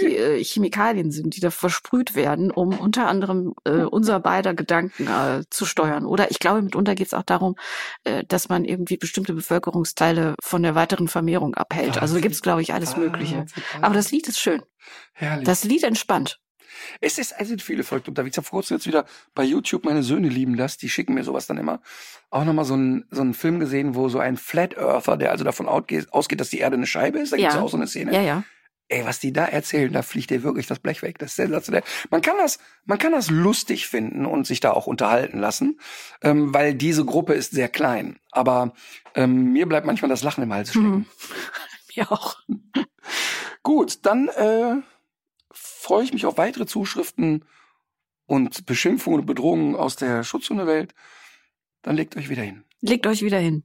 [0.03, 5.45] äh, Chemikalien sind, die da versprüht werden, um unter anderem äh, unser beider Gedanken äh,
[5.51, 6.05] zu steuern.
[6.05, 7.57] Oder ich glaube, mitunter geht es auch darum,
[8.05, 11.98] äh, dass man irgendwie bestimmte Bevölkerungsteile von der weiteren Vermehrung abhält.
[12.01, 13.47] Also da gibt es, glaube ich, alles Mögliche.
[13.80, 14.62] Aber das Lied ist schön.
[15.12, 15.44] Herrlich.
[15.47, 16.40] Das Lied entspannt.
[17.01, 18.35] Es ist, es sind viele verrückt unterwegs.
[18.35, 19.05] Ich habe vor kurzem jetzt wieder
[19.35, 21.80] bei YouTube meine Söhne lieben das, die schicken mir sowas dann immer.
[22.30, 25.44] Auch nochmal so einen so einen Film gesehen, wo so ein Flat Earther, der also
[25.44, 27.60] davon ausgeht, dass die Erde eine Scheibe ist, da gibt's Ja.
[27.60, 28.12] auch so eine Szene.
[28.14, 28.44] Ja, ja.
[28.90, 31.19] Ey, was die da erzählen, da fliegt dir wirklich das Blech weg.
[31.19, 31.82] Das ist sensationell.
[32.10, 35.78] Man kann das, man kann das lustig finden und sich da auch unterhalten lassen,
[36.23, 38.19] ähm, weil diese Gruppe ist sehr klein.
[38.31, 38.73] Aber
[39.15, 40.89] ähm, mir bleibt manchmal das Lachen im Hals stecken.
[40.89, 41.06] Mhm.
[41.97, 42.36] Mir auch.
[43.62, 44.77] Gut, dann äh,
[45.52, 47.44] freue ich mich auf weitere Zuschriften
[48.27, 50.94] und Beschimpfungen und Bedrohungen aus der Schutzhundewelt.
[51.82, 52.65] Dann legt euch wieder hin.
[52.81, 53.65] Legt euch wieder hin.